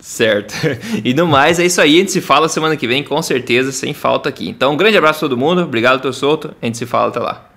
Certo. 0.06 0.54
E 1.04 1.12
no 1.12 1.26
mais, 1.26 1.58
é 1.58 1.64
isso 1.64 1.80
aí. 1.80 1.96
A 1.96 1.98
gente 1.98 2.12
se 2.12 2.20
fala 2.20 2.48
semana 2.48 2.76
que 2.76 2.86
vem, 2.86 3.02
com 3.02 3.20
certeza, 3.20 3.72
sem 3.72 3.92
falta 3.92 4.28
aqui. 4.28 4.48
Então, 4.48 4.72
um 4.72 4.76
grande 4.76 4.96
abraço 4.96 5.24
a 5.24 5.28
todo 5.28 5.36
mundo. 5.36 5.62
Obrigado, 5.62 6.00
Tô 6.00 6.12
Solto. 6.12 6.54
A 6.62 6.66
gente 6.66 6.78
se 6.78 6.86
fala 6.86 7.08
até 7.08 7.18
lá. 7.18 7.50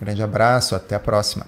Grande 0.00 0.22
abraço, 0.22 0.74
até 0.74 0.94
a 0.94 0.98
próxima. 0.98 1.46